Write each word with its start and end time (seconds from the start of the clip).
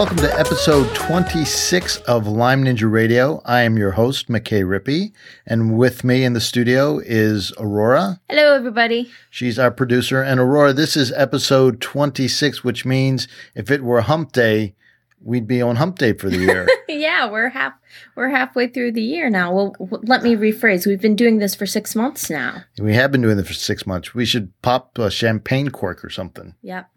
welcome 0.00 0.16
to 0.16 0.40
episode 0.40 0.88
26 0.94 1.98
of 1.98 2.26
Lyme 2.26 2.64
Ninja 2.64 2.90
Radio. 2.90 3.42
I 3.44 3.60
am 3.60 3.76
your 3.76 3.90
host, 3.90 4.28
McKay 4.28 4.64
Rippey, 4.64 5.12
and 5.46 5.76
with 5.76 6.04
me 6.04 6.24
in 6.24 6.32
the 6.32 6.40
studio 6.40 7.00
is 7.00 7.52
Aurora. 7.58 8.18
Hello, 8.30 8.54
everybody. 8.54 9.10
She's 9.28 9.58
our 9.58 9.70
producer. 9.70 10.22
And 10.22 10.40
Aurora, 10.40 10.72
this 10.72 10.96
is 10.96 11.12
episode 11.12 11.82
26, 11.82 12.64
which 12.64 12.86
means 12.86 13.28
if 13.54 13.70
it 13.70 13.84
were 13.84 14.00
hump 14.00 14.32
day, 14.32 14.74
we'd 15.20 15.46
be 15.46 15.60
on 15.60 15.76
hump 15.76 15.98
day 15.98 16.14
for 16.14 16.30
the 16.30 16.38
year. 16.38 16.66
yeah, 16.88 17.30
we're 17.30 17.50
half 17.50 17.74
we're 18.16 18.30
halfway 18.30 18.68
through 18.68 18.92
the 18.92 19.02
year 19.02 19.28
now. 19.28 19.52
Well, 19.52 19.76
let 19.80 20.22
me 20.22 20.34
rephrase. 20.34 20.86
We've 20.86 20.98
been 20.98 21.14
doing 21.14 21.40
this 21.40 21.54
for 21.54 21.66
six 21.66 21.94
months 21.94 22.30
now. 22.30 22.64
we 22.80 22.94
have 22.94 23.12
been 23.12 23.20
doing 23.20 23.36
this 23.36 23.48
for 23.48 23.52
six 23.52 23.86
months. 23.86 24.14
We 24.14 24.24
should 24.24 24.58
pop 24.62 24.96
a 24.96 25.10
champagne 25.10 25.68
cork 25.68 26.02
or 26.02 26.08
something. 26.08 26.54
Yep, 26.62 26.88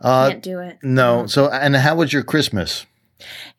Uh, 0.00 0.30
can't 0.30 0.42
do 0.42 0.60
it. 0.60 0.78
no. 0.82 1.26
So, 1.26 1.50
and 1.50 1.76
how 1.76 1.96
was 1.96 2.12
your 2.12 2.22
Christmas? 2.22 2.86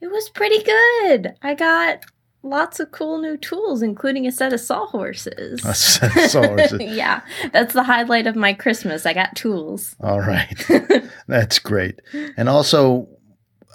It 0.02 0.08
was 0.08 0.30
pretty 0.30 0.64
good. 0.64 1.36
I 1.42 1.54
got 1.54 2.06
lots 2.44 2.80
of 2.80 2.92
cool 2.92 3.18
new 3.22 3.36
tools, 3.38 3.82
including 3.82 4.26
a 4.26 4.32
set 4.32 4.54
of 4.54 4.60
sawhorses. 4.60 5.62
Sawhorses. 5.62 6.80
yeah, 6.82 7.22
that's 7.52 7.74
the 7.74 7.84
highlight 7.84 8.28
of 8.28 8.36
my 8.36 8.54
Christmas. 8.54 9.06
I 9.06 9.14
got 9.14 9.36
tools. 9.36 9.96
All 10.02 10.22
right. 10.22 10.58
That's 11.28 11.60
great. 11.60 12.00
And 12.38 12.48
also, 12.48 13.10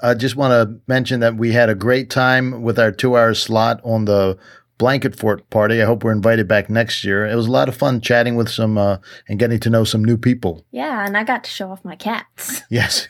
I 0.02 0.14
just 0.14 0.36
want 0.36 0.52
to 0.52 0.80
mention 0.86 1.20
that 1.20 1.36
we 1.36 1.52
had 1.52 1.68
a 1.68 1.74
great 1.74 2.10
time 2.10 2.62
with 2.62 2.78
our 2.78 2.90
two 2.90 3.16
hour 3.16 3.34
slot 3.34 3.80
on 3.84 4.06
the 4.06 4.38
Blanket 4.78 5.16
Fort 5.16 5.48
party. 5.50 5.80
I 5.80 5.84
hope 5.84 6.02
we're 6.04 6.12
invited 6.12 6.48
back 6.48 6.68
next 6.68 7.04
year. 7.04 7.26
It 7.26 7.34
was 7.36 7.46
a 7.46 7.50
lot 7.50 7.68
of 7.68 7.76
fun 7.76 8.00
chatting 8.00 8.34
with 8.36 8.48
some 8.48 8.76
uh, 8.76 8.98
and 9.28 9.38
getting 9.38 9.60
to 9.60 9.70
know 9.70 9.84
some 9.84 10.04
new 10.04 10.16
people. 10.16 10.64
Yeah, 10.72 11.04
and 11.06 11.16
I 11.16 11.24
got 11.24 11.44
to 11.44 11.50
show 11.50 11.70
off 11.70 11.84
my 11.84 11.96
cats. 11.96 12.62
Yes, 12.70 13.06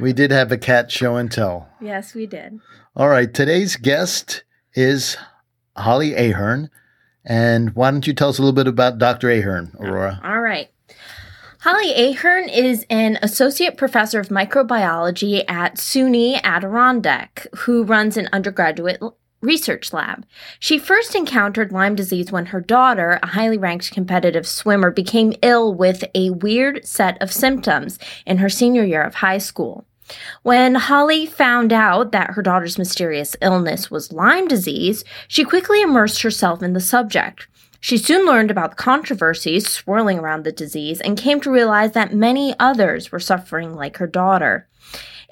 we 0.00 0.12
did 0.12 0.30
have 0.32 0.50
a 0.50 0.58
cat 0.58 0.90
show 0.90 1.16
and 1.16 1.30
tell. 1.30 1.68
yes, 1.80 2.14
we 2.14 2.26
did. 2.26 2.58
All 2.96 3.08
right. 3.08 3.32
Today's 3.32 3.76
guest 3.76 4.42
is 4.74 5.16
Holly 5.76 6.14
Ahern. 6.14 6.70
And 7.24 7.74
why 7.74 7.90
don't 7.90 8.06
you 8.06 8.12
tell 8.12 8.28
us 8.28 8.38
a 8.38 8.42
little 8.42 8.54
bit 8.54 8.66
about 8.68 8.98
Dr. 8.98 9.28
Ahern, 9.30 9.72
Aurora? 9.80 10.20
All 10.24 10.40
right. 10.40 10.70
Holly 11.60 11.92
Ahern 11.92 12.48
is 12.48 12.86
an 12.88 13.18
associate 13.22 13.76
professor 13.76 14.20
of 14.20 14.28
microbiology 14.28 15.44
at 15.48 15.74
SUNY 15.76 16.40
Adirondack, 16.44 17.46
who 17.56 17.82
runs 17.82 18.16
an 18.16 18.28
undergraduate 18.32 19.00
research 19.40 19.92
lab. 19.92 20.26
She 20.58 20.78
first 20.78 21.14
encountered 21.14 21.72
Lyme 21.72 21.94
disease 21.94 22.32
when 22.32 22.46
her 22.46 22.60
daughter, 22.60 23.18
a 23.22 23.26
highly 23.28 23.58
ranked 23.58 23.92
competitive 23.92 24.46
swimmer, 24.46 24.90
became 24.90 25.34
ill 25.42 25.74
with 25.74 26.04
a 26.14 26.30
weird 26.30 26.86
set 26.86 27.20
of 27.22 27.32
symptoms 27.32 27.98
in 28.26 28.38
her 28.38 28.48
senior 28.48 28.84
year 28.84 29.02
of 29.02 29.16
high 29.16 29.38
school. 29.38 29.86
When 30.42 30.76
Holly 30.76 31.26
found 31.26 31.72
out 31.72 32.12
that 32.12 32.30
her 32.30 32.42
daughter's 32.42 32.78
mysterious 32.78 33.36
illness 33.42 33.90
was 33.90 34.12
Lyme 34.12 34.46
disease, 34.46 35.04
she 35.26 35.44
quickly 35.44 35.82
immersed 35.82 36.22
herself 36.22 36.62
in 36.62 36.72
the 36.72 36.80
subject. 36.80 37.48
She 37.80 37.98
soon 37.98 38.26
learned 38.26 38.50
about 38.50 38.70
the 38.70 38.82
controversies 38.82 39.68
swirling 39.68 40.18
around 40.18 40.44
the 40.44 40.52
disease 40.52 41.00
and 41.00 41.18
came 41.18 41.40
to 41.40 41.50
realize 41.50 41.92
that 41.92 42.14
many 42.14 42.54
others 42.58 43.12
were 43.12 43.20
suffering 43.20 43.74
like 43.74 43.98
her 43.98 44.06
daughter. 44.06 44.66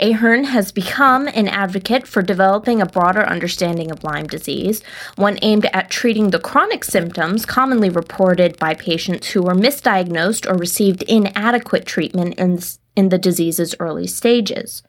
Ahern 0.00 0.44
has 0.44 0.72
become 0.72 1.28
an 1.28 1.46
advocate 1.46 2.06
for 2.06 2.20
developing 2.20 2.80
a 2.80 2.86
broader 2.86 3.24
understanding 3.24 3.90
of 3.90 4.02
Lyme 4.02 4.26
disease, 4.26 4.82
one 5.16 5.38
aimed 5.42 5.66
at 5.72 5.90
treating 5.90 6.30
the 6.30 6.40
chronic 6.40 6.82
symptoms 6.82 7.46
commonly 7.46 7.90
reported 7.90 8.58
by 8.58 8.74
patients 8.74 9.28
who 9.28 9.42
were 9.42 9.54
misdiagnosed 9.54 10.50
or 10.50 10.56
received 10.56 11.02
inadequate 11.04 11.86
treatment 11.86 12.34
in, 12.34 12.58
in 12.96 13.10
the 13.10 13.18
disease's 13.18 13.74
early 13.78 14.08
stages. 14.08 14.82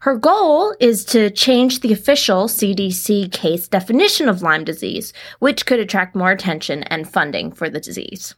Her 0.00 0.16
goal 0.16 0.76
is 0.78 1.04
to 1.06 1.30
change 1.30 1.80
the 1.80 1.92
official 1.92 2.46
CDC 2.46 3.32
case 3.32 3.66
definition 3.66 4.28
of 4.28 4.42
Lyme 4.42 4.64
disease, 4.64 5.12
which 5.40 5.66
could 5.66 5.80
attract 5.80 6.14
more 6.14 6.30
attention 6.30 6.84
and 6.84 7.10
funding 7.10 7.50
for 7.50 7.68
the 7.68 7.80
disease. 7.80 8.36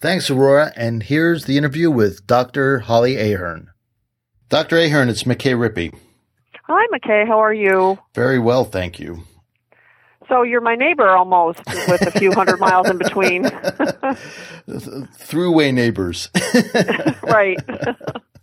Thanks, 0.00 0.30
Aurora. 0.30 0.72
And 0.76 1.02
here's 1.02 1.44
the 1.44 1.58
interview 1.58 1.90
with 1.90 2.26
Dr. 2.26 2.80
Holly 2.80 3.16
Ahern. 3.16 3.70
Dr. 4.48 4.78
Ahern, 4.78 5.10
it's 5.10 5.24
McKay 5.24 5.54
Rippey. 5.54 5.94
Hi, 6.64 6.86
McKay. 6.92 7.26
How 7.26 7.38
are 7.38 7.52
you? 7.52 7.98
Very 8.14 8.38
well, 8.38 8.64
thank 8.64 8.98
you. 8.98 9.24
So 10.28 10.42
you're 10.42 10.62
my 10.62 10.74
neighbor 10.74 11.08
almost, 11.08 11.60
with 11.66 12.06
a 12.06 12.10
few 12.18 12.32
hundred 12.32 12.58
miles 12.58 12.88
in 12.88 12.98
between. 12.98 13.44
Throughway 14.68 15.72
neighbors. 15.72 16.30
right. 17.22 17.58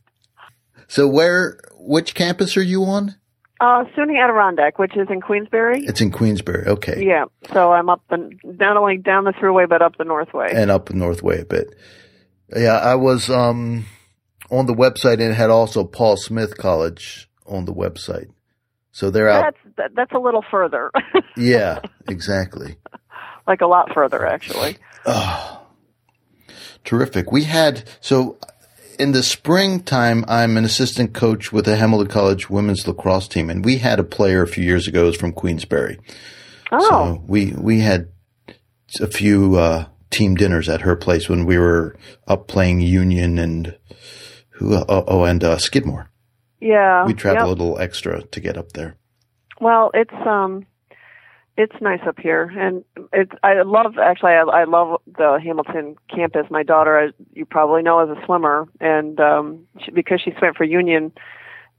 so, 0.87 1.07
where, 1.07 1.59
which 1.75 2.15
campus 2.15 2.55
are 2.57 2.63
you 2.63 2.83
on? 2.85 3.15
Uh, 3.59 3.85
SUNY 3.95 4.19
Adirondack, 4.21 4.77
which 4.77 4.97
is 4.97 5.07
in 5.09 5.21
Queensbury. 5.21 5.85
It's 5.85 6.01
in 6.01 6.11
Queensbury. 6.11 6.67
Okay. 6.67 7.03
Yeah. 7.05 7.25
So 7.53 7.71
I'm 7.71 7.89
up 7.89 8.01
the 8.09 8.31
not 8.43 8.77
only 8.77 8.97
down 8.97 9.23
the 9.23 9.31
thruway, 9.31 9.67
but 9.69 9.81
up 9.81 9.97
the 9.97 10.03
northway. 10.03 10.51
And 10.51 10.69
up 10.69 10.87
the 10.87 10.93
Northway 10.95 11.41
a 11.41 11.45
bit. 11.45 11.73
Yeah, 12.55 12.77
I 12.77 12.95
was 12.95 13.29
um, 13.29 13.85
on 14.51 14.65
the 14.65 14.73
website 14.73 15.13
and 15.13 15.31
it 15.31 15.33
had 15.35 15.49
also 15.49 15.83
Paul 15.83 16.17
Smith 16.17 16.57
College 16.57 17.29
on 17.45 17.65
the 17.65 17.73
website. 17.73 18.27
So 18.91 19.09
they're 19.09 19.29
out. 19.29 19.53
That's 19.63 19.75
that, 19.77 19.91
that's 19.95 20.11
a 20.13 20.19
little 20.19 20.43
further, 20.49 20.89
Yeah, 21.37 21.79
exactly. 22.07 22.77
like 23.45 23.61
a 23.61 23.67
lot 23.67 23.93
further, 23.93 24.25
actually. 24.25 24.77
Oh, 25.05 25.61
terrific. 26.85 27.31
We 27.31 27.43
had, 27.43 27.83
so 27.99 28.37
in 28.97 29.11
the 29.11 29.21
springtime, 29.23 30.23
I'm 30.29 30.55
an 30.55 30.63
assistant 30.63 31.13
coach 31.13 31.51
with 31.51 31.65
the 31.65 31.75
Hamilton 31.75 32.07
College 32.07 32.49
women's 32.49 32.87
lacrosse 32.87 33.27
team, 33.27 33.49
and 33.49 33.65
we 33.65 33.79
had 33.79 33.99
a 33.99 34.03
player 34.03 34.41
a 34.41 34.47
few 34.47 34.63
years 34.63 34.87
ago 34.87 35.05
who's 35.05 35.17
from 35.17 35.33
Queensbury. 35.33 35.99
Oh, 36.71 36.89
So 36.89 37.23
we, 37.27 37.51
we 37.51 37.81
had 37.81 38.07
a 39.01 39.07
few, 39.07 39.55
uh, 39.57 39.85
team 40.11 40.35
dinners 40.35 40.69
at 40.69 40.81
her 40.81 40.95
place 40.95 41.27
when 41.27 41.45
we 41.45 41.57
were 41.57 41.97
up 42.27 42.47
playing 42.47 42.79
Union 42.79 43.37
and 43.37 43.77
who, 44.55 44.75
oh, 44.75 44.85
oh 45.07 45.23
and, 45.23 45.43
uh, 45.43 45.57
Skidmore. 45.57 46.09
yeah. 46.59 47.05
We 47.05 47.13
travel 47.13 47.39
Yep. 47.41 47.45
a 47.45 47.49
little 47.49 47.79
extra 47.79 48.21
to 48.23 48.39
get 48.39 48.57
up 48.57 48.71
there. 48.73 48.95
Well, 49.61 49.91
it's 49.93 50.13
um, 50.27 50.65
it's 51.57 51.75
nice 51.79 52.01
up 52.05 52.19
here, 52.19 52.51
and 52.57 52.83
it's 53.13 53.31
I 53.41 53.61
love 53.61 53.93
actually 53.97 54.31
I, 54.31 54.41
I 54.41 54.63
love 54.65 54.99
the 55.05 55.39
Hamilton 55.41 55.95
campus. 56.13 56.47
My 56.49 56.63
daughter, 56.63 56.99
as 56.99 57.13
you 57.33 57.45
probably 57.45 57.81
know, 57.81 58.01
is 58.01 58.17
a 58.17 58.25
swimmer, 58.25 58.67
and 58.81 59.17
um, 59.19 59.65
she, 59.83 59.91
because 59.91 60.19
she 60.21 60.31
swam 60.37 60.53
for 60.53 60.65
Union, 60.65 61.13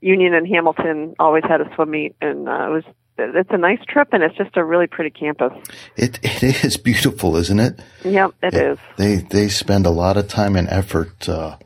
Union 0.01 0.33
and 0.33 0.47
Hamilton 0.47 1.13
always 1.19 1.43
had 1.47 1.61
a 1.61 1.69
swim 1.75 1.91
meet, 1.91 2.15
and 2.21 2.49
uh, 2.49 2.67
it 2.67 2.71
was 2.71 2.83
it's 3.19 3.49
a 3.51 3.57
nice 3.57 3.79
trip, 3.87 4.09
and 4.11 4.23
it's 4.23 4.35
just 4.35 4.57
a 4.57 4.63
really 4.63 4.87
pretty 4.87 5.11
campus. 5.11 5.53
It, 5.95 6.19
it 6.23 6.63
is 6.65 6.77
beautiful, 6.77 7.35
isn't 7.35 7.59
it? 7.59 7.79
Yep, 8.03 8.31
it 8.41 8.53
is. 8.55 8.79
They 8.97 9.17
they 9.17 9.47
spend 9.47 9.85
a 9.85 9.91
lot 9.91 10.17
of 10.17 10.27
time 10.27 10.55
and 10.55 10.67
effort 10.69 11.29
uh, 11.29 11.57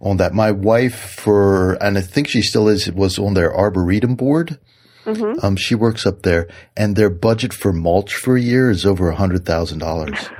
on 0.00 0.16
that. 0.18 0.32
My 0.34 0.50
wife, 0.50 0.98
for 0.98 1.74
and 1.82 1.98
I 1.98 2.00
think 2.00 2.28
she 2.28 2.42
still 2.42 2.68
is, 2.68 2.90
was 2.92 3.18
on 3.18 3.34
their 3.34 3.54
arboretum 3.54 4.14
board. 4.14 4.58
Mm-hmm. 5.04 5.44
Um, 5.44 5.56
she 5.56 5.74
works 5.74 6.06
up 6.06 6.22
there, 6.22 6.48
and 6.76 6.94
their 6.94 7.08
budget 7.08 7.54
for 7.54 7.72
mulch 7.72 8.14
for 8.14 8.36
a 8.36 8.40
year 8.40 8.70
is 8.70 8.84
over 8.84 9.08
a 9.08 9.16
hundred 9.16 9.46
thousand 9.46 9.78
dollars. 9.78 10.18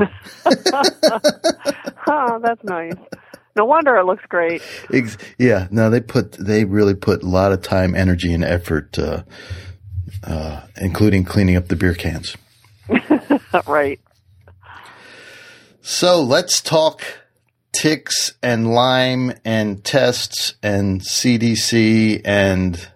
oh, 2.06 2.38
that's 2.43 2.62
nice. 2.65 2.93
No 3.56 3.65
wonder 3.65 3.97
it 3.97 4.05
looks 4.05 4.25
great. 4.28 4.62
Yeah, 5.38 5.69
no, 5.70 5.91
they 5.91 6.00
put 6.00 6.32
they 6.32 6.64
really 6.64 6.94
put 6.94 7.23
a 7.23 7.26
lot 7.26 7.53
of 7.53 7.62
time, 7.62 7.94
energy, 7.94 8.32
and 8.32 8.44
effort, 8.44 8.99
uh, 8.99 9.23
uh, 10.23 10.62
including 10.76 11.25
cleaning 11.25 11.56
up 11.56 11.69
the 11.69 11.76
beer 11.76 11.94
cans. 11.94 12.37
right. 13.67 14.00
So 15.81 16.23
let's 16.23 16.61
talk 16.61 17.03
ticks 17.73 18.32
and 18.43 18.73
Lyme 18.73 19.32
and 19.44 19.85
tests 19.85 20.55
and 20.62 21.00
CDC 21.00 22.23
and 22.25 22.88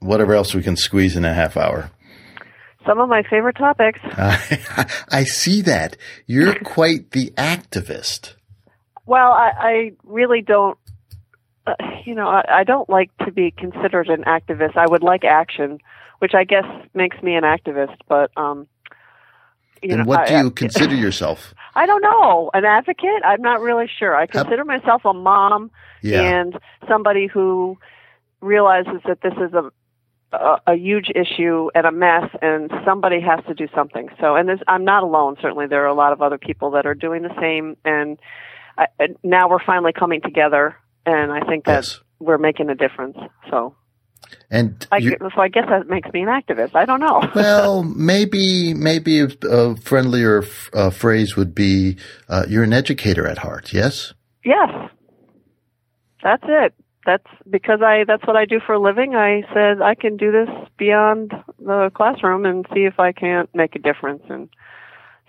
whatever 0.00 0.34
else 0.34 0.54
we 0.54 0.62
can 0.62 0.76
squeeze 0.76 1.16
in 1.16 1.24
a 1.24 1.34
half 1.34 1.56
hour. 1.56 1.90
Some 2.86 3.00
of 3.00 3.08
my 3.08 3.22
favorite 3.22 3.56
topics. 3.56 3.98
I, 4.02 4.86
I 5.10 5.24
see 5.24 5.62
that. 5.62 5.96
You're 6.26 6.54
quite 6.60 7.12
the 7.12 7.30
activist. 7.36 8.34
Well, 9.06 9.32
I, 9.32 9.50
I 9.56 9.92
really 10.04 10.42
don't. 10.42 10.78
Uh, 11.66 11.72
you 12.04 12.14
know, 12.14 12.28
I, 12.28 12.60
I 12.60 12.64
don't 12.64 12.88
like 12.90 13.10
to 13.24 13.32
be 13.32 13.50
considered 13.50 14.08
an 14.08 14.24
activist. 14.24 14.76
I 14.76 14.86
would 14.86 15.02
like 15.02 15.24
action, 15.24 15.78
which 16.18 16.32
I 16.34 16.44
guess 16.44 16.66
makes 16.92 17.22
me 17.22 17.34
an 17.36 17.44
activist. 17.44 17.96
But 18.06 18.30
um, 18.36 18.68
you 19.82 19.92
and 19.92 20.00
know, 20.00 20.04
what 20.04 20.26
do 20.26 20.34
I, 20.34 20.42
you 20.42 20.50
consider 20.50 20.94
yourself? 20.94 21.54
I 21.74 21.86
don't 21.86 22.02
know. 22.02 22.50
An 22.54 22.64
advocate? 22.64 23.22
I'm 23.24 23.42
not 23.42 23.60
really 23.60 23.88
sure. 23.98 24.14
I 24.16 24.26
consider 24.26 24.64
myself 24.64 25.04
a 25.04 25.12
mom 25.12 25.70
Yeah. 26.02 26.20
and 26.22 26.58
somebody 26.88 27.26
who 27.26 27.78
realizes 28.40 29.00
that 29.06 29.20
this 29.22 29.34
is 29.34 29.52
a 29.54 29.70
a, 30.32 30.58
a 30.66 30.74
huge 30.74 31.10
issue 31.14 31.70
and 31.76 31.86
a 31.86 31.92
mess, 31.92 32.28
and 32.42 32.68
somebody 32.84 33.20
has 33.20 33.38
to 33.46 33.54
do 33.54 33.68
something. 33.72 34.08
So, 34.20 34.34
and 34.34 34.48
this, 34.48 34.58
I'm 34.66 34.84
not 34.84 35.04
alone. 35.04 35.36
Certainly, 35.40 35.68
there 35.68 35.84
are 35.84 35.86
a 35.88 35.94
lot 35.94 36.12
of 36.12 36.20
other 36.22 36.38
people 36.38 36.72
that 36.72 36.86
are 36.86 36.94
doing 36.94 37.22
the 37.22 37.32
same, 37.40 37.76
and, 37.84 38.18
I, 38.76 38.86
and 38.98 39.16
now 39.22 39.48
we're 39.48 39.62
finally 39.64 39.92
coming 39.92 40.20
together, 40.20 40.74
and 41.06 41.30
I 41.30 41.38
think 41.46 41.66
that 41.66 41.84
Yes. 41.84 42.00
we're 42.18 42.38
making 42.38 42.68
a 42.68 42.74
difference. 42.74 43.16
So, 43.48 43.76
And 44.50 44.86
I, 44.92 44.98
you- 44.98 45.16
so 45.20 45.40
I 45.40 45.48
guess 45.48 45.64
that 45.68 45.88
makes 45.88 46.12
me 46.12 46.22
an 46.22 46.28
activist. 46.28 46.74
I 46.74 46.84
don't 46.84 47.00
know. 47.00 47.22
well, 47.34 47.82
maybe 48.12 48.74
maybe 48.74 49.20
a, 49.20 49.76
friendlier 49.76 50.44
uh, 50.72 50.90
phrase 50.90 51.36
would 51.36 51.54
be 51.54 51.96
uh, 52.28 52.44
you're 52.48 52.64
an 52.64 52.72
educator 52.72 53.26
at 53.26 53.38
heart. 53.38 53.72
Yes. 53.72 54.12
yes, 54.44 54.68
that's 56.22 56.44
it. 56.46 56.74
That's 57.06 57.26
because 57.48 57.80
I 57.82 58.04
that's 58.06 58.26
what 58.26 58.36
I 58.36 58.46
do 58.46 58.60
for 58.64 58.72
a 58.74 58.80
living. 58.80 59.14
I 59.14 59.42
said 59.52 59.82
I 59.82 59.94
can 59.94 60.16
do 60.16 60.32
this 60.32 60.48
beyond 60.78 61.32
the 61.58 61.90
classroom 61.94 62.46
and 62.46 62.66
see 62.72 62.84
if 62.84 62.98
I 62.98 63.12
can't 63.12 63.54
make 63.54 63.76
a 63.76 63.78
difference. 63.78 64.22
And 64.30 64.48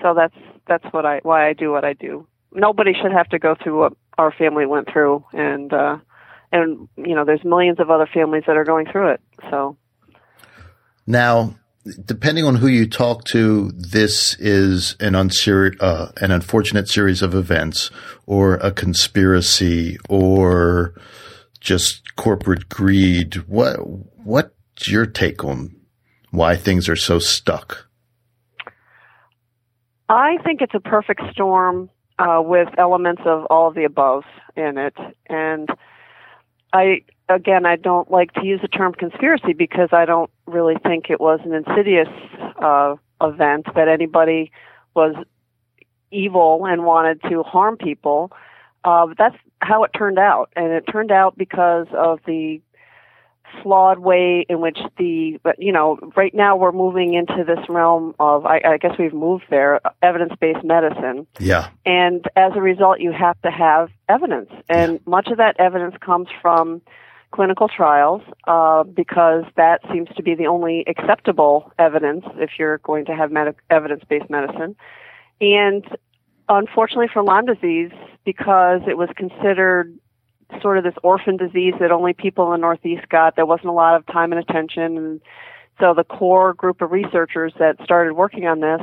so 0.02 0.14
that's 0.14 0.36
that's 0.68 0.86
what 0.94 1.06
I 1.06 1.20
why 1.24 1.50
I 1.50 1.54
do 1.54 1.72
what 1.72 1.84
I 1.84 1.94
do. 1.94 2.28
Nobody 2.54 2.94
should 2.94 3.12
have 3.12 3.28
to 3.30 3.40
go 3.40 3.56
through 3.62 3.80
what 3.80 3.94
our 4.18 4.32
family 4.32 4.66
went 4.66 4.88
through, 4.92 5.26
and 5.34 5.74
uh, 5.74 5.98
and 6.52 6.88
you 6.98 7.16
know 7.16 7.26
there's 7.26 7.44
millions 7.44 7.80
of 7.80 7.90
other 7.90 8.08
families 8.12 8.44
that 8.48 8.58
are 8.58 8.64
going 8.64 8.86
through 8.92 9.12
it. 9.12 9.22
So 9.50 9.78
Now, 11.06 11.56
depending 12.06 12.46
on 12.46 12.56
who 12.56 12.68
you 12.68 12.88
talk 12.88 13.26
to, 13.26 13.72
this 13.72 14.36
is 14.40 14.96
an 15.00 15.14
unseri- 15.14 15.78
uh, 15.80 16.12
an 16.18 16.32
unfortunate 16.32 16.88
series 16.88 17.22
of 17.22 17.36
events, 17.36 17.92
or 18.26 18.56
a 18.56 18.72
conspiracy, 18.72 19.98
or 20.10 20.94
just 21.60 22.16
corporate 22.16 22.70
greed. 22.70 23.36
What 23.48 23.78
what's 24.24 24.88
your 24.88 25.06
take 25.06 25.44
on 25.44 25.76
why 26.32 26.56
things 26.56 26.90
are 26.90 26.96
so 26.96 27.20
stuck? 27.20 27.88
I 30.08 30.38
think 30.44 30.62
it's 30.62 30.76
a 30.76 30.80
perfect 30.80 31.22
storm 31.32 31.90
uh, 32.20 32.42
with 32.44 32.68
elements 32.78 33.24
of 33.26 33.46
all 33.50 33.68
of 33.68 33.76
the 33.76 33.86
above 33.86 34.24
in 34.56 34.78
it. 34.78 34.96
And 35.28 35.70
I, 36.76 37.02
again, 37.30 37.66
I 37.66 37.78
don't 37.78 38.12
like 38.12 38.34
to 38.34 38.46
use 38.46 38.60
the 38.62 38.68
term 38.68 38.94
conspiracy 38.94 39.54
because 39.54 39.90
I 39.94 40.04
don't 40.04 40.30
really 40.46 40.76
think 40.84 41.10
it 41.10 41.22
was 41.22 41.40
an 41.46 41.54
insidious 41.54 42.10
uh, 42.62 42.96
event 43.22 43.68
that 43.76 43.88
anybody 43.88 44.52
was 44.94 45.16
evil 46.12 46.66
and 46.66 46.84
wanted 46.84 47.22
to 47.30 47.44
harm 47.44 47.78
people. 47.78 48.34
Uh, 48.84 49.08
that's 49.18 49.38
how 49.62 49.86
it 49.86 49.92
turned 49.98 50.20
out. 50.20 50.50
And 50.58 50.74
it 50.74 50.84
turned 50.92 51.12
out 51.12 51.38
because 51.38 51.88
of 51.94 52.20
the 52.28 52.62
flawed 53.62 54.00
way 54.00 54.46
in 54.50 54.62
which 54.62 54.78
the 54.98 55.40
but 55.44 55.62
you 55.62 55.72
know 55.72 55.98
right 56.16 56.34
now 56.34 56.56
we're 56.56 56.72
moving 56.72 57.14
into 57.14 57.44
this 57.44 57.60
realm 57.70 58.16
of 58.20 58.46
I, 58.46 58.62
I 58.66 58.78
guess 58.78 58.94
we've 58.98 59.14
moved 59.14 59.46
there 59.50 59.82
evidence-based 60.02 60.64
medicine. 60.64 61.28
Yeah. 61.40 61.70
and 61.86 62.26
as 62.36 62.54
a 62.56 62.62
result 62.62 63.00
you 63.00 63.12
have 63.12 63.42
to 63.42 63.52
have 63.52 63.90
evidence. 64.10 64.50
And 64.70 65.00
much 65.06 65.28
of 65.28 65.38
that 65.38 65.60
evidence 65.60 65.96
comes 66.00 66.28
from 66.42 66.82
clinical 67.32 67.68
trials 67.68 68.22
uh, 68.48 68.84
because 68.84 69.44
that 69.58 69.82
seems 69.92 70.08
to 70.16 70.24
be 70.24 70.36
the 70.36 70.48
only 70.48 70.86
acceptable 70.88 71.72
evidence 71.78 72.24
if 72.36 72.52
you're 72.58 72.78
going 72.80 73.06
to 73.06 73.16
have 73.16 73.32
med- 73.32 73.56
evidence-based 73.70 74.30
medicine. 74.30 74.76
And 75.42 75.84
unfortunately 76.48 77.10
for 77.12 77.24
Lyme 77.24 77.46
disease 77.46 77.92
because 78.24 78.82
it 78.88 78.98
was 78.98 79.10
considered 79.16 79.98
sort 80.62 80.78
of 80.78 80.84
this 80.84 80.94
orphan 81.04 81.38
disease 81.38 81.74
that 81.80 81.92
only 81.92 82.14
people 82.14 82.46
in 82.46 82.52
the 82.52 82.58
Northeast 82.66 83.08
got. 83.10 83.36
There 83.36 83.46
wasn't 83.46 83.70
a 83.70 83.74
lot 83.74 83.96
of 83.96 84.06
time 84.08 84.32
and 84.32 84.42
attention, 84.42 84.98
and 84.98 85.22
so 85.80 85.94
the 85.94 86.04
core 86.04 86.54
group 86.54 86.82
of 86.82 86.92
researchers 86.92 87.54
that 87.60 87.78
started 87.84 88.14
working 88.14 88.46
on 88.48 88.62
this 88.62 88.82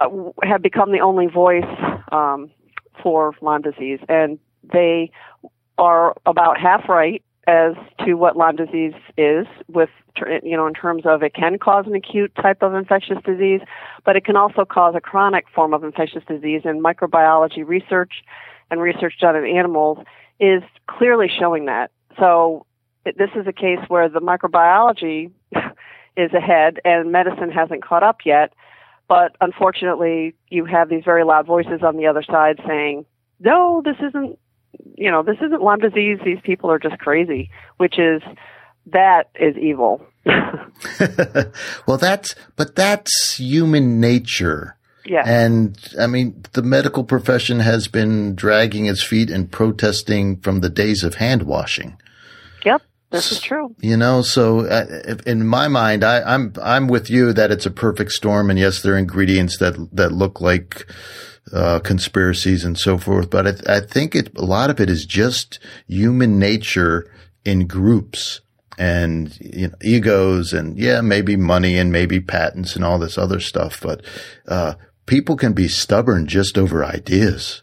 uh, 0.00 0.08
have 0.42 0.62
become 0.62 0.92
the 0.92 1.00
only 1.00 1.26
voice 1.26 1.64
um, 2.12 2.50
for 3.02 3.34
Lyme 3.40 3.62
disease, 3.62 4.00
and 4.08 4.38
they 4.72 5.10
are 5.78 6.14
about 6.26 6.58
half 6.58 6.88
right 6.88 7.22
as 7.46 7.74
to 8.04 8.14
what 8.14 8.36
Lyme 8.36 8.56
disease 8.56 8.94
is 9.16 9.46
with 9.68 9.90
you 10.42 10.56
know 10.56 10.66
in 10.66 10.74
terms 10.74 11.04
of 11.04 11.22
it 11.22 11.34
can 11.34 11.58
cause 11.58 11.86
an 11.86 11.94
acute 11.94 12.34
type 12.34 12.62
of 12.62 12.74
infectious 12.74 13.18
disease 13.24 13.60
but 14.06 14.16
it 14.16 14.24
can 14.24 14.36
also 14.36 14.64
cause 14.64 14.94
a 14.96 15.00
chronic 15.00 15.44
form 15.54 15.74
of 15.74 15.84
infectious 15.84 16.22
disease. 16.26 16.62
And 16.64 16.82
microbiology 16.82 17.66
research 17.66 18.22
and 18.70 18.80
research 18.80 19.14
done 19.20 19.36
in 19.36 19.44
animals 19.44 19.98
is 20.40 20.62
clearly 20.86 21.28
showing 21.28 21.66
that. 21.66 21.90
So 22.18 22.66
this 23.04 23.30
is 23.36 23.46
a 23.46 23.52
case 23.52 23.78
where 23.88 24.08
the 24.08 24.20
microbiology 24.20 25.30
is 26.16 26.32
ahead 26.32 26.80
and 26.84 27.12
medicine 27.12 27.50
hasn't 27.50 27.84
caught 27.84 28.02
up 28.02 28.18
yet. 28.24 28.52
But 29.08 29.36
unfortunately, 29.40 30.34
you 30.48 30.64
have 30.64 30.88
these 30.88 31.04
very 31.04 31.24
loud 31.24 31.46
voices 31.46 31.82
on 31.82 31.96
the 31.96 32.06
other 32.06 32.22
side 32.22 32.60
saying, 32.66 33.04
no, 33.38 33.82
this 33.84 33.96
isn't, 34.08 34.38
you 34.96 35.10
know, 35.10 35.22
this 35.22 35.36
isn't 35.36 35.62
Lyme 35.62 35.78
disease. 35.78 36.18
These 36.24 36.40
people 36.42 36.70
are 36.70 36.78
just 36.78 36.98
crazy, 36.98 37.50
which 37.76 37.98
is, 37.98 38.22
that 38.92 39.30
is 39.38 39.56
evil. 39.56 40.04
well, 41.86 41.98
that's, 41.98 42.34
but 42.56 42.74
that's 42.74 43.36
human 43.36 44.00
nature. 44.00 44.75
Yeah. 45.06 45.22
And 45.24 45.78
I 45.98 46.06
mean, 46.06 46.42
the 46.52 46.62
medical 46.62 47.04
profession 47.04 47.60
has 47.60 47.88
been 47.88 48.34
dragging 48.34 48.86
its 48.86 49.02
feet 49.02 49.30
and 49.30 49.50
protesting 49.50 50.40
from 50.40 50.60
the 50.60 50.70
days 50.70 51.04
of 51.04 51.16
hand 51.16 51.44
washing. 51.44 51.96
Yep. 52.64 52.82
This 53.10 53.30
is 53.30 53.40
true. 53.40 53.74
You 53.80 53.96
know, 53.96 54.22
so 54.22 54.66
uh, 54.66 55.16
in 55.26 55.46
my 55.46 55.68
mind, 55.68 56.02
I, 56.02 56.22
I'm 56.22 56.52
I'm 56.60 56.88
with 56.88 57.08
you 57.08 57.32
that 57.32 57.52
it's 57.52 57.66
a 57.66 57.70
perfect 57.70 58.12
storm, 58.12 58.50
and 58.50 58.58
yes, 58.58 58.82
there 58.82 58.94
are 58.94 58.98
ingredients 58.98 59.58
that 59.58 59.76
that 59.92 60.10
look 60.10 60.40
like 60.40 60.86
uh, 61.52 61.78
conspiracies 61.78 62.64
and 62.64 62.76
so 62.76 62.98
forth. 62.98 63.30
But 63.30 63.46
I, 63.46 63.76
I 63.76 63.80
think 63.80 64.16
it, 64.16 64.36
a 64.36 64.44
lot 64.44 64.70
of 64.70 64.80
it 64.80 64.90
is 64.90 65.06
just 65.06 65.60
human 65.86 66.38
nature 66.40 67.08
in 67.44 67.68
groups 67.68 68.40
and 68.76 69.38
you 69.40 69.68
know, 69.68 69.74
egos, 69.82 70.52
and 70.52 70.76
yeah, 70.76 71.00
maybe 71.00 71.36
money 71.36 71.78
and 71.78 71.92
maybe 71.92 72.20
patents 72.20 72.74
and 72.74 72.84
all 72.84 72.98
this 72.98 73.16
other 73.16 73.38
stuff. 73.38 73.80
But 73.80 74.02
uh, 74.48 74.74
people 75.06 75.36
can 75.36 75.52
be 75.52 75.68
stubborn 75.68 76.26
just 76.26 76.58
over 76.58 76.84
ideas. 76.84 77.62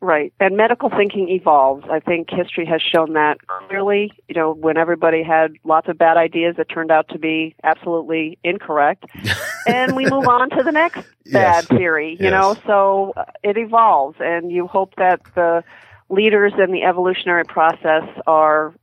Right. 0.00 0.32
And 0.38 0.56
medical 0.56 0.90
thinking 0.90 1.28
evolves. 1.30 1.86
I 1.90 2.00
think 2.00 2.28
history 2.30 2.66
has 2.66 2.82
shown 2.82 3.14
that 3.14 3.38
clearly. 3.66 4.12
You 4.28 4.34
know, 4.34 4.52
when 4.52 4.76
everybody 4.76 5.22
had 5.22 5.54
lots 5.64 5.88
of 5.88 5.96
bad 5.96 6.18
ideas 6.18 6.56
that 6.58 6.68
turned 6.68 6.90
out 6.90 7.08
to 7.08 7.18
be 7.18 7.56
absolutely 7.64 8.38
incorrect. 8.44 9.04
and 9.66 9.96
we 9.96 10.04
move 10.04 10.26
on 10.26 10.50
to 10.50 10.62
the 10.62 10.72
next 10.72 11.00
bad 11.24 11.66
Yes. 11.70 11.78
theory, 11.78 12.10
you 12.20 12.26
Yes. 12.26 12.32
know, 12.32 12.56
so 12.66 13.14
uh, 13.16 13.24
it 13.42 13.56
evolves. 13.56 14.16
And 14.20 14.52
you 14.52 14.66
hope 14.66 14.94
that 14.96 15.20
the 15.34 15.64
leaders 16.10 16.52
in 16.62 16.72
the 16.72 16.82
evolutionary 16.82 17.44
process 17.44 18.04
are 18.26 18.74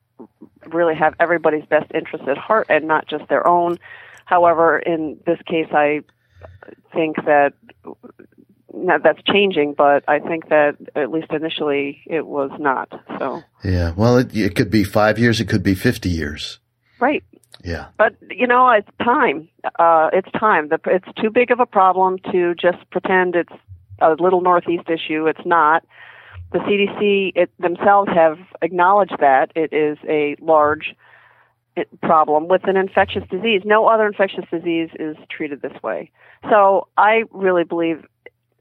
really 0.65 0.95
have 0.95 1.13
everybody's 1.19 1.65
best 1.65 1.91
interest 1.93 2.27
at 2.27 2.37
heart 2.37 2.67
and 2.69 2.87
not 2.87 3.07
just 3.07 3.27
their 3.29 3.45
own. 3.47 3.77
However, 4.25 4.79
in 4.79 5.19
this 5.25 5.37
case, 5.45 5.67
I 5.71 6.01
think 6.93 7.17
that 7.25 7.53
now 8.83 8.97
that's 8.97 9.21
changing, 9.23 9.73
but 9.77 10.03
I 10.07 10.19
think 10.19 10.49
that 10.49 10.77
at 10.95 11.11
least 11.11 11.31
initially 11.31 12.01
it 12.05 12.27
was 12.27 12.51
not. 12.59 12.89
So, 13.19 13.41
Yeah. 13.63 13.93
Well, 13.95 14.17
it, 14.17 14.35
it 14.35 14.55
could 14.55 14.69
be 14.69 14.83
five 14.83 15.17
years. 15.17 15.39
It 15.39 15.47
could 15.47 15.63
be 15.63 15.75
fifty 15.75 16.09
years. 16.09 16.59
right. 16.99 17.23
Yeah. 17.63 17.87
But 17.97 18.15
you 18.29 18.45
know, 18.45 18.69
it's 18.71 18.89
time. 19.01 19.47
Uh, 19.79 20.09
it's 20.11 20.29
time. 20.31 20.67
The, 20.69 20.79
it's 20.87 21.07
too 21.21 21.29
big 21.29 21.49
of 21.49 21.59
a 21.59 21.65
problem 21.65 22.17
to 22.31 22.53
just 22.55 22.77
pretend 22.91 23.35
it's 23.35 23.53
a 24.01 24.15
little 24.19 24.41
northeast 24.41 24.89
issue. 24.89 25.27
It's 25.27 25.45
not. 25.45 25.85
The 26.51 26.59
CDC 26.59 27.31
it, 27.35 27.49
themselves 27.59 28.11
have 28.13 28.37
acknowledged 28.61 29.15
that 29.19 29.51
it 29.55 29.71
is 29.73 29.97
a 30.07 30.35
large 30.39 30.93
problem 32.01 32.47
with 32.47 32.67
an 32.67 32.77
infectious 32.77 33.23
disease. 33.29 33.61
No 33.65 33.87
other 33.87 34.05
infectious 34.05 34.45
disease 34.51 34.89
is 34.99 35.15
treated 35.29 35.61
this 35.61 35.81
way. 35.81 36.11
So 36.49 36.87
I 36.97 37.23
really 37.31 37.63
believe, 37.63 38.05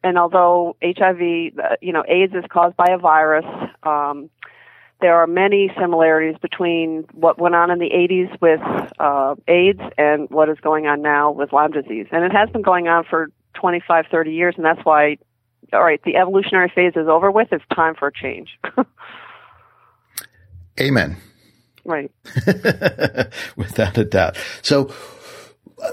and 0.02 0.18
although 0.18 0.76
HIV, 0.82 1.58
uh, 1.58 1.76
you 1.80 1.92
know, 1.92 2.04
AIDS 2.06 2.34
is 2.34 2.44
caused 2.50 2.76
by 2.76 2.88
a 2.90 2.98
virus. 2.98 3.46
Um, 3.82 4.30
there 5.00 5.16
are 5.16 5.26
many 5.26 5.70
similarities 5.78 6.36
between 6.40 7.04
what 7.12 7.38
went 7.38 7.56
on 7.56 7.70
in 7.70 7.80
the 7.80 7.90
80s 7.90 8.40
with 8.40 8.60
uh, 9.00 9.34
AIDS 9.48 9.80
and 9.98 10.30
what 10.30 10.48
is 10.48 10.58
going 10.62 10.86
on 10.86 11.02
now 11.02 11.32
with 11.32 11.52
Lyme 11.52 11.72
disease. 11.72 12.06
And 12.12 12.24
it 12.24 12.32
has 12.32 12.48
been 12.50 12.62
going 12.62 12.86
on 12.86 13.04
for 13.10 13.28
25, 13.54 14.06
30 14.10 14.30
years, 14.30 14.54
and 14.56 14.64
that's 14.64 14.84
why, 14.84 15.18
all 15.72 15.82
right, 15.82 16.00
the 16.04 16.16
evolutionary 16.16 16.70
phase 16.74 16.92
is 16.94 17.08
over 17.08 17.30
with. 17.30 17.48
It's 17.50 17.64
time 17.74 17.94
for 17.96 18.08
a 18.08 18.12
change. 18.12 18.50
Amen. 20.80 21.16
right. 21.84 22.10
Without 23.56 23.98
a 23.98 24.04
doubt. 24.04 24.36
So 24.62 24.84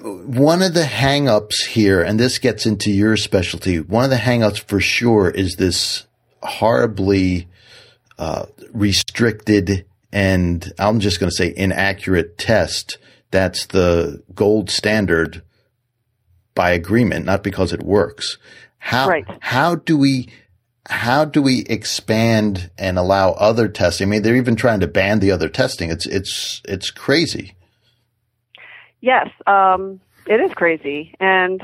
one 0.02 0.62
of 0.62 0.74
the 0.74 0.84
hangups 0.84 1.66
here, 1.68 2.02
and 2.02 2.20
this 2.20 2.38
gets 2.38 2.66
into 2.66 2.92
your 2.92 3.18
specialty, 3.18 3.80
one 3.80 4.04
of 4.04 4.10
the 4.10 4.18
hangups 4.18 4.60
for 4.60 4.80
sure 4.80 5.30
is 5.30 5.56
this 5.56 6.06
horribly 6.42 7.48
uh, 8.18 8.46
restricted 8.74 9.86
and 10.12 10.74
I'm 10.80 11.00
just 11.00 11.20
going 11.20 11.30
to 11.30 11.36
say 11.36 11.54
inaccurate 11.56 12.38
test. 12.38 12.98
That's 13.32 13.68
the 13.68 14.24
gold 14.34 14.72
standard 14.72 15.44
by 16.56 16.72
agreement, 16.72 17.26
not 17.26 17.44
because 17.44 17.74
it 17.74 17.84
works. 17.84 18.38
How, 18.80 19.08
Right. 19.08 19.26
how 19.40 19.76
do 19.76 19.96
we, 19.98 20.30
how 20.88 21.26
do 21.26 21.42
we 21.42 21.60
expand 21.66 22.72
and 22.78 22.98
allow 22.98 23.34
other 23.34 23.68
testing? 23.68 24.08
I 24.08 24.10
mean, 24.10 24.22
they're 24.24 24.36
even 24.36 24.56
trying 24.56 24.80
to 24.80 24.88
ban 24.88 25.20
the 25.20 25.32
other 25.32 25.48
testing. 25.50 25.92
It's 25.92 26.08
it's 26.08 26.62
it's 26.66 26.90
crazy. 26.90 27.54
Yes, 29.02 29.30
um, 29.48 30.00
it 30.26 30.40
is 30.42 30.54
crazy, 30.54 31.16
and 31.20 31.62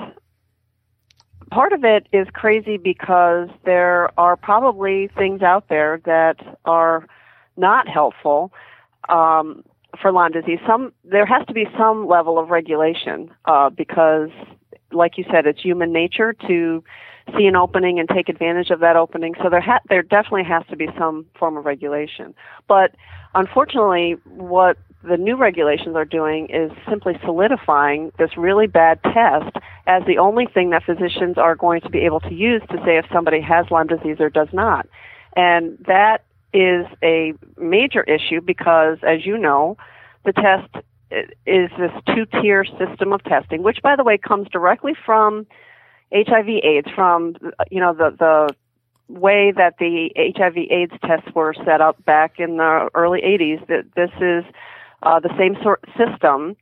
part 1.51 1.74
of 1.74 1.84
it 1.84 2.08
is 2.12 2.27
crazy 2.34 2.77
because 2.77 3.50
there 3.65 4.10
are 4.20 4.36
probably 4.36 5.10
things 5.18 5.42
out 5.42 5.68
there 5.70 6.01
that 6.06 6.38
are 6.65 7.08
not 7.58 7.88
helpful 7.88 8.51
um, 9.10 9.63
for 10.01 10.12
Lyme 10.12 10.32
disease. 10.32 10.60
Some 10.65 10.94
there 11.04 11.25
has 11.25 11.46
to 11.48 11.54
be 11.54 11.65
some 11.77 12.08
level 12.08 12.39
of 12.39 12.50
regulation 12.50 13.32
uh, 13.46 13.70
because, 13.70 14.30
like 14.92 15.18
you 15.18 15.25
said, 15.32 15.46
it's 15.46 15.62
human 15.62 15.92
nature 15.92 16.34
to 16.48 16.84
see 17.38 17.46
an 17.46 17.56
opening 17.56 18.00
and 18.00 18.08
take 18.08 18.30
advantage 18.30 18.70
of 18.70 18.80
that 18.80 18.96
opening. 18.96 19.34
So 19.42 19.50
there 19.50 19.62
ha- 19.62 19.82
there 19.89 20.04
definitely 20.04 20.44
has 20.44 20.63
to 20.70 20.75
be 20.75 20.88
some 20.98 21.25
form 21.38 21.58
of 21.58 21.65
regulation. 21.65 22.34
But 22.68 22.96
unfortunately, 23.34 24.18
what 24.25 24.77
the 25.07 25.17
new 25.17 25.35
regulations 25.35 25.95
are 25.95 26.05
doing 26.05 26.47
is 26.50 26.71
simply 26.89 27.19
solidifying 27.24 28.12
this 28.17 28.38
really 28.38 28.67
bad 28.67 29.01
test 29.03 29.55
as 29.88 30.03
the 30.05 30.17
only 30.17 30.45
thing 30.45 30.71
that 30.71 30.83
physicians 30.83 31.38
are 31.38 31.55
going 31.55 31.81
to 31.81 31.89
be 31.89 32.00
able 32.00 32.19
to 32.21 32.33
use 32.33 32.62
to 32.69 32.77
say 32.85 32.97
if 32.97 33.05
somebody 33.13 33.41
has 33.41 33.69
Lyme 33.69 33.88
disease 33.88 34.17
or 34.19 34.29
does 34.29 34.50
not. 34.51 34.88
And 35.35 35.77
that 35.88 36.24
is 36.53 36.85
a 37.03 37.33
major 37.57 38.03
issue 38.03 38.41
because, 38.41 38.97
as 39.03 39.25
you 39.25 39.38
know, 39.38 39.77
the 40.24 40.33
test 40.33 40.74
is 41.12 41.69
this 41.77 41.91
two 42.07 42.25
tier 42.41 42.65
system 42.65 43.13
of 43.13 43.24
testing, 43.24 43.62
which, 43.63 43.81
by 43.81 43.95
the 43.95 44.03
way, 44.03 44.17
comes 44.17 44.47
directly 44.50 44.93
from 45.05 45.45
HIV/AIDS, 46.13 46.89
from 46.95 47.35
you 47.69 47.79
know 47.79 47.93
the 47.93 48.15
the 48.17 48.55
way 49.07 49.51
that 49.55 49.77
the 49.77 50.12
HIV/AIDS 50.15 50.93
tests 51.05 51.29
were 51.35 51.53
set 51.65 51.81
up 51.81 52.03
back 52.05 52.39
in 52.39 52.57
the 52.57 52.89
early 52.95 53.21
80s. 53.21 53.65
That 53.67 53.85
this 53.95 54.12
is 54.19 54.45
uh, 55.05 55.19
the 55.19 55.33
same 55.38 55.55
sort 55.63 55.83
system, 55.97 56.55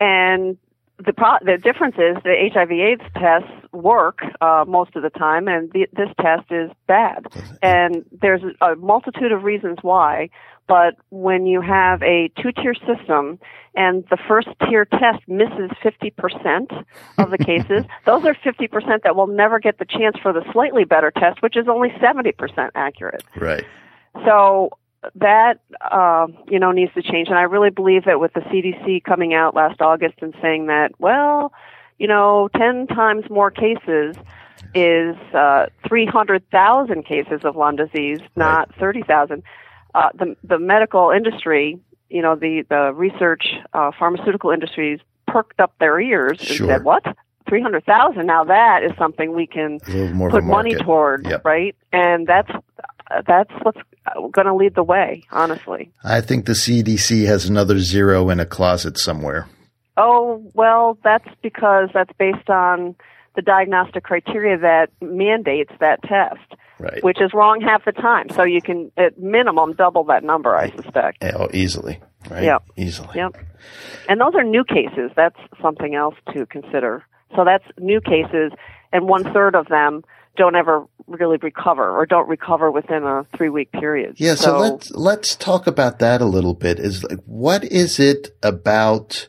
and 0.00 0.58
the 1.04 1.12
pro- 1.12 1.38
the 1.42 1.56
difference 1.56 1.94
is 1.96 2.22
the 2.24 2.50
HIV/AIDS 2.52 3.02
tests 3.14 3.72
work 3.72 4.18
uh, 4.40 4.64
most 4.66 4.96
of 4.96 5.02
the 5.02 5.10
time, 5.10 5.48
and 5.48 5.70
the, 5.72 5.86
this 5.92 6.08
test 6.20 6.50
is 6.50 6.70
bad. 6.86 7.26
And 7.62 8.06
there's 8.10 8.40
a 8.62 8.74
multitude 8.76 9.32
of 9.32 9.44
reasons 9.44 9.78
why. 9.82 10.30
But 10.66 10.94
when 11.10 11.46
you 11.46 11.60
have 11.60 12.02
a 12.02 12.30
two-tier 12.40 12.74
system 12.74 13.38
and 13.74 14.04
the 14.08 14.16
first 14.28 14.48
tier 14.66 14.84
test 14.84 15.18
misses 15.26 15.70
50% 15.82 16.84
of 17.18 17.30
the 17.30 17.38
cases, 17.44 17.84
those 18.06 18.24
are 18.24 18.34
50% 18.34 19.02
that 19.02 19.16
will 19.16 19.26
never 19.26 19.58
get 19.58 19.78
the 19.78 19.84
chance 19.84 20.16
for 20.22 20.32
the 20.32 20.44
slightly 20.52 20.84
better 20.84 21.10
test, 21.10 21.42
which 21.42 21.56
is 21.56 21.66
only 21.68 21.88
70% 22.00 22.70
accurate. 22.74 23.24
Right. 23.36 23.64
So 24.24 24.70
that 25.14 25.60
uh, 25.80 26.26
you 26.48 26.58
know 26.58 26.72
needs 26.72 26.92
to 26.94 27.02
change, 27.02 27.28
and 27.28 27.38
I 27.38 27.42
really 27.42 27.70
believe 27.70 28.04
that 28.04 28.20
with 28.20 28.32
the 28.34 28.40
CDC 28.40 29.04
coming 29.04 29.34
out 29.34 29.54
last 29.54 29.80
August 29.80 30.16
and 30.20 30.34
saying 30.42 30.66
that, 30.66 30.92
well, 30.98 31.52
you 31.98 32.06
know, 32.06 32.48
ten 32.56 32.86
times 32.86 33.24
more 33.30 33.50
cases 33.50 34.16
is 34.74 35.16
uh, 35.34 35.66
three 35.86 36.06
hundred 36.06 36.48
thousand 36.50 37.06
cases 37.06 37.40
of 37.44 37.56
Lyme 37.56 37.76
disease, 37.76 38.20
not 38.36 38.68
right. 38.68 38.78
thirty 38.78 39.02
thousand. 39.02 39.42
Uh, 39.94 40.10
the 40.14 40.36
the 40.44 40.58
medical 40.58 41.10
industry, 41.10 41.78
you 42.10 42.22
know, 42.22 42.36
the 42.36 42.64
the 42.68 42.92
research 42.94 43.46
uh, 43.72 43.90
pharmaceutical 43.98 44.50
industries 44.50 45.00
perked 45.26 45.60
up 45.60 45.72
their 45.80 45.98
ears 45.98 46.40
sure. 46.40 46.70
and 46.70 46.76
said, 46.76 46.84
"What? 46.84 47.04
Three 47.48 47.62
hundred 47.62 47.84
thousand? 47.86 48.26
Now 48.26 48.44
that 48.44 48.82
is 48.84 48.92
something 48.98 49.32
we 49.32 49.46
can 49.46 49.80
put 49.80 50.44
money 50.44 50.74
toward, 50.74 51.26
yep. 51.26 51.44
right?" 51.44 51.74
And 51.90 52.26
that's 52.26 52.50
that's 53.26 53.52
what's 53.62 53.80
going 54.32 54.46
to 54.46 54.54
lead 54.54 54.74
the 54.74 54.82
way, 54.82 55.22
honestly. 55.30 55.90
I 56.04 56.20
think 56.20 56.46
the 56.46 56.52
CDC 56.52 57.26
has 57.26 57.46
another 57.46 57.78
zero 57.78 58.30
in 58.30 58.40
a 58.40 58.46
closet 58.46 58.98
somewhere. 58.98 59.48
Oh, 59.96 60.42
well, 60.54 60.98
that's 61.04 61.28
because 61.42 61.90
that's 61.92 62.12
based 62.18 62.48
on 62.48 62.94
the 63.36 63.42
diagnostic 63.42 64.04
criteria 64.04 64.58
that 64.58 64.90
mandates 65.00 65.72
that 65.80 66.02
test. 66.02 66.40
Right. 66.78 67.04
Which 67.04 67.20
is 67.20 67.34
wrong 67.34 67.60
half 67.60 67.84
the 67.84 67.92
time. 67.92 68.30
So 68.30 68.42
you 68.42 68.62
can, 68.62 68.90
at 68.96 69.18
minimum, 69.18 69.74
double 69.74 70.02
that 70.04 70.24
number, 70.24 70.56
I 70.56 70.70
suspect. 70.70 71.22
Oh, 71.22 71.48
easily. 71.52 72.00
Right? 72.30 72.44
Yep. 72.44 72.62
Easily. 72.78 73.10
Yep. 73.16 73.36
And 74.08 74.18
those 74.18 74.34
are 74.34 74.42
new 74.42 74.64
cases. 74.64 75.10
That's 75.14 75.36
something 75.60 75.94
else 75.94 76.14
to 76.34 76.46
consider. 76.46 77.04
So 77.36 77.44
that's 77.44 77.64
new 77.78 78.00
cases, 78.00 78.52
and 78.92 79.08
one 79.08 79.24
third 79.32 79.54
of 79.54 79.68
them 79.68 80.02
don't 80.36 80.56
ever 80.56 80.84
really 81.10 81.38
recover 81.38 81.90
or 81.90 82.06
don't 82.06 82.28
recover 82.28 82.70
within 82.70 83.04
a 83.04 83.26
three 83.36 83.48
week 83.48 83.72
period. 83.72 84.14
Yeah, 84.18 84.34
so, 84.34 84.44
so, 84.44 84.58
let's 84.58 84.90
let's 84.92 85.36
talk 85.36 85.66
about 85.66 85.98
that 85.98 86.20
a 86.20 86.26
little 86.26 86.54
bit. 86.54 86.78
Is 86.78 87.04
like 87.04 87.20
what 87.26 87.64
is 87.64 87.98
it 87.98 88.36
about 88.42 89.28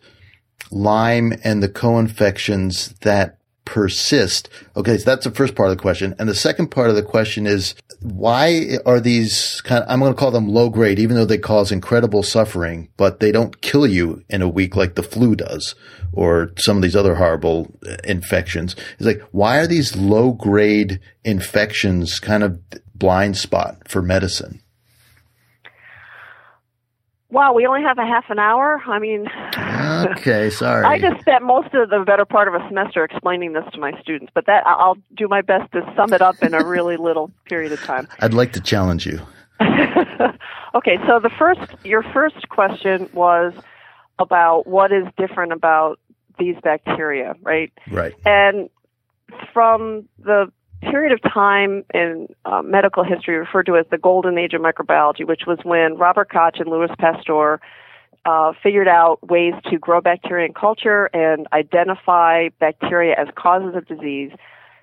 Lyme 0.72 1.34
and 1.44 1.62
the 1.62 1.70
co-infections 1.70 2.96
that 3.02 3.38
persist? 3.66 4.50
Okay, 4.76 4.98
so 4.98 5.06
that's 5.06 5.26
the 5.26 5.32
first 5.32 5.56
part 5.56 5.72
of 5.72 5.78
the 5.78 5.82
question. 5.82 6.16
And 6.20 6.30
the 6.30 6.36
second 6.36 6.68
part 6.68 6.90
of 6.90 6.96
the 6.96 7.04
question 7.04 7.48
is 7.48 7.76
why 8.01 8.77
are 8.86 9.00
these 9.00 9.62
kind 9.62 9.84
of, 9.84 9.89
I'm 9.89 10.00
going 10.00 10.12
to 10.12 10.20
call 10.20 10.31
them 10.31 10.50
low 10.50 10.70
grade, 10.70 11.00
even 11.00 11.15
though 11.15 11.25
they 11.25 11.38
cause 11.38 11.72
incredible 11.72 12.24
suffering, 12.24 12.89
but 12.98 13.20
they 13.20 13.31
don't 13.31 13.62
kill 13.62 13.86
you 13.86 14.24
in 14.29 14.41
a 14.41 14.50
week 14.50 14.75
like 14.75 14.96
the 14.96 15.03
flu 15.03 15.36
does 15.36 15.75
or 16.12 16.51
some 16.58 16.77
of 16.77 16.84
these 16.84 16.96
other 16.96 17.15
horrible 17.15 17.72
uh, 17.88 17.98
infections. 18.03 18.75
It's 18.98 19.05
like, 19.05 19.22
why 19.31 19.58
are 19.58 19.67
these 19.67 19.96
low 19.96 20.31
grade 20.31 21.00
infections 21.24 22.20
kind 22.20 22.43
of 22.43 22.60
blind 22.96 23.38
spot 23.38 23.88
for 23.88 24.01
medicine? 24.01 24.61
Wow, 27.32 27.54
we 27.54 27.66
only 27.66 27.82
have 27.82 27.98
a 27.98 28.06
half 28.06 28.26
an 28.30 28.40
hour. 28.40 28.82
I 28.86 29.00
mean, 29.00 29.26
okay, 30.18 30.50
sorry. 30.50 30.86
I 30.86 31.00
just 31.00 31.22
spent 31.22 31.44
most 31.44 31.74
of 31.74 31.90
the 31.90 32.04
better 32.06 32.26
part 32.26 32.50
of 32.50 32.54
a 32.54 32.68
semester 32.68 33.06
explaining 33.06 33.54
this 33.54 33.64
to 33.74 33.80
my 33.80 34.00
students, 34.02 34.32
but 34.36 34.48
that 34.48 34.68
I'll 34.68 34.98
do 35.16 35.30
my 35.30 35.42
best 35.42 35.72
to 35.72 35.82
sum 35.96 36.12
it 36.12 36.22
up 36.22 36.36
in 36.42 36.54
a 36.54 36.64
really 36.64 36.98
little 37.00 37.32
period 37.46 37.72
of 37.72 37.82
time. 37.84 38.08
I'd 38.20 38.34
like 38.34 38.52
to 38.54 38.62
challenge 38.62 39.06
you. 39.06 39.22
okay, 40.76 40.98
so 41.08 41.20
the 41.20 41.32
first, 41.40 41.62
your 41.86 42.04
first 42.04 42.50
question 42.50 43.10
was 43.14 43.54
about 44.20 44.68
what 44.68 44.92
is 44.92 45.06
different 45.18 45.54
about 45.54 46.00
these 46.38 46.56
bacteria, 46.62 47.36
right? 47.44 47.72
Right. 47.90 48.14
And 48.26 48.70
from 49.54 50.10
the 50.20 50.52
period 50.82 51.14
of 51.14 51.22
time 51.32 51.84
in 51.94 52.28
uh, 52.46 52.62
medical 52.62 53.04
history 53.04 53.38
referred 53.38 53.66
to 53.68 53.78
as 53.78 53.86
the 53.92 53.98
golden 53.98 54.38
age 54.38 54.54
of 54.54 54.62
microbiology, 54.62 55.26
which 55.28 55.44
was 55.48 55.60
when 55.64 55.98
Robert 55.98 56.30
Koch 56.30 56.60
and 56.60 56.70
Louis 56.70 56.90
Pasteur 56.98 57.60
uh, 58.26 58.54
figured 58.62 58.88
out 58.88 59.28
ways 59.28 59.54
to 59.70 59.78
grow 59.78 60.02
bacteria 60.02 60.46
in 60.46 60.54
culture 60.54 61.06
and 61.14 61.48
identify 61.54 62.50
bacteria 62.60 63.16
as 63.18 63.28
causes 63.36 63.76
of 63.76 63.88
disease. 63.88 64.32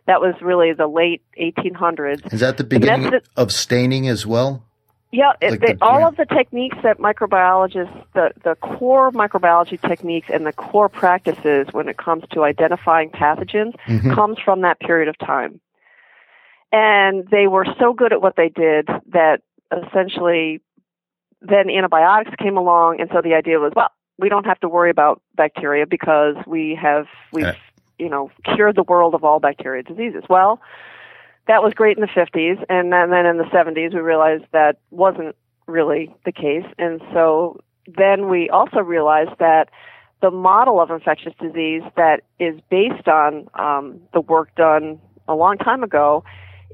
That 0.07 0.21
was 0.21 0.35
really 0.41 0.73
the 0.73 0.87
late 0.87 1.23
1800s. 1.39 2.33
Is 2.33 2.41
that 2.41 2.57
the 2.57 2.65
beginning 2.65 3.11
the, 3.11 3.23
of 3.37 3.53
staining 3.53 4.09
as 4.09 4.27
well? 4.27 4.65
Yeah, 5.11 5.33
like 5.41 5.61
they, 5.61 5.73
the, 5.73 5.79
all 5.81 6.01
yeah. 6.01 6.09
of 6.09 6.17
the 6.17 6.27
techniques 6.27 6.77
that 6.83 6.99
microbiologists, 6.99 8.05
the, 8.15 8.31
the 8.45 8.57
core 8.57 9.11
microbiology 9.11 9.81
techniques 9.81 10.29
and 10.33 10.47
the 10.47 10.53
core 10.53 10.89
practices 10.89 11.69
when 11.73 11.89
it 11.89 11.97
comes 11.97 12.25
to 12.33 12.45
identifying 12.45 13.09
pathogens 13.11 13.75
mm-hmm. 13.87 14.13
comes 14.13 14.39
from 14.39 14.61
that 14.63 14.81
period 14.81 15.09
of 15.09 15.17
time. 15.19 15.61
And 16.71 17.27
they 17.31 17.47
were 17.47 17.67
so 17.79 17.95
good 17.95 18.13
at 18.13 18.21
what 18.21 18.37
they 18.37 18.51
did 18.51 18.89
that 19.13 19.41
essentially 19.73 20.61
then 21.41 21.71
antibiotics 21.71 22.35
came 22.39 22.57
along, 22.57 23.01
and 23.01 23.09
so 23.13 23.21
the 23.23 23.35
idea 23.35 23.59
was, 23.59 23.73
well, 23.77 23.91
we 24.19 24.29
don't 24.29 24.47
have 24.47 24.59
to 24.61 24.69
worry 24.69 24.91
about 24.91 25.23
bacteria 25.37 25.87
because 25.87 26.35
we 26.47 26.77
have 26.81 27.07
we've 27.33 27.47
uh. 27.47 27.53
you 27.99 28.09
know 28.09 28.31
cured 28.45 28.77
the 28.77 28.83
world 28.83 29.15
of 29.15 29.25
all 29.25 29.39
bacteria 29.39 29.83
diseases. 29.83 30.25
Well, 30.29 30.61
that 31.47 31.63
was 31.63 31.73
great 31.75 31.97
in 31.97 32.01
the 32.01 32.09
50s, 32.09 32.63
and 32.69 32.93
then, 32.93 33.11
then 33.11 33.25
in 33.25 33.39
the 33.39 33.45
70s 33.45 33.95
we 33.95 34.01
realized 34.01 34.45
that 34.53 34.79
wasn't 34.91 35.37
really 35.67 36.15
the 36.25 36.33
case, 36.33 36.67
and 36.79 37.01
so 37.13 37.61
then 37.87 38.29
we 38.29 38.51
also 38.51 38.81
realized 38.81 39.39
that 39.39 39.71
the 40.21 40.31
model 40.31 40.81
of 40.81 40.91
infectious 40.91 41.33
disease 41.41 41.83
that 41.97 42.23
is 42.41 42.61
based 42.71 43.07
on 43.07 43.49
um, 43.55 44.01
the 44.13 44.21
work 44.21 44.53
done 44.57 45.01
a 45.29 45.35
long 45.35 45.57
time 45.57 45.85
ago 45.85 46.25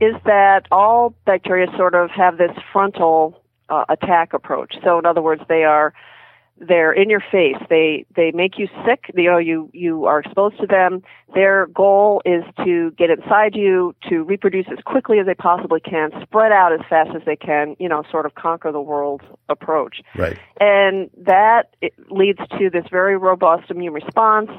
is 0.00 0.14
that 0.24 0.66
all 0.70 1.14
bacteria 1.24 1.66
sort 1.76 1.94
of 1.94 2.10
have 2.10 2.38
this 2.38 2.50
frontal 2.72 3.40
uh, 3.68 3.84
attack 3.88 4.32
approach. 4.32 4.74
So, 4.82 4.98
in 4.98 5.06
other 5.06 5.22
words, 5.22 5.42
they 5.48 5.64
are 5.64 5.94
they're 6.58 6.92
in 6.92 7.10
your 7.10 7.22
face. 7.32 7.56
They 7.68 8.06
they 8.14 8.30
make 8.32 8.58
you 8.58 8.68
sick. 8.86 9.10
You 9.14 9.30
know, 9.30 9.38
you 9.38 9.70
you 9.72 10.04
are 10.04 10.20
exposed 10.20 10.58
to 10.60 10.66
them. 10.66 11.02
Their 11.34 11.66
goal 11.66 12.22
is 12.24 12.44
to 12.64 12.92
get 12.92 13.10
inside 13.10 13.56
you, 13.56 13.94
to 14.08 14.22
reproduce 14.22 14.66
as 14.70 14.78
quickly 14.84 15.18
as 15.18 15.26
they 15.26 15.34
possibly 15.34 15.80
can, 15.80 16.10
spread 16.22 16.52
out 16.52 16.72
as 16.72 16.80
fast 16.88 17.10
as 17.14 17.22
they 17.26 17.36
can. 17.36 17.74
You 17.78 17.88
know, 17.88 18.04
sort 18.10 18.24
of 18.24 18.34
conquer 18.36 18.70
the 18.70 18.80
world 18.80 19.22
approach. 19.48 20.00
Right. 20.14 20.38
And 20.60 21.10
that 21.18 21.74
leads 22.08 22.40
to 22.58 22.70
this 22.70 22.84
very 22.90 23.16
robust 23.16 23.70
immune 23.70 23.92
response. 23.92 24.50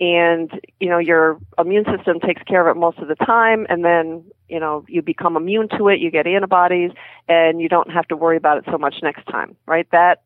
And 0.00 0.50
you 0.80 0.88
know, 0.88 0.98
your 0.98 1.38
immune 1.58 1.84
system 1.84 2.18
takes 2.18 2.42
care 2.42 2.66
of 2.66 2.76
it 2.76 2.78
most 2.78 2.98
of 2.98 3.08
the 3.08 3.14
time, 3.14 3.66
and 3.68 3.84
then 3.84 4.24
you 4.48 4.60
know, 4.60 4.84
you 4.88 5.02
become 5.02 5.36
immune 5.36 5.68
to 5.76 5.88
it, 5.88 6.00
you 6.00 6.10
get 6.10 6.26
antibodies, 6.26 6.92
and 7.28 7.60
you 7.60 7.68
don't 7.68 7.90
have 7.90 8.06
to 8.08 8.16
worry 8.16 8.36
about 8.36 8.58
it 8.58 8.64
so 8.70 8.78
much 8.78 8.96
next 9.02 9.26
time, 9.26 9.56
right? 9.66 9.86
That 9.92 10.22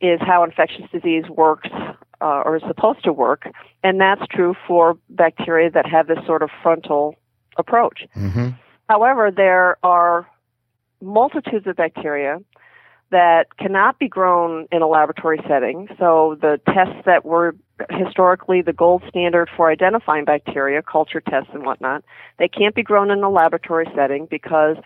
is 0.00 0.20
how 0.20 0.44
infectious 0.44 0.84
disease 0.92 1.24
works 1.28 1.68
uh, 2.20 2.42
or 2.44 2.56
is 2.56 2.62
supposed 2.66 3.02
to 3.04 3.12
work, 3.12 3.48
and 3.82 4.00
that's 4.00 4.22
true 4.30 4.54
for 4.66 4.98
bacteria 5.10 5.70
that 5.70 5.86
have 5.86 6.06
this 6.06 6.18
sort 6.26 6.42
of 6.42 6.50
frontal 6.62 7.16
approach. 7.56 8.04
Mm-hmm. 8.14 8.50
However, 8.88 9.30
there 9.30 9.78
are 9.82 10.28
multitudes 11.00 11.66
of 11.66 11.76
bacteria 11.76 12.40
that 13.10 13.56
cannot 13.58 13.98
be 13.98 14.08
grown 14.08 14.66
in 14.72 14.82
a 14.82 14.86
laboratory 14.86 15.40
setting. 15.48 15.88
So 15.98 16.36
the 16.40 16.60
tests 16.66 17.02
that 17.06 17.24
were 17.24 17.54
historically 17.90 18.62
the 18.62 18.72
gold 18.72 19.02
standard 19.08 19.48
for 19.56 19.70
identifying 19.70 20.24
bacteria, 20.24 20.82
culture 20.82 21.20
tests 21.20 21.50
and 21.52 21.64
whatnot, 21.64 22.02
they 22.38 22.48
can't 22.48 22.74
be 22.74 22.82
grown 22.82 23.10
in 23.10 23.22
a 23.22 23.30
laboratory 23.30 23.86
setting 23.94 24.26
because 24.30 24.76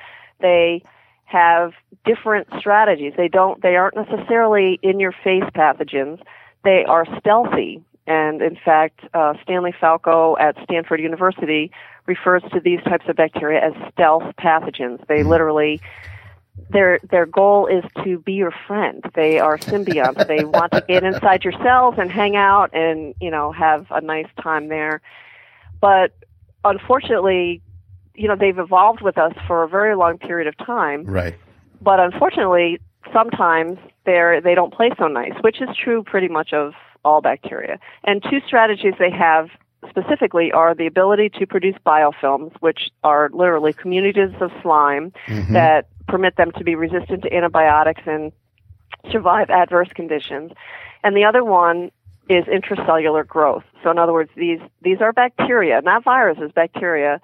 they 0.41 0.83
have 1.25 1.73
different 2.05 2.49
strategies. 2.59 3.13
They 3.17 3.29
don't 3.29 3.63
they 3.63 3.77
aren't 3.77 3.97
necessarily 3.97 4.79
in 4.83 4.99
your 4.99 5.13
face 5.13 5.45
pathogens. 5.55 6.21
They 6.65 6.85
are 6.85 7.07
stealthy. 7.19 7.83
And 8.07 8.43
in 8.43 8.57
fact, 8.57 9.01
uh, 9.15 9.35
Stanley 9.43 9.73
Falkow 9.81 10.39
at 10.41 10.57
Stanford 10.65 11.01
University 11.01 11.71
refers 12.07 12.43
to 12.53 12.59
these 12.59 12.83
types 12.83 13.05
of 13.09 13.15
bacteria 13.15 13.65
as 13.65 13.73
stealth 13.93 14.25
pathogens. 14.41 15.07
They 15.07 15.23
literally 15.23 15.81
their 16.71 16.99
their 17.11 17.27
goal 17.27 17.67
is 17.67 17.85
to 18.05 18.19
be 18.19 18.33
your 18.35 18.53
friend. 18.67 19.03
They 19.15 19.39
are 19.39 19.59
symbionts. 19.59 20.27
they 20.29 20.45
want 20.45 20.73
to 20.73 20.85
get 20.87 21.03
inside 21.05 21.45
your 21.45 21.55
cells 21.63 21.95
and 21.99 22.11
hang 22.11 22.37
out 22.37 22.71
and 22.75 23.15
you 23.21 23.31
know 23.31 23.53
have 23.53 23.87
a 23.91 24.01
nice 24.01 24.29
time 24.41 24.69
there. 24.69 25.01
But 25.81 26.13
unfortunately, 26.65 27.63
you 28.15 28.29
know 28.29 28.37
they've 28.37 28.59
evolved 28.59 29.01
with 29.03 29.19
us 29.19 29.33
for 29.47 29.63
a 29.63 29.69
very 29.69 29.97
long 29.97 30.19
period 30.19 30.47
of 30.47 30.57
time. 30.59 31.05
Right. 31.05 31.35
But 31.81 31.99
unfortunately, 32.01 32.81
sometimes 33.13 33.79
they're 34.05 34.41
they 34.41 34.55
don't 34.55 34.73
play 34.73 34.91
so 34.99 35.09
nice, 35.09 35.33
which 35.41 35.61
is 35.61 35.69
true 35.83 36.03
pretty 36.03 36.29
much 36.29 36.53
of 36.53 36.75
all 37.05 37.21
bacteria. 37.21 37.79
And 38.05 38.23
two 38.23 38.41
strategies 38.47 38.95
they 38.99 39.11
have 39.11 39.49
specifically 39.89 40.53
are 40.53 40.75
the 40.75 40.87
ability 40.87 41.31
to 41.39 41.47
produce 41.47 41.75
biofilms, 41.87 42.53
which 42.61 42.91
are 43.03 43.31
literally 43.33 43.73
communities 43.73 44.31
of 44.41 44.51
slime 44.63 45.11
Mhm. 45.27 45.53
that 45.55 45.87
permit 46.11 46.37
them 46.37 46.53
to 46.53 46.65
be 46.65 46.75
resistant 46.75 47.23
to 47.23 47.35
antibiotics 47.35 48.03
and 48.07 48.33
survive 49.11 49.51
adverse 49.51 49.89
conditions. 49.95 50.53
And 51.03 51.17
the 51.17 51.25
other 51.25 51.45
one 51.45 51.91
is 52.29 52.45
intracellular 52.45 53.27
growth. 53.27 53.65
So 53.83 53.91
in 53.91 53.99
other 53.99 54.13
words, 54.13 54.31
these 54.37 54.61
these 54.83 55.01
are 55.01 55.13
bacteria, 55.13 55.81
not 55.83 56.05
viruses, 56.05 56.53
bacteria 56.55 57.21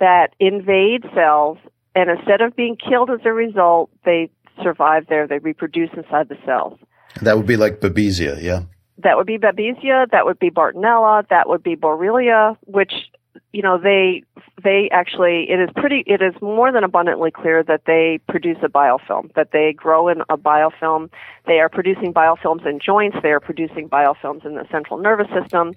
that 0.00 0.34
invade 0.40 1.04
cells 1.14 1.58
and 1.94 2.10
instead 2.10 2.40
of 2.40 2.54
being 2.56 2.76
killed 2.76 3.10
as 3.10 3.20
a 3.24 3.32
result, 3.32 3.90
they 4.04 4.30
survive 4.62 5.06
there, 5.08 5.26
they 5.26 5.38
reproduce 5.38 5.90
inside 5.96 6.28
the 6.28 6.38
cells. 6.44 6.78
That 7.22 7.36
would 7.36 7.46
be 7.46 7.56
like 7.56 7.80
Babesia, 7.80 8.40
yeah. 8.40 8.62
That 8.98 9.16
would 9.16 9.26
be 9.26 9.38
Babesia, 9.38 10.10
that 10.10 10.26
would 10.26 10.38
be 10.38 10.50
Bartonella, 10.50 11.26
that 11.28 11.48
would 11.48 11.62
be 11.62 11.74
Borrelia, 11.74 12.56
which 12.66 12.92
you 13.52 13.62
know 13.62 13.78
they 13.78 14.24
they 14.62 14.88
actually 14.90 15.50
it 15.50 15.60
is 15.60 15.70
pretty 15.76 16.02
it 16.06 16.20
is 16.22 16.34
more 16.40 16.72
than 16.72 16.84
abundantly 16.84 17.30
clear 17.30 17.62
that 17.62 17.84
they 17.86 18.20
produce 18.28 18.58
a 18.62 18.68
biofilm 18.68 19.32
that 19.34 19.52
they 19.52 19.72
grow 19.72 20.08
in 20.08 20.22
a 20.28 20.36
biofilm. 20.36 21.10
They 21.46 21.60
are 21.60 21.68
producing 21.68 22.12
biofilms 22.12 22.66
in 22.66 22.78
joints. 22.80 23.16
They 23.22 23.30
are 23.32 23.40
producing 23.40 23.88
biofilms 23.88 24.44
in 24.44 24.54
the 24.54 24.66
central 24.70 24.98
nervous 24.98 25.28
system. 25.28 25.74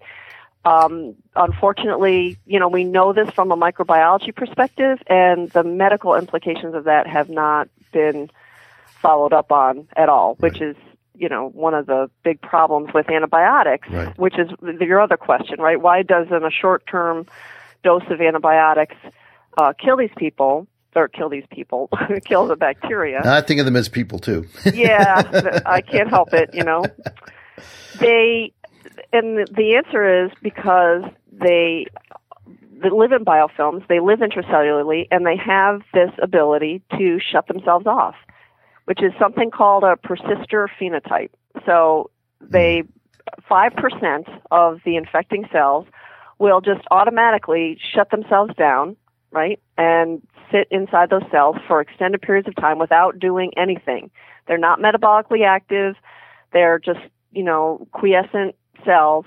Um, 0.66 1.16
unfortunately 1.36 2.38
you 2.46 2.60
know 2.60 2.70
we 2.70 2.84
know 2.84 3.12
this 3.14 3.30
from 3.32 3.52
a 3.52 3.58
microbiology 3.58 4.34
perspective 4.34 4.98
and 5.08 5.50
the 5.52 5.64
medical 5.64 6.16
implications 6.16 6.74
of 6.74 6.86
that 6.86 7.06
have 7.08 7.30
not 7.30 7.68
been 7.92 8.30
followed 9.02 9.34
up 9.34 9.52
on 9.52 9.88
at 9.98 10.08
all 10.08 10.36
which 10.36 10.62
is 10.62 10.78
you 11.16 11.28
know 11.28 11.50
one 11.50 11.74
of 11.74 11.86
the 11.86 12.10
big 12.24 12.40
problems 12.42 12.94
with 12.94 13.10
antibiotics 13.10 13.90
Right. 13.90 14.18
which 14.18 14.40
is 14.40 14.50
your 14.80 15.02
other 15.02 15.18
question 15.18 15.60
right? 15.60 15.80
Why 15.82 16.02
doesn't 16.02 16.44
a 16.46 16.50
short 16.50 16.88
term 16.88 17.26
dose 17.84 18.04
of 18.10 18.22
antibiotics 18.22 18.96
uh, 19.58 19.74
kill 19.74 19.98
these 19.98 20.12
people 20.18 20.68
or 20.96 21.08
kill 21.08 21.30
these 21.30 21.46
people 21.52 21.90
kill 22.26 22.48
the 22.48 22.56
bacteria 22.56 23.22
I 23.26 23.42
think 23.42 23.60
of 23.60 23.66
them 23.66 23.76
as 23.76 23.90
people 23.90 24.20
too. 24.20 24.46
yeah, 24.74 25.62
I 25.66 25.82
can't 25.82 26.10
help 26.10 26.34
it, 26.34 26.54
you 26.54 26.64
know. 26.64 26.84
They 28.00 28.54
and 29.12 29.48
the 29.48 29.76
answer 29.76 30.26
is 30.26 30.32
because 30.42 31.04
they 31.32 31.86
they 32.82 32.90
live 32.90 33.12
in 33.12 33.24
biofilms, 33.24 33.88
they 33.88 34.00
live 34.00 34.20
intracellularly, 34.20 35.08
and 35.10 35.26
they 35.26 35.38
have 35.38 35.82
this 35.94 36.12
ability 36.22 36.82
to 36.98 37.20
shut 37.20 37.48
themselves 37.48 37.88
off, 37.88 38.16
which 38.86 39.02
is 39.02 39.14
something 39.18 39.52
called 39.52 39.84
a 39.84 39.96
persister 39.96 40.70
phenotype. 40.80 41.30
So 41.66 42.10
they 42.42 42.84
five 43.48 43.74
percent 43.74 44.28
of 44.52 44.80
the 44.86 44.96
infecting 44.98 45.48
cells 45.52 45.88
will 46.40 46.62
just 46.62 46.82
automatically 46.92 47.78
shut 47.94 48.10
themselves 48.10 48.54
down, 48.56 48.96
right, 49.32 49.60
and 49.78 50.22
sit 50.52 50.68
inside 50.72 51.10
those 51.10 51.24
cells 51.32 51.56
for 51.68 51.82
extended 51.82 52.22
periods 52.22 52.48
of 52.48 52.56
time 52.56 52.80
without 52.80 53.20
doing 53.20 53.52
anything. 53.58 54.12
They're 54.48 54.58
not 54.58 54.80
metabolically 54.80 55.46
active. 55.46 55.96
They're 56.52 56.80
just, 56.80 57.00
you 57.32 57.44
know, 57.44 57.88
quiescent 57.92 58.56
cells 58.86 59.26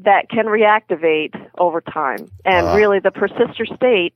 that 0.00 0.28
can 0.28 0.46
reactivate 0.46 1.34
over 1.58 1.80
time. 1.80 2.30
And 2.44 2.66
Ah. 2.68 2.74
really, 2.74 2.98
the 3.00 3.10
persister 3.10 3.66
state 3.66 4.14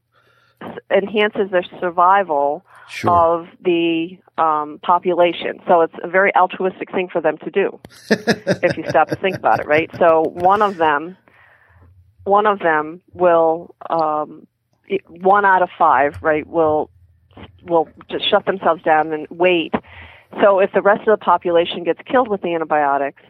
enhances 0.91 1.51
their 1.51 1.64
survival 1.81 2.64
Sure. 2.88 3.11
of 3.12 3.49
the 3.61 4.19
um, 4.38 4.79
population. 4.83 5.61
So 5.69 5.83
it's 5.83 5.95
a 6.03 6.09
very 6.09 6.35
altruistic 6.35 6.91
thing 6.91 7.09
for 7.09 7.21
them 7.21 7.37
to 7.38 7.51
do 7.51 7.79
if 8.62 8.77
you 8.77 8.85
stop 8.88 9.11
to 9.11 9.17
think 9.17 9.37
about 9.37 9.61
it, 9.61 9.67
right? 9.67 9.91
So 9.99 10.23
one 10.23 10.62
of 10.62 10.77
them, 10.79 11.17
one 12.29 12.47
of 12.47 12.59
them 12.61 13.01
will, 13.12 13.75
um, 13.91 14.47
one 15.09 15.45
out 15.45 15.62
of 15.62 15.71
five, 15.79 16.17
right, 16.23 16.47
will 16.47 16.91
will 17.62 17.88
just 18.11 18.29
shut 18.29 18.45
themselves 18.47 18.83
down 18.83 19.12
and 19.12 19.27
wait. 19.31 19.73
So 20.41 20.59
if 20.59 20.73
the 20.73 20.83
rest 20.83 21.01
of 21.09 21.19
the 21.19 21.25
population 21.25 21.85
gets 21.85 22.01
killed 22.11 22.29
with 22.29 22.43
the 22.43 22.53
antibiotics, 22.55 23.23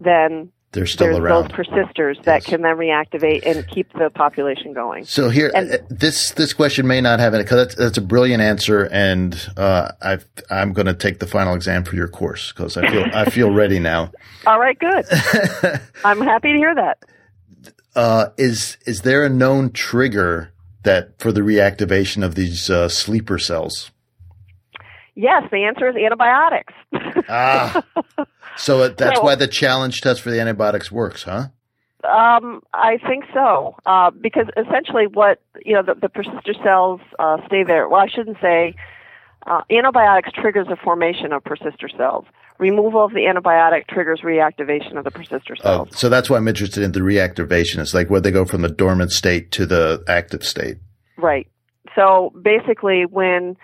then 0.00 0.52
They're 0.72 0.86
still 0.86 1.08
there's 1.08 1.18
around. 1.18 1.48
those 1.50 1.52
persisters 1.66 2.18
that 2.24 2.42
Yes. 2.42 2.46
can 2.46 2.62
then 2.62 2.76
reactivate 2.76 3.44
and 3.44 3.66
keep 3.66 3.92
the 3.94 4.10
population 4.10 4.72
going. 4.74 5.04
So 5.06 5.28
here, 5.28 5.50
And- 5.54 5.72
uh, 5.72 5.78
this 5.90 6.30
this 6.32 6.52
question 6.52 6.86
may 6.86 7.00
not 7.00 7.18
have 7.20 7.34
it 7.34 7.38
because 7.38 7.56
that's, 7.56 7.74
that's 7.74 7.98
a 7.98 8.02
brilliant 8.02 8.42
answer, 8.42 8.84
and 8.92 9.34
uh, 9.56 9.90
I 10.02 10.18
I'm 10.50 10.72
going 10.72 10.86
to 10.86 10.94
take 10.94 11.18
the 11.18 11.26
final 11.26 11.54
exam 11.54 11.82
for 11.84 11.96
your 11.96 12.08
course 12.08 12.52
because 12.52 12.76
I 12.76 12.88
feel 12.90 13.04
I 13.12 13.24
feel 13.30 13.50
ready 13.50 13.80
now. 13.80 14.12
All 14.46 14.60
right, 14.60 14.78
good. 14.78 15.04
I'm 16.04 16.20
happy 16.20 16.52
to 16.52 16.58
hear 16.58 16.74
that. 16.76 16.98
Uh, 17.98 18.30
is 18.36 18.78
is 18.86 19.02
there 19.02 19.24
a 19.24 19.28
known 19.28 19.72
trigger 19.72 20.52
that 20.84 21.18
for 21.18 21.32
the 21.32 21.40
reactivation 21.40 22.24
of 22.24 22.36
these 22.36 22.70
uh, 22.70 22.88
sleeper 22.88 23.40
cells? 23.40 23.90
Yes, 25.16 25.42
the 25.50 25.64
answer 25.64 25.88
is 25.88 25.96
antibiotics. 25.96 26.72
Ah, 27.30 27.82
so 28.56 28.88
that's 28.88 29.18
So- 29.18 29.24
why 29.24 29.34
the 29.34 29.48
challenge 29.48 30.00
test 30.00 30.22
for 30.22 30.30
the 30.30 30.40
antibiotics 30.40 30.92
works, 30.92 31.24
huh? 31.24 31.48
Um, 32.04 32.62
I 32.72 32.98
think 32.98 33.24
so, 33.34 33.74
uh, 33.84 34.10
because 34.12 34.46
essentially, 34.56 35.08
what 35.08 35.42
you 35.66 35.74
know, 35.74 35.82
the, 35.82 35.94
the 35.94 36.08
persister 36.08 36.54
cells 36.62 37.00
uh, 37.18 37.38
stay 37.46 37.64
there. 37.64 37.88
Well, 37.88 38.00
I 38.00 38.06
shouldn't 38.06 38.38
say 38.40 38.76
uh, 39.46 39.62
antibiotics 39.70 40.30
triggers 40.32 40.68
the 40.68 40.76
formation 40.76 41.32
of 41.32 41.42
persister 41.42 41.88
cells. 41.88 42.24
Removal 42.58 43.04
of 43.04 43.12
the 43.12 43.20
antibiotic 43.20 43.86
triggers 43.86 44.20
reactivation 44.24 44.96
of 44.98 45.04
the 45.04 45.10
persister 45.12 45.54
Oh, 45.60 45.84
cells. 45.86 45.98
so 45.98 46.08
that's 46.08 46.28
why 46.28 46.36
I'm 46.38 46.48
interested 46.48 46.82
in 46.82 46.90
the 46.92 47.00
reactivation. 47.00 47.78
It's 47.78 47.94
like 47.94 48.10
where 48.10 48.20
they 48.20 48.32
go 48.32 48.44
from 48.44 48.62
the 48.62 48.68
dormant 48.68 49.12
state 49.12 49.52
to 49.52 49.64
the 49.66 50.02
active 50.08 50.42
state. 50.44 50.78
Right. 51.16 51.46
So 51.94 52.32
basically, 52.42 53.04
when 53.06 53.56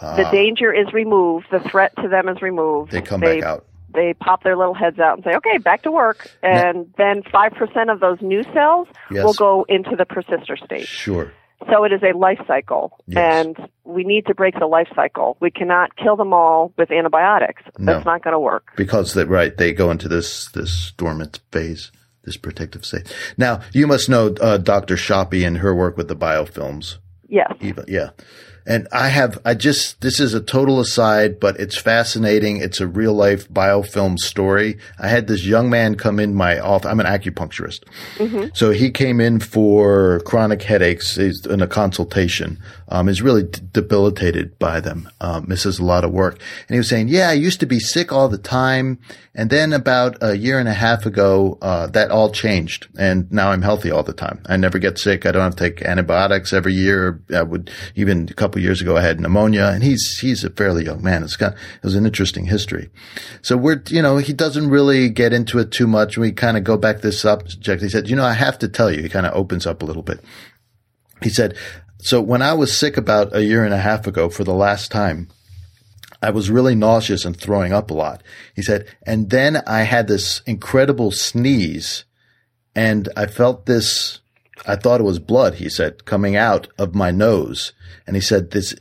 the 0.00 0.26
Ah, 0.26 0.30
danger 0.32 0.72
is 0.72 0.92
removed, 0.92 1.46
the 1.52 1.60
threat 1.60 1.92
to 2.02 2.08
them 2.08 2.28
is 2.28 2.42
removed. 2.42 2.90
they 2.90 3.00
come 3.02 3.20
back 3.20 3.42
out. 3.42 3.66
They 3.94 4.14
pop 4.14 4.42
their 4.44 4.56
little 4.56 4.74
heads 4.74 4.98
out 5.00 5.16
and 5.16 5.24
say, 5.24 5.34
"Okay, 5.36 5.58
back 5.58 5.82
to 5.82 5.90
work." 5.90 6.28
And 6.42 6.92
then 6.96 7.22
five 7.24 7.52
percent 7.54 7.90
of 7.90 7.98
those 8.00 8.20
new 8.20 8.42
cells 8.54 8.86
Yes. 9.10 9.24
will 9.24 9.32
go 9.34 9.64
into 9.68 9.96
the 9.96 10.04
persister 10.06 10.56
state. 10.56 10.86
Sure. 10.86 11.32
So 11.68 11.84
it 11.84 11.92
is 11.92 12.00
a 12.02 12.16
life 12.16 12.40
cycle, 12.46 12.98
Yes. 13.06 13.46
and 13.46 13.68
we 13.84 14.04
need 14.04 14.26
to 14.26 14.34
break 14.34 14.58
the 14.58 14.66
life 14.66 14.88
cycle. 14.94 15.36
We 15.40 15.50
cannot 15.50 15.96
kill 15.96 16.16
them 16.16 16.32
all 16.32 16.72
with 16.78 16.90
antibiotics. 16.90 17.62
No. 17.78 17.92
That's 17.94 18.06
not 18.06 18.22
going 18.24 18.32
to 18.32 18.38
work. 18.40 18.72
because 18.76 19.14
they 19.14 19.24
right 19.24 19.56
they 19.56 19.72
go 19.72 19.90
into 19.90 20.08
this 20.08 20.48
this 20.52 20.92
dormant 20.96 21.40
phase 21.52 21.92
this 22.24 22.36
protective 22.36 22.84
state 22.84 23.10
now 23.38 23.60
you 23.72 23.86
must 23.86 24.08
know 24.10 24.34
uh, 24.42 24.58
dr 24.58 24.94
Sapi 24.96 25.46
and 25.46 25.56
her 25.58 25.74
work 25.74 25.96
with 25.96 26.08
the 26.08 26.14
biofilms 26.16 26.98
Yes. 27.28 27.50
Eva, 27.60 27.84
yeah 27.88 28.10
And 28.66 28.88
I 28.92 29.08
have, 29.08 29.38
I 29.44 29.54
just, 29.54 30.00
this 30.00 30.20
is 30.20 30.34
a 30.34 30.40
total 30.40 30.80
aside, 30.80 31.40
but 31.40 31.58
it's 31.58 31.76
fascinating. 31.76 32.58
It's 32.58 32.80
a 32.80 32.86
real 32.86 33.14
life 33.14 33.48
biofilm 33.48 34.18
story. 34.18 34.78
I 34.98 35.08
had 35.08 35.26
this 35.26 35.44
young 35.44 35.70
man 35.70 35.94
come 35.96 36.20
in 36.20 36.34
my 36.34 36.58
office. 36.58 36.90
I'm 36.90 37.00
an 37.00 37.06
acupuncturist. 37.06 37.84
Mm-hmm. 38.16 38.48
So 38.54 38.70
he 38.70 38.90
came 38.90 39.20
in 39.20 39.40
for 39.40 40.20
chronic 40.20 40.62
headaches 40.62 41.16
He's 41.16 41.44
in 41.46 41.60
a 41.60 41.66
consultation. 41.66 42.58
Um, 42.92 43.08
is 43.08 43.22
really 43.22 43.44
d- 43.44 43.60
debilitated 43.72 44.58
by 44.58 44.80
them. 44.80 45.08
Um, 45.20 45.46
misses 45.48 45.78
a 45.78 45.84
lot 45.84 46.04
of 46.04 46.10
work. 46.10 46.40
And 46.68 46.74
he 46.74 46.78
was 46.78 46.88
saying, 46.88 47.08
yeah, 47.08 47.28
I 47.28 47.34
used 47.34 47.60
to 47.60 47.66
be 47.66 47.78
sick 47.78 48.12
all 48.12 48.28
the 48.28 48.36
time. 48.36 48.98
And 49.32 49.48
then 49.48 49.72
about 49.72 50.16
a 50.20 50.36
year 50.36 50.58
and 50.58 50.68
a 50.68 50.74
half 50.74 51.06
ago, 51.06 51.56
uh, 51.62 51.86
that 51.88 52.10
all 52.10 52.32
changed. 52.32 52.88
And 52.98 53.30
now 53.30 53.52
I'm 53.52 53.62
healthy 53.62 53.92
all 53.92 54.02
the 54.02 54.12
time. 54.12 54.42
I 54.46 54.56
never 54.56 54.78
get 54.78 54.98
sick. 54.98 55.24
I 55.24 55.30
don't 55.30 55.42
have 55.42 55.54
to 55.56 55.70
take 55.70 55.82
antibiotics 55.82 56.52
every 56.52 56.74
year. 56.74 57.22
I 57.32 57.42
would 57.42 57.70
even 57.94 58.28
a 58.28 58.34
couple 58.34 58.60
years 58.60 58.80
ago, 58.80 58.96
I 58.96 59.02
had 59.02 59.20
pneumonia 59.20 59.66
and 59.66 59.84
he's, 59.84 60.18
he's 60.18 60.42
a 60.42 60.50
fairly 60.50 60.84
young 60.84 61.02
man. 61.02 61.22
It's 61.22 61.36
got, 61.36 61.52
it 61.52 61.84
was 61.84 61.94
an 61.94 62.06
interesting 62.06 62.46
history. 62.46 62.90
So 63.40 63.56
we're, 63.56 63.82
you 63.86 64.02
know, 64.02 64.16
he 64.16 64.32
doesn't 64.32 64.68
really 64.68 65.08
get 65.10 65.32
into 65.32 65.60
it 65.60 65.70
too 65.70 65.86
much. 65.86 66.18
We 66.18 66.32
kind 66.32 66.56
of 66.56 66.64
go 66.64 66.76
back 66.76 67.00
this 67.00 67.20
subject. 67.20 67.82
He 67.82 67.88
said, 67.88 68.10
you 68.10 68.16
know, 68.16 68.24
I 68.24 68.32
have 68.32 68.58
to 68.58 68.68
tell 68.68 68.90
you, 68.90 69.00
he 69.00 69.08
kind 69.08 69.26
of 69.26 69.34
opens 69.34 69.64
up 69.64 69.82
a 69.82 69.86
little 69.86 70.02
bit. 70.02 70.20
He 71.22 71.28
said, 71.28 71.56
so 72.02 72.20
when 72.20 72.42
I 72.42 72.52
was 72.54 72.76
sick 72.76 72.96
about 72.96 73.34
a 73.34 73.44
year 73.44 73.64
and 73.64 73.74
a 73.74 73.78
half 73.78 74.06
ago 74.06 74.28
for 74.28 74.44
the 74.44 74.54
last 74.54 74.90
time, 74.90 75.28
I 76.22 76.30
was 76.30 76.50
really 76.50 76.74
nauseous 76.74 77.24
and 77.24 77.36
throwing 77.36 77.72
up 77.72 77.90
a 77.90 77.94
lot. 77.94 78.22
He 78.54 78.62
said, 78.62 78.86
and 79.06 79.30
then 79.30 79.62
I 79.66 79.82
had 79.82 80.06
this 80.06 80.42
incredible 80.46 81.10
sneeze 81.10 82.04
and 82.74 83.08
I 83.16 83.26
felt 83.26 83.66
this, 83.66 84.20
I 84.66 84.76
thought 84.76 85.00
it 85.00 85.04
was 85.04 85.18
blood, 85.18 85.54
he 85.54 85.68
said, 85.68 86.04
coming 86.04 86.36
out 86.36 86.68
of 86.78 86.94
my 86.94 87.10
nose. 87.10 87.72
And 88.06 88.16
he 88.16 88.22
said 88.22 88.50
this 88.50 88.74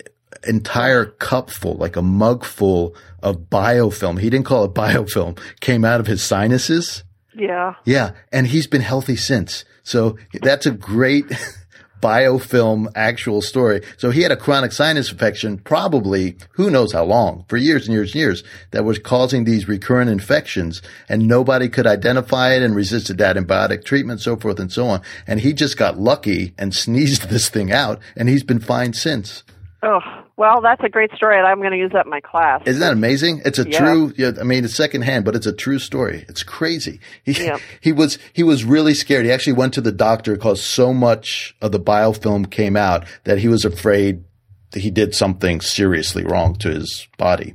entire 0.48 1.06
cup 1.06 1.50
full, 1.50 1.76
like 1.76 1.96
a 1.96 2.02
mug 2.02 2.44
full 2.44 2.96
of 3.22 3.50
biofilm. 3.50 4.20
He 4.20 4.30
didn't 4.30 4.46
call 4.46 4.66
it 4.66 4.74
biofilm, 4.74 5.40
came 5.60 5.86
out 5.86 6.00
of 6.00 6.08
his 6.08 6.24
sinuses. 6.24 7.04
Yeah. 7.34 7.76
Yeah. 7.86 8.12
And 8.32 8.48
he's 8.48 8.68
been 8.68 8.82
healthy 8.82 9.16
since. 9.16 9.64
So 9.84 10.18
that's 10.42 10.66
a 10.66 10.72
great 10.72 11.26
biofilm 12.02 12.92
actual 12.96 13.42
story. 13.42 13.82
So 13.98 14.12
he 14.12 14.22
had 14.22 14.32
a 14.32 14.38
chronic 14.38 14.72
sinus 14.72 15.12
infection, 15.12 15.58
probably 15.58 16.38
who 16.52 16.70
knows 16.70 16.94
how 16.94 17.04
long, 17.06 17.46
for 17.48 17.58
years 17.58 17.88
and 17.88 17.94
years 17.94 18.14
and 18.14 18.20
years, 18.20 18.44
that 18.72 18.86
was 18.86 19.00
causing 19.00 19.44
these 19.44 19.68
recurrent 19.68 20.10
infections, 20.10 20.82
and 21.08 21.28
nobody 21.28 21.70
could 21.70 21.88
identify 21.88 22.54
it 22.54 22.64
and 22.64 22.76
resisted 22.76 23.18
that 23.18 23.36
antibiotic 23.36 23.84
treatment, 23.84 24.22
so 24.22 24.36
forth 24.36 24.60
and 24.60 24.72
so 24.72 24.88
on. 24.88 25.02
And 25.28 25.40
he 25.40 25.54
just 25.54 25.78
got 25.78 26.00
lucky 26.00 26.54
and 26.58 26.74
sneezed 26.90 27.30
this 27.30 27.50
thing 27.50 27.72
out, 27.72 28.00
and 28.16 28.30
he's 28.30 28.44
been 28.44 28.60
fine 28.60 28.94
since. 28.94 29.44
Oh, 29.82 30.00
well, 30.40 30.62
that's 30.62 30.82
a 30.86 30.88
great 30.88 31.12
story, 31.12 31.38
and 31.38 31.46
I'm 31.46 31.58
going 31.58 31.74
to 31.74 31.78
use 31.78 31.92
that 31.92 32.06
in 32.06 32.10
my 32.10 32.22
class. 32.22 32.62
Isn't 32.66 32.80
that 32.80 32.94
amazing? 32.94 33.42
It's 33.44 33.60
a 33.60 33.70
yeah. 33.70 33.78
true. 33.78 34.14
Yeah, 34.16 34.32
I 34.40 34.44
mean, 34.44 34.64
it's 34.64 34.74
secondhand, 34.74 35.26
but 35.26 35.36
it's 35.36 35.46
a 35.46 35.52
true 35.52 35.80
story. 35.80 36.24
It's 36.30 36.44
crazy. 36.44 37.02
He 37.26 37.34
yeah. 37.34 37.58
he 37.82 37.92
was 37.92 38.18
he 38.32 38.42
was 38.42 38.64
really 38.64 38.94
scared. 38.94 39.26
He 39.26 39.34
actually 39.34 39.54
went 39.54 39.74
to 39.74 39.82
the 39.82 39.92
doctor 39.92 40.36
because 40.36 40.64
so 40.64 40.94
much 40.94 41.58
of 41.62 41.74
the 41.74 41.80
biofilm 41.80 42.50
came 42.50 42.78
out 42.78 43.06
that 43.26 43.40
he 43.40 43.50
was 43.50 43.66
afraid 43.66 44.24
that 44.72 44.80
he 44.80 44.90
did 44.90 45.14
something 45.14 45.60
seriously 45.60 46.24
wrong 46.24 46.56
to 46.60 46.70
his 46.70 47.06
body 47.18 47.54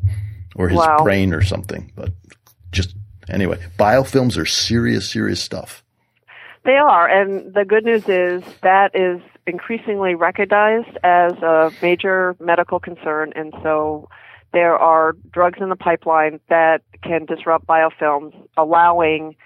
or 0.55 0.69
his 0.69 0.77
wow. 0.77 1.03
brain 1.03 1.33
or 1.33 1.41
something. 1.41 1.91
But 1.97 2.13
just 2.71 2.95
anyway, 3.31 3.61
biofilms 3.79 4.37
are 4.37 4.45
serious, 4.45 5.11
serious 5.11 5.41
stuff. 5.41 5.83
They 6.67 6.77
are, 6.77 7.09
and 7.09 7.55
the 7.55 7.65
good 7.65 7.85
news 7.87 8.07
is 8.09 8.43
that 8.61 8.91
is 8.95 9.23
increasingly 9.47 10.15
recognized 10.15 10.97
as 11.03 11.33
a 11.35 11.71
major 11.83 12.37
medical 12.41 12.81
concern, 12.81 13.33
and 13.37 13.53
so 13.63 14.09
there 14.53 14.77
are 14.77 15.15
drugs 15.33 15.59
in 15.61 15.69
the 15.69 15.77
pipeline 15.77 16.41
that 16.49 16.83
can 17.03 17.27
disrupt 17.27 17.67
biofilms, 17.67 18.35
allowing 18.57 19.37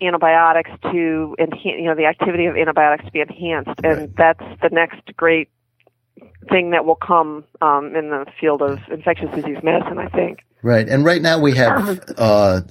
antibiotics 0.00 0.70
to 0.82 1.36
enhance, 1.38 1.62
you 1.64 1.84
know, 1.84 1.94
the 1.94 2.06
activity 2.06 2.46
of 2.46 2.56
antibiotics 2.56 3.04
to 3.04 3.12
be 3.12 3.20
enhanced, 3.20 3.80
and 3.84 3.98
right. 3.98 4.16
that's 4.16 4.60
the 4.62 4.68
next 4.70 5.00
great 5.16 5.48
thing 6.50 6.70
that 6.70 6.84
will 6.84 6.96
come 6.96 7.44
um, 7.60 7.94
in 7.94 8.10
the 8.10 8.26
field 8.40 8.62
of 8.62 8.78
infectious 8.90 9.30
disease 9.34 9.58
medicine, 9.62 9.98
I 9.98 10.08
think. 10.08 10.40
Right, 10.62 10.88
and 10.88 11.04
right 11.04 11.22
now 11.22 11.38
we 11.38 11.54
have 11.56 12.02
uh, 12.18 12.62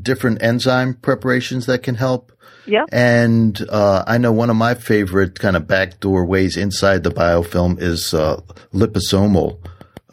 different 0.00 0.42
enzyme 0.42 0.94
preparations 0.94 1.66
that 1.66 1.82
can 1.82 1.96
help. 1.96 2.32
Yeah. 2.66 2.84
And 2.90 3.60
uh, 3.68 4.04
I 4.06 4.18
know 4.18 4.32
one 4.32 4.50
of 4.50 4.56
my 4.56 4.74
favorite 4.74 5.38
kind 5.38 5.56
of 5.56 5.66
backdoor 5.66 6.24
ways 6.24 6.56
inside 6.56 7.02
the 7.02 7.10
biofilm 7.10 7.80
is 7.80 8.14
uh, 8.14 8.40
liposomal 8.72 9.58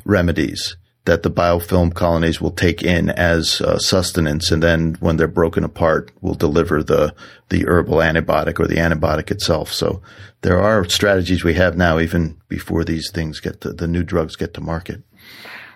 remedies 0.06 0.76
that 1.06 1.24
the 1.24 1.32
biofilm 1.32 1.94
colonies 1.94 2.40
will 2.40 2.52
take 2.52 2.84
in 2.84 3.10
as 3.10 3.60
uh, 3.62 3.80
sustenance, 3.80 4.52
and 4.52 4.62
then 4.62 4.96
when 5.00 5.18
they're 5.18 5.28
broken 5.28 5.64
apart, 5.64 6.12
will 6.22 6.36
deliver 6.36 6.84
the 6.84 7.14
the 7.50 7.66
herbal 7.66 7.98
antibiotic 7.98 8.60
or 8.60 8.68
the 8.68 8.76
antibiotic 8.76 9.32
itself. 9.32 9.74
So 9.74 10.02
there 10.42 10.62
are 10.62 10.88
strategies 10.88 11.44
we 11.44 11.56
have 11.56 11.76
now, 11.76 12.00
even 12.00 12.40
before 12.50 12.84
these 12.84 13.10
things 13.12 13.40
get 13.40 13.62
to, 13.62 13.74
the 13.74 13.88
new 13.88 14.04
drugs 14.04 14.36
get 14.36 14.54
to 14.54 14.62
market. 14.62 15.02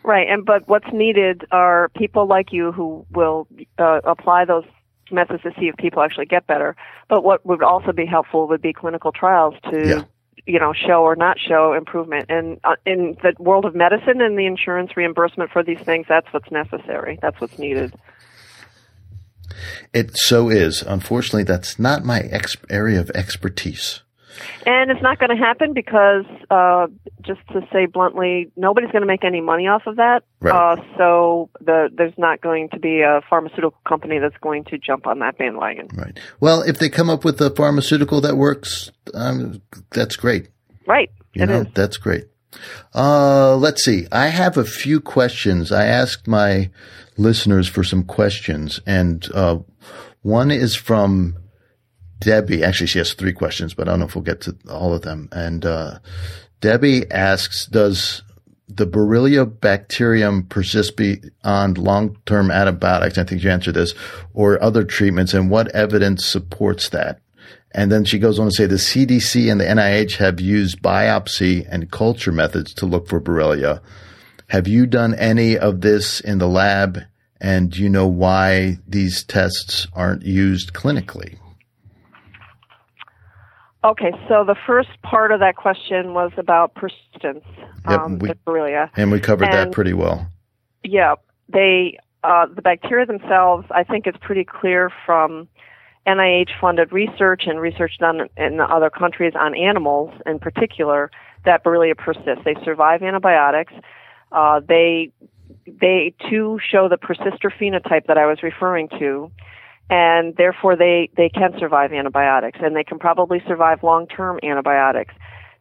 Right, 0.04 0.28
and 0.30 0.46
but 0.46 0.68
what's 0.68 0.92
needed 0.94 1.46
are 1.52 1.90
people 1.98 2.28
like 2.28 2.54
you 2.54 2.72
who 2.72 3.06
will 3.12 3.48
uh, 3.80 4.02
apply 4.04 4.46
those 4.46 4.66
methods 5.12 5.44
to 5.44 5.52
see 5.60 5.68
if 5.68 5.76
people 5.78 6.02
actually 6.02 6.26
get 6.26 6.48
better. 6.48 6.76
But 7.10 7.24
what 7.24 7.46
would 7.46 7.64
also 7.64 7.92
be 7.92 8.06
helpful 8.06 8.48
would 8.48 8.62
be 8.62 8.74
clinical 8.74 9.12
trials 9.12 9.56
to, 9.72 9.88
yeah. 9.88 10.04
you 10.46 10.60
know, 10.60 10.74
show 10.74 11.04
or 11.04 11.16
not 11.16 11.38
show 11.40 11.74
improvement. 11.74 12.26
And 12.30 12.60
uh, 12.64 12.76
in 12.86 13.18
the 13.22 13.34
world 13.40 13.66
of 13.66 13.76
medicine 13.76 14.22
and 14.22 14.38
the 14.38 14.46
insurance 14.46 14.96
reimbursement 14.96 15.52
for 15.52 15.64
these 15.64 15.80
things, 15.80 16.06
that's 16.10 16.28
what's 16.32 16.52
necessary. 16.52 17.20
That's 17.22 17.40
what's 17.40 17.60
needed. 17.60 17.94
It 19.94 20.18
so 20.18 20.50
is. 20.50 20.82
Unfortunately, 20.82 21.44
that's 21.44 21.80
not 21.80 22.04
my 22.04 22.20
ex- 22.22 22.58
area 22.70 23.00
of 23.00 23.10
expertise. 23.12 24.02
And 24.66 24.92
it's 24.92 25.02
not 25.02 25.20
going 25.20 25.30
to 25.30 25.36
happen 25.36 25.74
because, 25.74 26.26
uh, 26.50 26.88
just 27.22 27.42
to 27.54 27.62
say 27.72 27.86
bluntly, 27.86 28.52
nobody's 28.56 28.92
going 28.92 29.02
to 29.02 29.08
make 29.08 29.24
any 29.24 29.42
money 29.42 29.68
off 29.68 29.84
of 29.88 29.98
that. 29.98 30.24
Right. 30.42 30.54
Uh, 30.54 30.82
so 30.98 31.50
the, 31.62 31.90
there's 31.94 32.18
not 32.18 32.42
going 32.42 32.70
to 32.70 32.80
be 32.80 33.02
a 33.02 33.22
pharmaceutical 33.30 33.80
company 33.88 34.20
that's 34.20 34.38
going 34.42 34.66
to 34.66 34.78
jump 34.78 35.08
on 35.08 35.20
that 35.20 35.38
bandwagon. 35.38 35.88
Right. 35.94 36.20
Well, 36.40 36.62
if 36.62 36.80
they 36.80 36.90
come 36.90 37.10
up 37.10 37.24
with 37.24 37.40
a 37.42 37.50
pharmaceutical 37.50 38.22
that 38.22 38.38
works, 38.38 38.92
um, 39.14 39.62
that's 39.92 40.16
great. 40.16 40.50
Right. 40.88 41.12
You 41.34 41.44
it 41.44 41.46
know, 41.48 41.62
is. 41.62 41.68
that's 41.74 41.98
great. 41.98 42.26
Uh, 42.94 43.56
let's 43.58 43.84
see. 43.84 44.08
I 44.12 44.28
have 44.28 44.58
a 44.58 44.64
few 44.64 45.02
questions. 45.02 45.72
I 45.72 45.86
asked 45.86 46.28
my 46.28 46.70
listeners 47.18 47.68
for 47.68 47.84
some 47.84 48.04
questions, 48.04 48.80
and 48.86 49.28
uh, 49.34 49.60
one 50.22 50.52
is 50.52 50.76
from 50.76 51.36
Debbie, 52.20 52.64
actually, 52.64 52.88
she 52.88 53.00
has 53.00 53.14
three 53.14 53.34
questions, 53.34 53.74
but 53.74 53.88
I 53.88 53.92
don't 53.92 54.00
know 54.00 54.06
if 54.06 54.16
we'll 54.16 54.24
get 54.24 54.42
to 54.42 54.56
all 54.70 54.94
of 54.94 55.02
them. 55.02 55.30
And 55.32 55.66
uh, 55.66 56.00
Debbie 56.62 57.10
asks, 57.12 57.66
does 57.68 58.24
the 58.68 58.88
Borrelia 58.88 59.46
bacterium 59.46 60.44
persist 60.44 60.98
beyond 60.98 61.78
long-term 61.78 62.52
antibiotics? 62.52 63.18
I 63.18 63.24
think 63.24 63.44
you 63.44 63.52
answered 63.52 63.76
this, 63.76 63.94
or 64.34 64.62
other 64.62 64.84
treatments, 64.84 65.34
and 65.34 65.50
what 65.50 65.68
evidence 65.70 66.26
supports 66.26 66.90
that? 66.90 67.20
And 67.72 67.92
then 67.92 68.06
she 68.06 68.20
goes 68.20 68.40
on 68.40 68.48
to 68.48 68.52
say 68.54 68.66
the 68.66 68.76
CDC 68.76 69.52
and 69.52 69.60
the 69.60 69.66
NIH 69.66 70.16
have 70.16 70.40
used 70.40 70.82
biopsy 70.82 71.68
and 71.70 71.92
culture 71.92 72.32
methods 72.32 72.74
to 72.76 72.86
look 72.86 73.08
for 73.10 73.20
Borrelia. 73.20 73.82
Have 74.48 74.68
you 74.68 74.86
done 74.86 75.14
any 75.16 75.58
of 75.58 75.82
this 75.82 76.22
in 76.22 76.38
the 76.38 76.48
lab? 76.48 77.02
And 77.42 77.72
do 77.72 77.82
you 77.84 77.90
know 77.90 78.08
why 78.08 78.80
these 78.88 79.26
tests 79.26 79.88
aren't 79.94 80.24
used 80.24 80.74
clinically? 80.74 81.38
Okay, 83.86 84.12
so 84.28 84.44
the 84.44 84.56
first 84.66 84.90
part 85.04 85.32
of 85.32 85.40
that 85.42 85.58
question 85.58 86.16
was 86.16 86.32
about 86.38 86.74
persistence 86.74 87.46
yep, 87.88 88.00
um, 88.00 88.18
we, 88.18 88.30
Borrelia, 88.30 88.90
and 88.96 89.12
we 89.12 89.20
covered 89.20 89.46
and, 89.46 89.54
that 89.54 89.72
pretty 89.72 89.94
well. 89.94 90.28
Yeah, 90.84 91.14
they 91.50 92.00
uh, 92.24 92.48
the 92.48 92.64
bacteria 92.64 93.06
themselves. 93.06 93.68
I 93.70 93.84
think 93.84 94.08
it's 94.08 94.18
pretty 94.20 94.44
clear 94.44 94.92
from 95.06 95.48
NIH-funded 96.08 96.92
research 96.92 97.44
and 97.46 97.62
research 97.62 98.00
done 98.00 98.28
in 98.38 98.60
other 98.60 98.90
countries 98.90 99.34
on 99.40 99.56
animals, 99.56 100.12
in 100.26 100.40
particular, 100.40 101.12
that 101.46 101.64
Borrelia 101.64 101.96
persists. 101.96 102.44
They 102.44 102.56
survive 102.66 103.04
antibiotics. 103.04 103.74
Uh, 104.32 104.62
they 104.68 105.12
they 105.68 106.16
too 106.28 106.60
show 106.72 106.90
the 106.90 106.98
persister 106.98 107.52
phenotype 107.52 108.08
that 108.08 108.18
I 108.18 108.26
was 108.26 108.42
referring 108.42 108.90
to 108.98 109.30
and 109.90 110.36
therefore 110.36 110.76
they, 110.76 111.10
they 111.16 111.30
can 111.30 111.54
survive 111.60 111.94
antibiotics 111.94 112.60
and 112.62 112.76
they 112.76 112.84
can 112.84 113.00
probably 113.00 113.42
survive 113.48 113.84
long-term 113.84 114.40
antibiotics. 114.44 115.14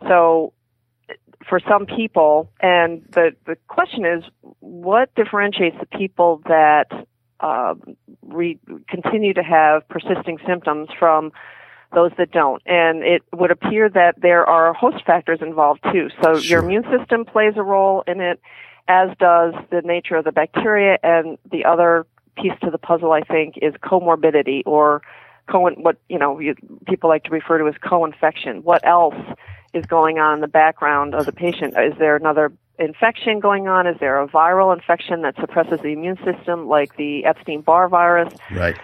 So 0.09 0.53
for 1.49 1.61
some 1.69 1.87
people, 1.87 2.51
and 2.61 3.03
the, 3.13 3.35
the 3.47 3.57
question 3.69 4.07
is, 4.07 4.25
what 4.61 5.15
differentiates 5.15 5.77
the 5.79 5.99
people 5.99 6.41
that 6.47 6.87
um, 7.41 7.97
re- 8.23 8.59
continue 8.89 9.35
to 9.35 9.43
have 9.43 9.87
persisting 9.89 10.39
symptoms 10.47 10.89
from 10.99 11.33
those 11.95 12.11
that 12.19 12.31
don't. 12.33 12.63
And 12.67 13.03
it 13.03 13.23
would 13.33 13.51
appear 13.51 13.89
that 13.89 14.15
there 14.21 14.49
are 14.49 14.73
host 14.73 15.05
factors 15.05 15.41
involved 15.41 15.81
too. 15.93 16.09
So 16.23 16.39
Sure. 16.39 16.41
your 16.41 16.65
immune 16.65 16.85
system 16.97 17.25
plays 17.25 17.55
a 17.57 17.63
role 17.63 18.03
in 18.07 18.21
it, 18.21 18.41
as 18.89 19.11
does 19.19 19.55
the 19.71 19.83
nature 19.85 20.17
of 20.17 20.25
the 20.25 20.33
bacteria. 20.33 20.99
And 21.03 21.39
the 21.51 21.65
other 21.67 22.07
piece 22.37 22.53
to 22.63 22.71
the 22.71 22.79
puzzle, 22.79 23.13
I 23.13 23.21
think, 23.21 23.59
is 23.61 23.75
comorbidity 23.75 24.63
or 24.67 25.03
co 25.51 25.69
what 25.71 25.97
you 26.09 26.19
know 26.19 26.39
you, 26.39 26.55
people 26.87 27.09
like 27.09 27.25
to 27.25 27.31
refer 27.31 27.59
to 27.59 27.69
as 27.69 27.75
co-infection. 27.83 28.63
What 28.63 28.87
else 28.87 29.15
is 29.73 29.85
going 29.87 30.19
on 30.19 30.35
in 30.37 30.41
the 30.41 30.49
background 30.49 31.15
of 31.15 31.27
the 31.27 31.33
patient? 31.33 31.75
Is 31.79 31.95
there 31.99 32.17
another 32.17 32.53
infection 32.79 33.41
going 33.41 33.69
on? 33.69 33.87
Is 33.87 33.97
there 34.01 34.21
a 34.21 34.29
viral 34.29 34.75
infection 34.75 35.23
that 35.23 35.37
suppresses 35.37 35.81
the 35.81 35.89
immune 35.89 36.19
system, 36.25 36.69
like 36.69 36.97
the 36.97 37.25
Epstein-Barr 37.25 37.89
virus? 37.89 38.33
Right. 38.51 38.77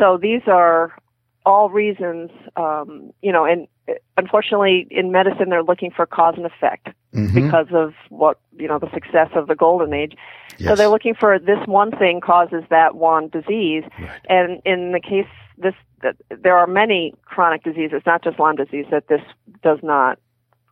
So 0.00 0.18
these 0.20 0.42
are 0.46 0.96
all 1.44 1.70
reasons, 1.70 2.30
um, 2.56 3.12
you 3.20 3.32
know, 3.32 3.44
and 3.44 3.66
uh, 3.88 3.94
unfortunately 4.16 4.86
in 4.90 5.10
medicine 5.10 5.48
they're 5.48 5.64
looking 5.64 5.90
for 5.90 6.06
cause 6.06 6.34
and 6.36 6.46
effect 6.46 6.88
Mhm. 7.14 7.34
because 7.34 7.66
of 7.72 7.94
what, 8.08 8.38
you 8.56 8.66
know, 8.66 8.78
the 8.78 8.90
success 8.90 9.28
of 9.34 9.46
the 9.46 9.54
golden 9.54 9.92
age. 9.92 10.16
So 10.58 10.74
they're 10.76 10.88
looking 10.88 11.14
for 11.14 11.38
this 11.38 11.58
one 11.66 11.90
thing 11.90 12.20
causes 12.20 12.62
that 12.70 12.94
one 12.94 13.28
disease. 13.28 13.84
Right. 13.98 14.20
And 14.28 14.62
in 14.64 14.92
the 14.92 15.00
case 15.00 15.26
this, 15.58 15.74
that 16.02 16.16
there 16.30 16.56
are 16.56 16.66
many 16.66 17.14
chronic 17.24 17.62
diseases, 17.64 18.02
not 18.06 18.22
just 18.24 18.38
Lyme 18.38 18.56
disease, 18.56 18.86
that 18.90 19.08
this 19.08 19.20
does 19.62 19.78
not 19.82 20.18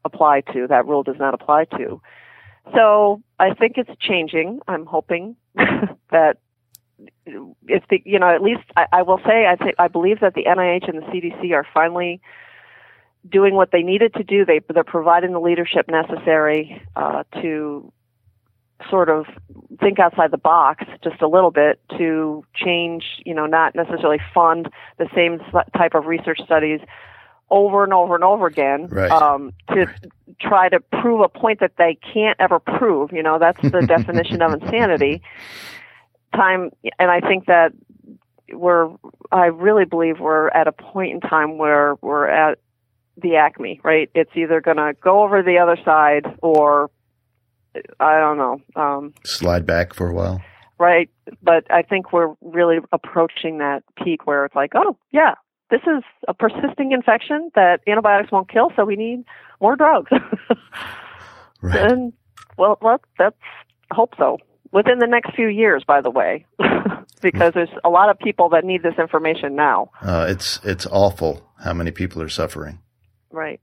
apply 0.05 0.43
to, 0.53 0.67
that 0.69 0.87
rule 0.87 1.03
does 1.03 1.19
not 1.19 1.35
apply 1.35 1.65
to. 1.77 2.01
So 2.75 3.23
I 3.39 3.55
think 3.55 3.75
it's 3.77 3.91
changing. 4.01 4.61
I'm 4.69 4.87
hoping 4.87 5.37
that 5.57 6.39
it's 7.67 7.87
the, 7.89 8.03
you 8.05 8.19
know 8.19 8.29
at 8.29 8.43
least 8.43 8.63
I, 8.77 8.87
I 8.93 9.03
will 9.03 9.21
say 9.27 9.47
I 9.47 9.57
think 9.57 9.75
I 9.79 9.89
believe 9.89 10.21
that 10.21 10.35
the 10.35 10.45
NIH 10.45 10.89
and 10.89 10.99
the 10.99 11.07
CDC 11.07 11.53
are 11.55 11.67
finally 11.73 12.21
doing 13.29 13.55
what 13.55 13.71
they 13.73 13.83
needed 13.83 14.15
to 14.15 14.25
do. 14.25 14.45
They 14.45 14.61
they're 14.73 14.85
providing 14.85 15.33
the 15.33 15.41
leadership 15.41 15.89
necessary 15.89 16.83
uh, 16.97 17.25
to 17.43 17.93
sort 18.89 19.11
of 19.11 19.27
think 19.79 19.99
outside 19.99 20.31
the 20.31 20.39
box 20.39 20.85
just 21.05 21.21
a 21.21 21.29
little 21.29 21.51
bit 21.51 21.81
to 21.99 22.45
change. 22.55 23.05
You 23.25 23.35
know, 23.35 23.47
not 23.47 23.75
necessarily 23.75 24.19
fund 24.33 24.69
the 24.99 25.09
same 25.15 25.41
type 25.77 25.95
of 25.95 26.07
research 26.07 26.41
studies 26.45 26.81
over 27.51 27.83
and 27.83 27.93
over 27.93 28.15
and 28.15 28.23
over 28.23 28.47
again 28.47 28.87
Right. 28.87 29.11
um, 29.11 29.53
to 29.71 29.87
try 30.41 30.69
to 30.69 30.79
prove 30.81 31.21
a 31.21 31.29
point 31.29 31.59
that 31.61 31.73
they 31.77 31.97
can't 31.97 32.37
ever 32.39 32.61
prove. 32.61 33.13
You 33.13 33.23
know, 33.23 33.39
that's 33.39 33.61
the 33.61 33.83
definition 33.87 34.41
of 34.41 34.53
insanity. 34.53 35.23
Time, 36.35 36.71
and 36.99 37.11
I 37.11 37.21
think 37.21 37.47
that 37.47 37.73
we're, 38.53 38.91
I 39.33 39.47
really 39.47 39.85
believe 39.85 40.21
we're 40.21 40.49
at 40.49 40.69
a 40.69 40.73
point 40.73 41.13
in 41.13 41.21
time 41.21 41.59
where 41.59 41.97
we're 42.01 42.29
at 42.29 42.59
the 43.23 43.37
acme, 43.37 43.81
right? 43.85 44.11
It's 44.15 44.31
either 44.35 44.61
going 44.61 44.77
to 44.79 44.93
go 45.03 45.23
over 45.23 45.43
the 45.43 45.59
other 45.59 45.77
side 45.85 46.27
or 46.43 46.91
I 48.01 48.19
don't 48.19 48.37
know, 48.39 48.61
um, 48.75 49.15
Slide 49.25 49.65
back 49.65 49.95
for 49.95 50.09
a 50.09 50.15
while. 50.15 50.43
right? 50.79 51.09
But 51.43 51.71
I 51.71 51.83
think 51.83 52.13
we're 52.13 52.35
really 52.41 52.79
approaching 52.93 53.59
that 53.59 53.85
peak 54.03 54.27
where 54.27 54.45
it's 54.45 54.57
like, 54.57 54.73
oh, 54.75 54.97
yeah, 55.13 55.35
this 55.71 55.83
is 55.83 56.03
a 56.27 56.35
persisting 56.35 56.91
infection 56.93 57.51
that 57.55 57.81
antibiotics 57.87 58.33
won't 58.33 58.51
kill, 58.51 58.73
so 58.75 58.85
we 58.85 58.97
need 58.97 59.25
more 59.61 59.77
drugs. 59.77 60.11
Right. 61.63 61.91
and 61.93 62.13
well, 62.57 62.79
let, 62.81 63.01
let's 63.19 63.37
hope 63.93 64.15
so. 64.17 64.39
Within 64.73 64.99
the 64.99 65.07
next 65.07 65.35
few 65.35 65.49
years, 65.49 65.85
by 65.87 66.01
the 66.01 66.09
way, 66.11 66.47
because 67.21 67.53
there's 67.53 67.69
a 67.85 67.91
lot 67.91 68.09
of 68.09 68.19
people 68.19 68.49
that 68.51 68.65
need 68.65 68.83
this 68.83 68.95
information 68.99 69.57
now. 69.57 69.91
Uh, 70.01 70.27
it's 70.31 70.59
it's 70.65 70.87
awful 70.87 71.47
how 71.63 71.75
many 71.75 71.91
people 71.91 72.23
are 72.23 72.29
suffering. 72.31 72.79
Right. 73.31 73.61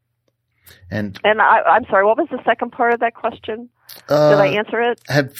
And 0.92 1.20
And 1.24 1.42
I, 1.42 1.62
I'm 1.62 1.86
sorry, 1.86 2.06
what 2.06 2.18
was 2.18 2.28
the 2.30 2.44
second 2.46 2.72
part 2.72 2.94
of 2.94 3.00
that 3.00 3.14
question? 3.14 3.70
uh, 4.10 4.30
Did 4.32 4.40
I 4.40 4.48
answer 4.48 4.82
it? 4.82 5.02
have 5.08 5.32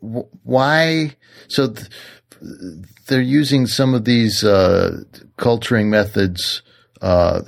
why 0.00 1.14
so 1.48 1.68
th- 1.68 1.88
they're 3.06 3.20
using 3.20 3.66
some 3.66 3.92
of 3.94 4.04
these 4.06 4.42
uh, 4.42 5.02
culturing 5.36 5.90
methods 5.90 6.62
uh, 7.02 7.42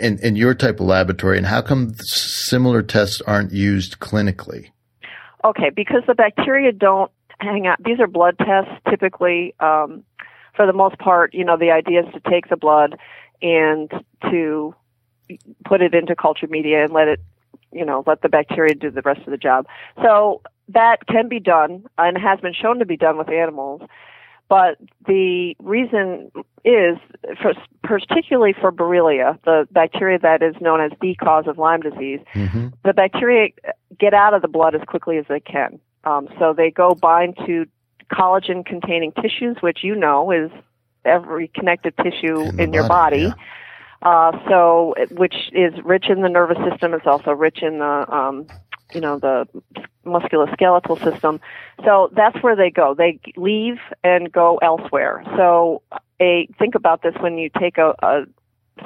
in 0.00 0.18
in 0.18 0.36
your 0.36 0.54
type 0.54 0.80
of 0.80 0.86
laboratory, 0.86 1.38
and 1.38 1.46
how 1.46 1.62
come 1.62 1.94
similar 2.02 2.82
tests 2.82 3.22
aren't 3.26 3.52
used 3.52 4.00
clinically? 4.00 4.70
Okay, 5.44 5.70
because 5.74 6.02
the 6.06 6.14
bacteria 6.14 6.72
don't 6.72 7.10
hang 7.38 7.66
out. 7.66 7.82
These 7.82 8.00
are 8.00 8.06
blood 8.06 8.36
tests 8.38 8.72
typically. 8.90 9.54
Um, 9.60 10.04
for 10.54 10.66
the 10.66 10.72
most 10.72 10.98
part, 10.98 11.34
you 11.34 11.44
know, 11.44 11.56
the 11.56 11.70
idea 11.70 12.00
is 12.00 12.12
to 12.14 12.20
take 12.30 12.48
the 12.48 12.56
blood 12.56 12.96
and 13.42 13.90
to 14.30 14.74
put 15.64 15.82
it 15.82 15.94
into 15.94 16.14
culture 16.14 16.46
media 16.46 16.84
and 16.84 16.92
let 16.92 17.08
it, 17.08 17.20
you 17.72 17.84
know, 17.84 18.04
let 18.06 18.22
the 18.22 18.28
bacteria 18.28 18.74
do 18.74 18.90
the 18.90 19.02
rest 19.02 19.20
of 19.20 19.30
the 19.30 19.36
job. 19.36 19.66
So 20.02 20.42
that 20.68 21.06
can 21.06 21.28
be 21.28 21.40
done 21.40 21.84
and 21.98 22.16
has 22.18 22.40
been 22.40 22.54
shown 22.54 22.78
to 22.78 22.86
be 22.86 22.96
done 22.96 23.18
with 23.18 23.28
animals. 23.28 23.82
But 24.48 24.76
the 25.06 25.56
reason 25.58 26.30
is, 26.64 26.98
for, 27.40 27.54
particularly 27.82 28.52
for 28.52 28.70
Borrelia, 28.70 29.38
the 29.44 29.66
bacteria 29.70 30.18
that 30.18 30.42
is 30.42 30.54
known 30.60 30.80
as 30.80 30.92
the 31.00 31.14
cause 31.14 31.46
of 31.46 31.58
Lyme 31.58 31.80
disease, 31.80 32.20
hmm 32.32 32.68
the 32.84 32.92
bacteria 32.92 33.48
get 33.98 34.12
out 34.12 34.34
of 34.34 34.42
the 34.42 34.48
blood 34.48 34.74
as 34.74 34.82
quickly 34.86 35.16
as 35.16 35.24
they 35.26 35.40
can. 35.40 35.80
Um, 36.04 36.28
so 36.38 36.52
they 36.52 36.70
go 36.70 36.94
bind 36.94 37.34
to 37.46 37.64
collagen 38.12 38.64
containing 38.64 39.12
tissues, 39.12 39.56
which 39.60 39.78
you 39.82 39.94
know 39.94 40.30
is 40.30 40.50
every 41.04 41.48
connective 41.48 41.96
tissue 41.96 42.50
In 42.50 42.60
in, 42.60 42.70
the 42.70 42.76
your 42.76 42.88
body, 42.88 43.28
body. 43.28 43.42
Uh, 44.04 44.32
so, 44.48 44.94
which 45.12 45.34
is 45.52 45.72
rich 45.82 46.06
in 46.10 46.20
the 46.20 46.28
nervous 46.28 46.58
system. 46.70 46.92
It's 46.92 47.06
also 47.06 47.30
rich 47.32 47.62
in 47.62 47.78
the, 47.78 48.14
um, 48.14 48.46
you 48.94 49.00
know, 49.00 49.18
the 49.18 49.48
musculoskeletal 50.04 51.02
system. 51.02 51.40
So 51.84 52.10
that's 52.14 52.36
where 52.42 52.54
they 52.54 52.70
go. 52.70 52.94
They 52.94 53.18
leave 53.36 53.78
and 54.02 54.30
go 54.30 54.58
elsewhere. 54.58 55.22
So, 55.36 55.82
a 56.20 56.46
think 56.58 56.74
about 56.74 57.02
this 57.02 57.14
when 57.20 57.38
you 57.38 57.50
take 57.58 57.78
a, 57.78 57.94
a 58.02 58.24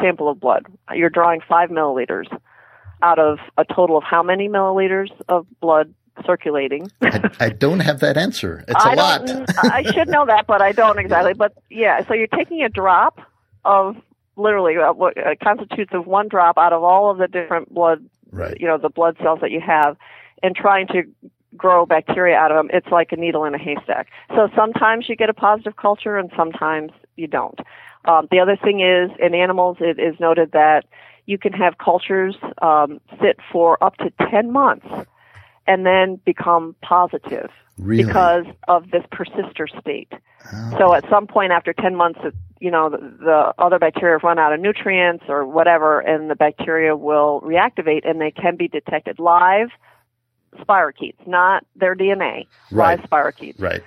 sample 0.01 0.29
of 0.29 0.39
blood. 0.41 0.67
You're 0.95 1.11
drawing 1.11 1.41
five 1.49 1.71
milliliters 1.71 2.27
out 3.03 3.19
of 3.19 3.39
a 3.57 3.65
total 3.65 3.97
of 3.97 4.05
how 4.05 4.23
many 4.23 4.49
milliliters 4.49 5.11
of 5.29 5.47
blood 5.61 5.93
circulating? 6.27 6.91
I, 7.03 7.31
I 7.41 7.49
don't 7.51 7.81
have 7.81 8.01
that 8.01 8.17
answer. 8.17 8.65
It's 8.67 8.85
a 8.85 8.95
lot. 8.95 9.31
I 9.65 9.83
should 9.83 10.09
know 10.09 10.27
that, 10.27 10.47
but 10.47 10.61
I 10.63 10.73
don't 10.73 10.99
exactly. 10.99 11.35
But 11.35 11.55
yeah, 11.71 12.07
so 12.07 12.15
you're 12.15 12.27
taking 12.29 12.63
a 12.63 12.69
drop 12.69 13.21
of 13.65 13.97
literally 14.39 14.77
uh, 14.77 14.93
what 14.93 15.19
uh, 15.19 15.35
constitutes 15.43 15.93
of 15.93 16.07
one 16.07 16.29
drop 16.29 16.59
out 16.59 16.73
of 16.73 16.83
all 16.83 17.11
of 17.11 17.19
the 17.19 17.29
different 17.29 17.73
blood, 17.73 18.05
right. 18.31 18.59
you 18.61 18.67
know, 18.67 18.79
the 18.79 18.89
blood 18.89 19.17
cells 19.23 19.41
that 19.41 19.51
you 19.51 19.61
have, 19.61 19.97
and 20.43 20.55
trying 20.55 20.87
to 20.89 21.03
grow 21.57 21.87
bacteria 21.87 22.37
out 22.37 22.51
of 22.51 22.57
them. 22.57 22.71
It's 22.73 22.89
like 22.89 23.13
a 23.13 23.17
needle 23.17 23.45
in 23.45 23.55
a 23.55 23.59
haystack. 23.59 24.09
So 24.31 24.49
sometimes 24.55 25.09
you 25.09 25.17
get 25.17 25.31
a 25.31 25.35
positive 25.35 25.77
culture, 25.77 26.17
and 26.17 26.31
sometimes 26.37 26.93
you 27.17 27.27
don't. 27.27 27.59
Um, 28.05 28.29
the 28.31 28.41
other 28.41 28.57
thing 28.57 28.81
is, 28.81 29.11
in 29.19 29.35
animals, 29.35 29.79
it 29.81 29.99
is 29.99 30.19
noted 30.21 30.53
that 30.53 30.87
you 31.27 31.37
can 31.37 31.53
have 31.53 31.77
cultures 31.79 32.37
um, 32.63 33.01
sit 33.21 33.39
for 33.53 33.83
up 33.85 33.97
to 33.99 34.11
10 34.31 34.51
months 34.51 34.87
and 35.67 35.85
then 35.85 36.17
become 36.25 36.75
positive 36.81 37.51
Really? 37.77 38.05
because 38.05 38.47
of 38.67 38.91
this 38.91 39.05
persister 39.13 39.69
state. 39.81 40.13
Oh. 40.53 40.75
So 40.79 40.95
at 40.95 41.09
some 41.11 41.27
point 41.27 41.53
after 41.53 41.75
10 41.75 41.95
months, 41.95 42.21
you 42.61 42.71
know, 42.71 42.91
the, 42.91 42.99
the 43.21 43.55
other 43.59 43.79
bacteria 43.79 44.15
have 44.17 44.23
run 44.25 44.39
out 44.39 44.53
of 44.53 44.61
nutrients 44.61 45.25
or 45.29 45.47
whatever, 45.47 46.01
and 46.01 46.31
the 46.31 46.35
bacteria 46.37 46.97
will 46.97 47.41
reactivate 47.43 48.09
and 48.09 48.21
they 48.21 48.31
can 48.31 48.57
be 48.57 48.69
detected 48.69 49.19
live 49.19 49.69
spirochetes, 50.61 51.15
not 51.27 51.65
their 51.77 51.95
DNA, 51.95 52.47
Right. 52.71 52.99
live 52.99 53.11
spirochetes. 53.11 53.61
right. 53.61 53.83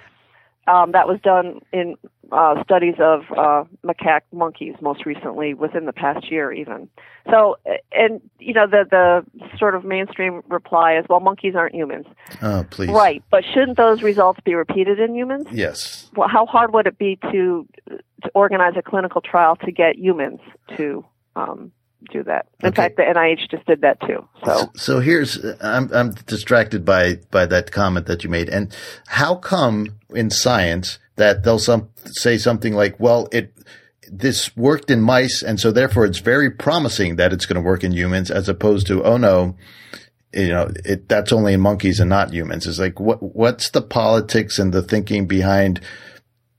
Um, 0.68 0.92
that 0.92 1.08
was 1.08 1.20
done 1.22 1.60
in 1.74 1.98
uh, 2.32 2.64
studies 2.64 2.94
of 3.00 3.22
uh, 3.36 3.64
macaque 3.84 4.22
monkeys 4.32 4.76
most 4.80 5.08
recently, 5.08 5.56
within 5.56 5.86
the 5.86 5.92
past 5.92 6.32
year 6.32 6.52
even. 6.54 6.88
So, 7.30 7.58
and 7.92 8.22
you 8.40 8.54
know, 8.54 8.68
the 8.68 8.86
the 8.90 9.58
sort 9.58 9.74
of 9.74 9.84
mainstream 9.84 10.42
reply 10.48 10.98
is, 10.98 11.06
well, 11.10 11.20
monkeys 11.20 11.56
aren't 11.56 11.74
humans, 11.74 12.06
Oh, 12.44 12.64
please. 12.70 12.90
right? 12.92 13.24
But 13.32 13.44
shouldn't 13.44 13.76
those 13.76 14.04
results 14.04 14.40
be 14.46 14.54
repeated 14.54 15.00
in 15.00 15.16
humans? 15.16 15.48
Yes. 15.52 16.10
Well, 16.16 16.30
how 16.30 16.46
hard 16.46 16.74
would 16.74 16.86
it 16.86 16.98
be 17.00 17.18
to 17.32 17.68
to 18.24 18.32
organize 18.34 18.74
a 18.78 18.82
clinical 18.82 19.22
trial 19.22 19.56
to 19.58 19.72
get 19.72 19.98
humans 19.98 20.40
to 20.78 21.04
um, 21.36 21.72
do 22.12 22.24
that? 22.24 22.48
In 22.64 22.70
Okay. 22.70 22.84
fact, 22.84 22.98
the 22.98 23.04
NIH 23.04 23.50
just 23.50 23.66
did 23.66 23.82
that 23.82 24.00
too. 24.02 24.28
So, 24.46 24.72
So 24.76 25.00
here's 25.00 25.38
I'm 25.62 25.92
I'm 25.94 26.12
distracted 26.26 26.84
by 26.86 27.16
by 27.32 27.46
that 27.48 27.72
comment 27.72 28.06
that 28.08 28.24
you 28.24 28.30
made. 28.30 28.50
And 28.50 28.76
how 29.08 29.36
come 29.36 30.00
in 30.14 30.30
science 30.30 31.00
that 31.18 31.44
they'll 31.44 31.60
some 31.60 31.90
say 32.06 32.38
something 32.38 32.74
like, 32.74 33.00
well, 33.00 33.28
it 33.32 33.54
this 34.14 34.56
worked 34.58 34.92
in 34.92 35.02
mice 35.02 35.42
and 35.42 35.58
so 35.60 35.72
therefore 35.72 36.04
it's 36.06 36.20
very 36.20 36.50
promising 36.50 37.16
that 37.16 37.32
it's 37.32 37.46
going 37.46 37.56
to 37.56 37.62
work 37.62 37.82
in 37.84 37.94
humans 37.94 38.30
as 38.30 38.50
opposed 38.50 38.86
to 38.86 39.02
oh 39.06 39.16
no 39.16 39.56
you 40.34 40.50
know 40.50 40.70
it 40.84 41.08
that's 41.08 41.32
only 41.32 41.54
in 41.54 41.62
monkeys 41.62 41.98
and 42.02 42.10
not 42.10 42.34
humans 42.34 42.68
it's 42.68 42.78
like 42.78 43.00
what 43.00 43.24
what's 43.24 43.70
the 43.70 43.82
politics 43.82 44.60
and 44.60 44.74
the 44.74 44.82
thinking 44.82 45.28
behind 45.28 45.80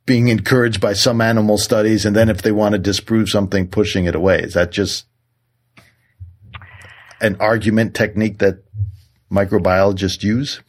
being 0.05 0.29
encouraged 0.29 0.81
by 0.81 0.93
some 0.93 1.21
animal 1.21 1.59
studies, 1.59 2.05
and 2.05 2.17
then 2.17 2.29
if 2.29 2.43
they 2.43 2.53
want 2.53 2.73
to 2.73 2.79
disprove 2.79 3.29
something, 3.29 3.69
pushing 3.69 4.05
it 4.05 4.15
away. 4.15 4.41
Is 4.41 4.55
that 4.55 4.73
just 4.73 5.07
an 7.21 7.37
argument 7.39 7.95
technique 7.95 8.39
that 8.39 8.65
microbiologists 9.31 10.23
use? 10.23 10.61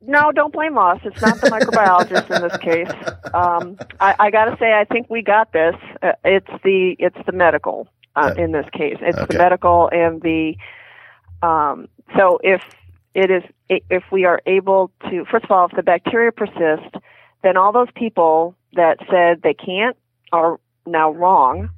No, 0.00 0.32
don't 0.32 0.52
blame 0.52 0.78
us. 0.78 1.00
It's 1.04 1.20
not 1.20 1.38
the 1.38 1.50
microbiologist 1.50 2.34
in 2.34 2.48
this 2.48 2.56
case. 2.58 2.90
Um, 3.34 3.76
I, 4.00 4.14
I 4.18 4.30
got 4.30 4.46
to 4.46 4.56
say, 4.58 4.72
I 4.72 4.84
think 4.84 5.10
we 5.10 5.20
got 5.20 5.52
this. 5.52 5.74
Uh, 6.00 6.12
it's 6.24 6.48
the 6.64 6.96
it's 6.98 7.18
the 7.26 7.32
medical 7.32 7.88
uh, 8.16 8.32
in 8.38 8.52
this 8.52 8.64
case. 8.72 8.96
It's 9.02 9.18
okay. 9.18 9.36
the 9.36 9.38
medical 9.38 9.90
and 9.92 10.22
the. 10.22 10.56
Um, 11.42 11.88
so 12.16 12.38
if 12.42 12.62
it 13.14 13.30
is 13.30 13.42
if 13.68 14.04
we 14.10 14.24
are 14.24 14.40
able 14.46 14.90
to, 15.10 15.26
first 15.30 15.44
of 15.44 15.50
all, 15.50 15.66
if 15.66 15.72
the 15.76 15.82
bacteria 15.82 16.32
persist, 16.32 16.96
then 17.42 17.56
all 17.56 17.72
those 17.72 17.88
people 17.94 18.54
that 18.74 18.98
said 19.10 19.42
they 19.42 19.54
can't 19.54 19.96
are 20.32 20.58
now 20.86 21.10
wrong 21.10 21.70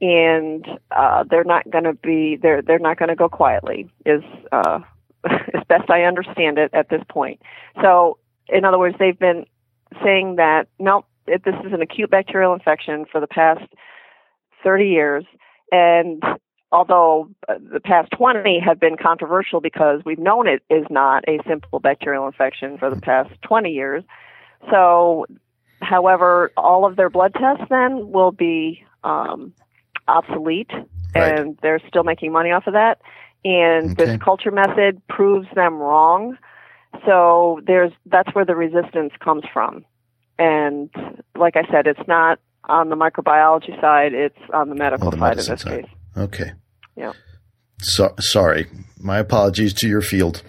and 0.00 0.66
uh, 0.90 1.24
they're 1.28 1.44
not 1.44 1.68
going 1.70 1.84
to 1.84 1.94
be 1.94 2.36
they're 2.40 2.62
they're 2.62 2.78
not 2.78 2.98
going 2.98 3.08
to 3.08 3.16
go 3.16 3.28
quietly 3.28 3.90
is 4.06 4.22
uh, 4.52 4.80
as 5.30 5.64
best 5.68 5.90
I 5.90 6.02
understand 6.02 6.58
it 6.58 6.70
at 6.72 6.88
this 6.88 7.02
point. 7.08 7.42
So, 7.82 8.18
in 8.48 8.64
other 8.64 8.78
words, 8.78 8.96
they've 8.98 9.18
been 9.18 9.46
saying 10.04 10.36
that 10.36 10.68
no, 10.78 11.04
nope, 11.26 11.42
this 11.44 11.54
is 11.64 11.72
an 11.72 11.82
acute 11.82 12.10
bacterial 12.10 12.54
infection 12.54 13.06
for 13.10 13.20
the 13.20 13.26
past 13.26 13.64
30 14.62 14.86
years, 14.86 15.24
and 15.72 16.22
although 16.70 17.28
uh, 17.48 17.54
the 17.72 17.80
past 17.80 18.10
20 18.16 18.60
have 18.60 18.78
been 18.78 18.96
controversial 18.96 19.60
because 19.60 20.02
we've 20.04 20.18
known 20.18 20.46
it 20.46 20.62
is 20.70 20.84
not 20.90 21.24
a 21.28 21.38
simple 21.48 21.80
bacterial 21.80 22.26
infection 22.26 22.78
for 22.78 22.90
the 22.90 23.00
past 23.00 23.30
20 23.42 23.70
years. 23.70 24.04
So, 24.70 25.26
however, 25.80 26.52
all 26.56 26.86
of 26.86 26.96
their 26.96 27.10
blood 27.10 27.34
tests 27.34 27.64
then 27.70 28.12
will 28.12 28.32
be 28.32 28.84
um, 29.04 29.52
obsolete, 30.06 30.70
right. 31.14 31.38
and 31.38 31.58
they're 31.62 31.80
still 31.88 32.04
making 32.04 32.32
money 32.32 32.50
off 32.50 32.66
of 32.66 32.74
that 32.74 33.00
and 33.44 33.92
okay. 33.92 34.12
this 34.12 34.22
culture 34.22 34.50
method 34.50 35.00
proves 35.08 35.46
them 35.54 35.74
wrong. 35.74 36.36
So 37.06 37.60
there's 37.66 37.92
that's 38.06 38.34
where 38.34 38.44
the 38.44 38.56
resistance 38.56 39.12
comes 39.22 39.44
from. 39.52 39.84
And 40.38 40.90
like 41.36 41.56
I 41.56 41.62
said, 41.70 41.86
it's 41.86 42.06
not 42.08 42.40
on 42.64 42.88
the 42.88 42.96
microbiology 42.96 43.80
side; 43.80 44.12
it's 44.14 44.38
on 44.52 44.68
the 44.68 44.74
medical 44.74 45.10
the 45.10 45.18
side 45.18 45.32
in 45.32 45.36
this 45.36 45.46
side. 45.46 45.82
case. 45.82 45.90
Okay. 46.16 46.52
Yeah. 46.96 47.12
So, 47.80 48.14
sorry, 48.18 48.66
my 48.98 49.18
apologies 49.18 49.72
to 49.74 49.88
your 49.88 50.00
field. 50.00 50.42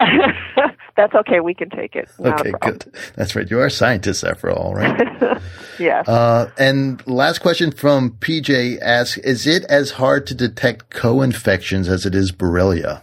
That's 1.02 1.16
okay. 1.16 1.40
We 1.40 1.52
can 1.52 1.68
take 1.68 1.96
it. 1.96 2.08
Not 2.20 2.46
okay, 2.46 2.52
good. 2.60 2.84
That's 3.16 3.34
right. 3.34 3.50
You 3.50 3.58
are 3.58 3.68
scientists 3.68 4.22
after 4.22 4.52
all, 4.52 4.72
right? 4.72 5.40
yeah. 5.80 6.02
Uh, 6.02 6.48
and 6.56 7.04
last 7.08 7.40
question 7.40 7.72
from 7.72 8.12
PJ 8.20 8.78
asks, 8.80 9.18
is 9.18 9.44
it 9.44 9.64
as 9.64 9.92
hard 9.92 10.28
to 10.28 10.34
detect 10.34 10.90
co-infections 10.90 11.88
as 11.88 12.06
it 12.06 12.14
is 12.14 12.30
Borrelia 12.30 13.02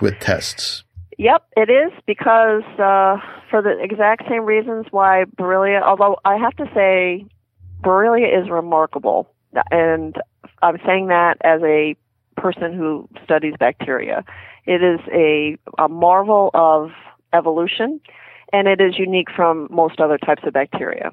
with 0.00 0.20
tests? 0.20 0.84
Yep, 1.18 1.44
it 1.56 1.68
is 1.68 1.90
because 2.06 2.62
uh, 2.78 3.16
for 3.50 3.62
the 3.62 3.76
exact 3.82 4.28
same 4.28 4.44
reasons 4.44 4.86
why 4.92 5.24
Borrelia, 5.36 5.82
although 5.82 6.18
I 6.24 6.36
have 6.36 6.54
to 6.58 6.66
say 6.72 7.26
Borrelia 7.82 8.40
is 8.40 8.48
remarkable. 8.48 9.28
And 9.72 10.14
I'm 10.62 10.78
saying 10.86 11.08
that 11.08 11.38
as 11.42 11.62
a 11.64 11.96
person 12.36 12.72
who 12.72 13.08
studies 13.24 13.54
bacteria. 13.58 14.24
It 14.68 14.82
is 14.82 15.00
a, 15.10 15.56
a 15.82 15.88
marvel 15.88 16.50
of 16.52 16.90
evolution, 17.32 18.02
and 18.52 18.68
it 18.68 18.82
is 18.82 18.98
unique 18.98 19.28
from 19.34 19.66
most 19.70 19.98
other 19.98 20.18
types 20.18 20.42
of 20.44 20.52
bacteria. 20.52 21.10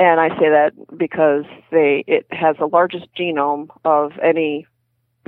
And 0.00 0.20
I 0.20 0.30
say 0.30 0.48
that 0.48 0.72
because 0.96 1.44
they 1.70 2.02
it 2.06 2.26
has 2.30 2.56
the 2.58 2.64
largest 2.64 3.06
genome 3.14 3.68
of 3.84 4.12
any 4.22 4.66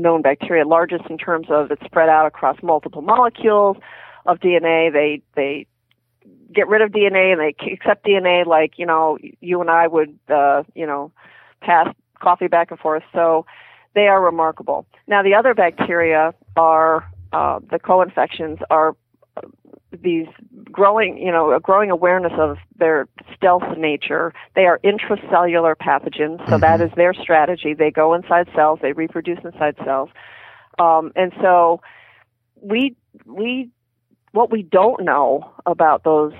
known 0.00 0.22
bacteria, 0.22 0.66
largest 0.66 1.04
in 1.10 1.18
terms 1.18 1.48
of 1.50 1.70
it's 1.70 1.84
spread 1.84 2.08
out 2.08 2.24
across 2.24 2.56
multiple 2.62 3.02
molecules 3.02 3.76
of 4.24 4.40
DNA. 4.40 4.90
They 4.90 5.20
they 5.34 5.66
get 6.54 6.68
rid 6.68 6.80
of 6.80 6.92
DNA 6.92 7.30
and 7.30 7.40
they 7.42 7.72
accept 7.72 8.06
DNA 8.06 8.46
like 8.46 8.78
you 8.78 8.86
know 8.86 9.18
you 9.42 9.60
and 9.60 9.68
I 9.68 9.86
would 9.86 10.18
uh, 10.30 10.62
you 10.74 10.86
know 10.86 11.12
pass 11.60 11.94
coffee 12.20 12.48
back 12.48 12.70
and 12.70 12.80
forth. 12.80 13.02
So 13.12 13.44
they 13.94 14.08
are 14.08 14.22
remarkable. 14.22 14.86
Now 15.06 15.22
the 15.22 15.34
other 15.34 15.52
bacteria 15.52 16.32
are 16.56 17.04
uh, 17.32 17.60
the 17.70 17.78
co-infections 17.78 18.58
are 18.70 18.96
these 20.02 20.26
growing, 20.70 21.18
you 21.18 21.30
know, 21.30 21.52
a 21.52 21.60
growing 21.60 21.90
awareness 21.90 22.32
of 22.38 22.58
their 22.78 23.08
stealth 23.34 23.62
nature. 23.76 24.32
They 24.54 24.66
are 24.66 24.78
intracellular 24.84 25.74
pathogens, 25.76 26.38
so 26.38 26.52
mm-hmm. 26.52 26.60
that 26.60 26.80
is 26.80 26.90
their 26.96 27.14
strategy. 27.14 27.74
They 27.74 27.90
go 27.90 28.14
inside 28.14 28.48
cells, 28.54 28.80
they 28.82 28.92
reproduce 28.92 29.38
inside 29.44 29.76
cells, 29.84 30.10
um, 30.78 31.12
and 31.16 31.32
so 31.40 31.80
we 32.60 32.96
we 33.24 33.70
what 34.32 34.50
we 34.50 34.62
don't 34.62 35.04
know 35.04 35.50
about 35.64 36.04
those. 36.04 36.32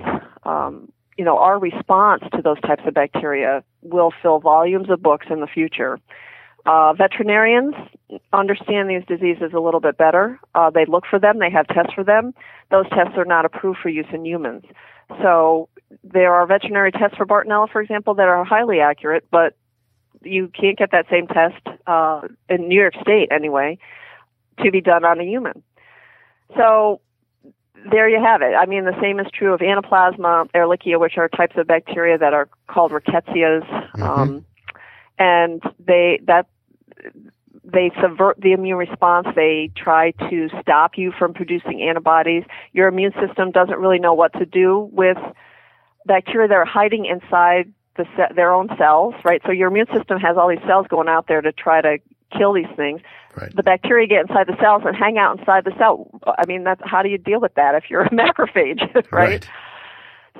Um, 0.43 0.91
you 1.17 1.25
know, 1.25 1.39
our 1.39 1.57
response 1.59 2.23
to 2.35 2.43
those 2.43 2.61
types 2.61 2.83
of 2.85 2.93
bacteria 2.93 3.63
will 3.81 4.13
fill 4.21 4.39
volumes 4.39 4.89
of 4.91 5.01
books 5.01 5.25
in 5.31 5.39
the 5.39 5.47
future. 5.47 5.99
Uh, 6.67 6.93
veterinarians 6.93 7.73
understand 8.33 8.89
these 8.89 9.03
diseases 9.07 9.51
a 9.55 9.59
little 9.59 9.79
bit 9.79 9.97
better. 9.97 10.37
Uh, 10.53 10.69
they 10.69 10.85
look 10.85 11.05
for 11.09 11.17
them, 11.17 11.39
they 11.39 11.49
have 11.49 11.65
tests 11.67 11.93
for 11.93 12.03
them. 12.03 12.33
Those 12.71 12.89
tests 12.89 13.13
are 13.15 13.25
not 13.25 13.45
approved 13.45 13.79
for 13.81 13.87
use 13.89 14.07
in 14.11 14.25
humans. 14.25 14.63
So 15.21 15.69
there 16.03 16.33
are 16.33 16.45
veterinary 16.45 16.91
tests 16.91 17.15
for 17.15 17.25
Bartonella, 17.25 17.71
for 17.71 17.81
example, 17.81 18.15
that 18.15 18.27
are 18.27 18.43
highly 18.43 18.81
accurate, 18.81 19.25
but 19.31 19.55
you 20.23 20.49
can't 20.49 20.77
get 20.77 20.91
that 20.91 21.05
same 21.09 21.27
test 21.27 21.65
uh, 21.87 22.27
in 22.49 22.67
New 22.67 22.79
York 22.79 22.95
State 23.01 23.29
anyway 23.31 23.77
to 24.61 24.69
be 24.69 24.81
done 24.81 25.05
on 25.05 25.21
a 25.21 25.23
human. 25.23 25.63
So 26.57 26.99
there 27.89 28.09
you 28.09 28.21
have 28.21 28.41
it. 28.41 28.55
I 28.55 28.65
mean, 28.65 28.83
the 28.83 28.99
same 29.01 29.19
is 29.19 29.27
true 29.33 29.53
of 29.53 29.61
Anaplasma, 29.61 30.49
Ehrlichia, 30.51 30.99
which 30.99 31.17
are 31.17 31.29
types 31.29 31.55
of 31.57 31.67
bacteria 31.67 32.17
that 32.17 32.33
are 32.33 32.49
called 32.67 32.91
rickettsias. 32.91 33.63
Mm-hmm. 33.63 34.03
Um, 34.03 34.45
and 35.19 35.61
they 35.79 36.19
that 36.25 36.47
they 37.63 37.91
subvert 38.01 38.39
the 38.39 38.53
immune 38.53 38.77
response. 38.77 39.27
They 39.35 39.71
try 39.75 40.11
to 40.29 40.49
stop 40.61 40.91
you 40.97 41.11
from 41.17 41.33
producing 41.33 41.81
antibodies. 41.81 42.43
Your 42.71 42.87
immune 42.87 43.13
system 43.25 43.51
doesn't 43.51 43.77
really 43.77 43.99
know 43.99 44.13
what 44.13 44.33
to 44.33 44.45
do 44.45 44.89
with 44.91 45.17
bacteria 46.05 46.47
that 46.47 46.55
are 46.55 46.65
hiding 46.65 47.05
inside 47.05 47.73
the 47.97 48.05
se- 48.15 48.33
their 48.35 48.53
own 48.53 48.69
cells, 48.77 49.15
right? 49.25 49.41
So 49.45 49.51
your 49.51 49.67
immune 49.67 49.87
system 49.93 50.19
has 50.19 50.37
all 50.37 50.47
these 50.47 50.65
cells 50.65 50.87
going 50.87 51.09
out 51.09 51.27
there 51.27 51.41
to 51.41 51.51
try 51.51 51.81
to 51.81 51.97
kill 52.35 52.53
these 52.53 52.69
things. 52.75 53.01
Right. 53.35 53.53
The 53.55 53.63
bacteria 53.63 54.07
get 54.07 54.21
inside 54.21 54.47
the 54.47 54.57
cells 54.61 54.83
and 54.85 54.95
hang 54.95 55.17
out 55.17 55.39
inside 55.39 55.65
the 55.65 55.73
cell. 55.77 56.09
I 56.25 56.45
mean, 56.47 56.63
that's 56.63 56.81
how 56.83 57.01
do 57.01 57.09
you 57.09 57.17
deal 57.17 57.39
with 57.39 57.53
that 57.55 57.75
if 57.75 57.85
you're 57.89 58.03
a 58.03 58.09
macrophage, 58.11 58.81
right? 59.11 59.11
right. 59.11 59.49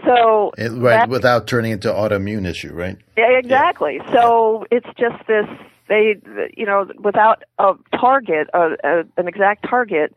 So 0.06 0.52
it, 0.58 0.70
right, 0.70 1.10
without 1.10 1.48
turning 1.48 1.72
into 1.72 1.90
autoimmune 1.90 2.46
issue, 2.46 2.72
right? 2.72 2.98
Yeah, 3.18 3.32
exactly. 3.32 3.98
Yeah. 3.98 4.14
So 4.14 4.66
it's 4.70 4.88
just 4.98 5.16
this 5.28 5.48
they 5.88 6.16
you 6.56 6.66
know 6.66 6.90
without 7.00 7.44
a 7.60 7.74
target, 7.92 8.48
a, 8.54 8.76
a, 8.84 9.04
an 9.18 9.28
exact 9.28 9.68
target, 9.68 10.14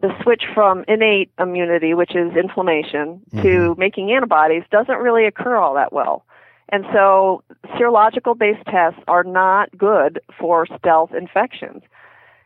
the 0.00 0.10
switch 0.22 0.44
from 0.54 0.84
innate 0.88 1.30
immunity, 1.38 1.94
which 1.94 2.14
is 2.14 2.36
inflammation, 2.36 3.20
mm-hmm. 3.30 3.42
to 3.42 3.74
making 3.78 4.12
antibodies 4.12 4.64
doesn't 4.70 4.98
really 4.98 5.26
occur 5.26 5.56
all 5.56 5.74
that 5.74 5.92
well. 5.92 6.24
And 6.68 6.86
so 6.92 7.42
serological 7.76 8.36
based 8.36 8.64
tests 8.66 9.00
are 9.06 9.24
not 9.24 9.76
good 9.76 10.20
for 10.38 10.66
stealth 10.78 11.12
infections 11.14 11.82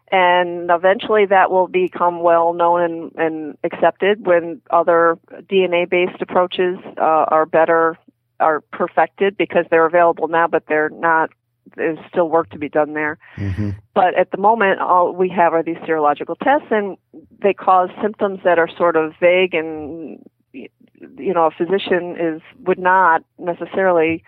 and 0.08 0.70
eventually 0.70 1.26
that 1.26 1.50
will 1.50 1.66
become 1.66 2.20
well 2.20 2.52
known 2.52 2.80
and, 2.80 3.12
and 3.16 3.58
accepted 3.64 4.24
when 4.24 4.60
other 4.70 5.18
DNA 5.50 5.88
based 5.88 6.20
approaches 6.20 6.78
uh, 6.96 7.00
are 7.28 7.46
better 7.46 7.98
are 8.38 8.60
perfected 8.72 9.36
because 9.36 9.64
they're 9.70 9.86
available 9.86 10.28
now, 10.28 10.46
but 10.46 10.64
they're 10.68 10.90
not. 10.90 11.30
There's 11.74 11.98
still 12.08 12.28
work 12.28 12.50
to 12.50 12.58
be 12.58 12.68
done 12.68 12.94
there. 12.94 13.18
Mm-hmm. 13.36 13.70
But 13.94 14.14
at 14.14 14.30
the 14.30 14.38
moment, 14.38 14.80
all 14.80 15.12
we 15.12 15.28
have 15.30 15.52
are 15.52 15.62
these 15.62 15.76
serological 15.78 16.36
tests, 16.42 16.68
and 16.70 16.96
they 17.42 17.54
cause 17.54 17.90
symptoms 18.00 18.40
that 18.44 18.58
are 18.58 18.68
sort 18.76 18.96
of 18.96 19.14
vague, 19.20 19.54
and 19.54 20.24
you 20.52 21.34
know, 21.34 21.46
a 21.46 21.50
physician 21.50 22.16
is 22.18 22.42
would 22.64 22.78
not 22.78 23.24
necessarily 23.38 24.22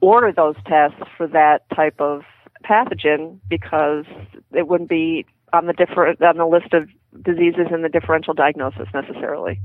order 0.00 0.32
those 0.32 0.56
tests 0.66 1.00
for 1.16 1.26
that 1.28 1.68
type 1.74 2.00
of 2.00 2.22
pathogen 2.64 3.38
because 3.48 4.04
it 4.52 4.68
wouldn't 4.68 4.90
be 4.90 5.24
on 5.52 5.66
the 5.66 5.72
different 5.72 6.22
on 6.22 6.36
the 6.36 6.46
list 6.46 6.72
of 6.72 6.88
diseases 7.22 7.66
in 7.72 7.82
the 7.82 7.88
differential 7.88 8.34
diagnosis 8.34 8.88
necessarily. 8.94 9.60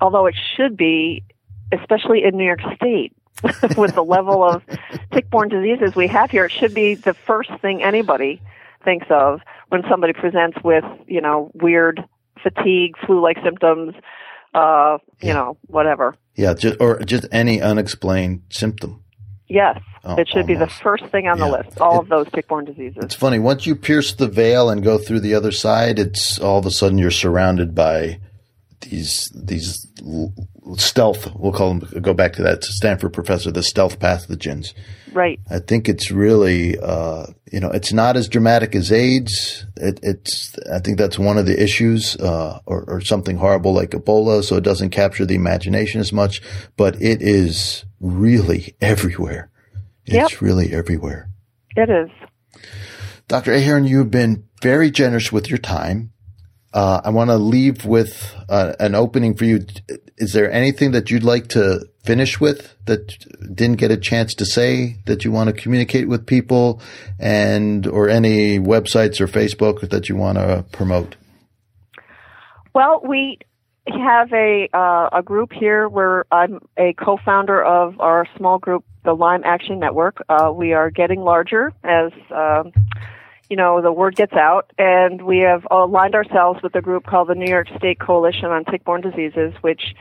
Although 0.00 0.26
it 0.26 0.34
should 0.56 0.76
be, 0.76 1.24
especially 1.72 2.24
in 2.24 2.36
New 2.36 2.44
York 2.44 2.60
State, 2.74 3.12
with 3.76 3.94
the 3.94 4.04
level 4.04 4.42
of 4.42 4.62
tick-borne 5.12 5.48
diseases 5.48 5.94
we 5.94 6.06
have 6.08 6.30
here, 6.30 6.44
it 6.46 6.52
should 6.52 6.74
be 6.74 6.94
the 6.94 7.14
first 7.14 7.50
thing 7.60 7.82
anybody 7.82 8.40
thinks 8.84 9.06
of 9.10 9.40
when 9.68 9.82
somebody 9.90 10.12
presents 10.12 10.56
with, 10.64 10.84
you 11.06 11.20
know, 11.20 11.50
weird 11.54 12.02
fatigue, 12.42 12.94
flu-like 13.06 13.36
symptoms, 13.42 13.94
uh, 14.54 14.98
you 15.20 15.28
Yeah. 15.28 15.32
know, 15.34 15.56
whatever. 15.66 16.14
Yeah, 16.34 16.54
just, 16.54 16.80
or 16.80 17.00
just 17.00 17.26
any 17.32 17.60
unexplained 17.60 18.42
symptom. 18.50 19.02
Yes, 19.48 19.80
Oh, 20.04 20.16
it 20.16 20.28
should 20.28 20.46
be 20.46 20.54
the 20.54 20.66
first 20.66 21.04
thing 21.06 21.28
on 21.28 21.38
the 21.38 21.46
list. 21.48 21.80
All 21.80 21.96
It- 21.96 22.02
of 22.02 22.08
those 22.08 22.26
tick-borne 22.32 22.64
diseases. 22.64 22.98
It's 23.02 23.14
funny. 23.14 23.38
Once 23.38 23.66
you 23.66 23.74
pierce 23.76 24.12
the 24.12 24.26
veil 24.28 24.70
and 24.70 24.82
go 24.82 24.98
through 24.98 25.20
the 25.20 25.34
other 25.34 25.52
side, 25.52 25.98
it's 25.98 26.38
all 26.40 26.58
of 26.58 26.66
a 26.66 26.70
sudden 26.70 26.98
you're 26.98 27.10
surrounded 27.10 27.74
by 27.74 28.18
these 28.90 29.30
these 29.34 29.86
stealth. 30.76 31.28
We'll 31.36 31.52
call 31.52 31.74
them. 31.74 32.02
Go 32.02 32.14
back 32.14 32.32
to 32.34 32.42
that 32.42 32.64
Stanford 32.64 33.12
professor, 33.12 33.50
the 33.50 33.62
stealth 33.62 33.98
pathogens. 33.98 34.72
Right. 35.12 35.40
I 35.50 35.60
think 35.60 35.88
it's 35.88 36.10
really, 36.10 36.78
uh, 36.78 37.26
you 37.50 37.60
know, 37.60 37.70
it's 37.70 37.92
not 37.92 38.16
as 38.16 38.28
dramatic 38.28 38.74
as 38.74 38.92
AIDS. 38.92 39.64
It, 39.76 39.98
it's, 40.02 40.54
I 40.70 40.78
think 40.80 40.98
that's 40.98 41.18
one 41.18 41.38
of 41.38 41.46
the 41.46 41.60
issues, 41.62 42.16
uh, 42.16 42.58
or, 42.66 42.84
or 42.86 43.00
something 43.00 43.38
horrible 43.38 43.72
like 43.72 43.90
Ebola. 43.90 44.44
So 44.44 44.56
it 44.56 44.64
doesn't 44.64 44.90
capture 44.90 45.24
the 45.24 45.34
imagination 45.34 46.00
as 46.00 46.12
much, 46.12 46.42
but 46.76 47.00
it 47.00 47.22
is 47.22 47.84
really 48.00 48.74
everywhere. 48.82 49.50
It's 50.04 50.32
Yep. 50.32 50.40
really 50.42 50.72
everywhere. 50.72 51.30
It 51.76 51.88
is. 51.88 52.10
Dr. 53.28 53.52
Ahern, 53.54 53.84
you've 53.86 54.10
been 54.10 54.44
very 54.62 54.90
generous 54.90 55.32
with 55.32 55.48
your 55.48 55.58
time. 55.58 56.12
Uh, 56.76 57.00
I 57.02 57.08
want 57.08 57.30
to 57.30 57.38
leave 57.38 57.86
with 57.86 58.34
uh, 58.50 58.74
an 58.78 58.94
opening 58.94 59.34
for 59.34 59.46
you. 59.46 59.64
Is 60.18 60.34
there 60.34 60.52
anything 60.52 60.90
that 60.90 61.10
you'd 61.10 61.24
like 61.24 61.48
to 61.48 61.88
finish 62.04 62.38
with 62.38 62.76
that 62.84 63.16
didn't 63.54 63.76
get 63.76 63.90
a 63.90 63.96
chance 63.96 64.34
to 64.34 64.44
say 64.44 64.98
that 65.06 65.24
you 65.24 65.32
want 65.32 65.48
to 65.48 65.54
communicate 65.54 66.06
with 66.06 66.26
people 66.26 66.82
and 67.18 67.86
or 67.86 68.10
any 68.10 68.58
websites 68.58 69.22
or 69.22 69.26
Facebook 69.26 69.88
that 69.88 70.10
you 70.10 70.16
want 70.16 70.36
to 70.36 70.66
promote? 70.70 71.16
Well, 72.74 73.00
we 73.08 73.38
have 73.86 74.30
a 74.34 74.68
uh, 74.74 75.08
a 75.14 75.22
group 75.22 75.54
here 75.54 75.88
where 75.88 76.26
I'm 76.30 76.60
a 76.76 76.92
co-founder 76.92 77.64
of 77.64 77.98
our 78.00 78.26
small 78.36 78.58
group, 78.58 78.84
the 79.02 79.14
Lyme 79.14 79.44
Action 79.46 79.78
Network. 79.78 80.22
Uh, 80.28 80.52
we 80.54 80.74
are 80.74 80.90
getting 80.90 81.22
larger 81.22 81.72
as 81.82 82.12
um 82.30 82.72
you 83.48 83.56
know 83.56 83.80
the 83.82 83.92
word 83.92 84.16
gets 84.16 84.32
out, 84.32 84.72
and 84.78 85.22
we 85.22 85.38
have 85.38 85.66
aligned 85.70 86.14
ourselves 86.14 86.62
with 86.62 86.74
a 86.74 86.82
group 86.82 87.06
called 87.06 87.28
the 87.28 87.34
New 87.34 87.50
York 87.50 87.68
State 87.76 87.98
Coalition 87.98 88.46
on 88.46 88.64
Tick-borne 88.64 89.00
Diseases, 89.00 89.54
which 89.60 89.94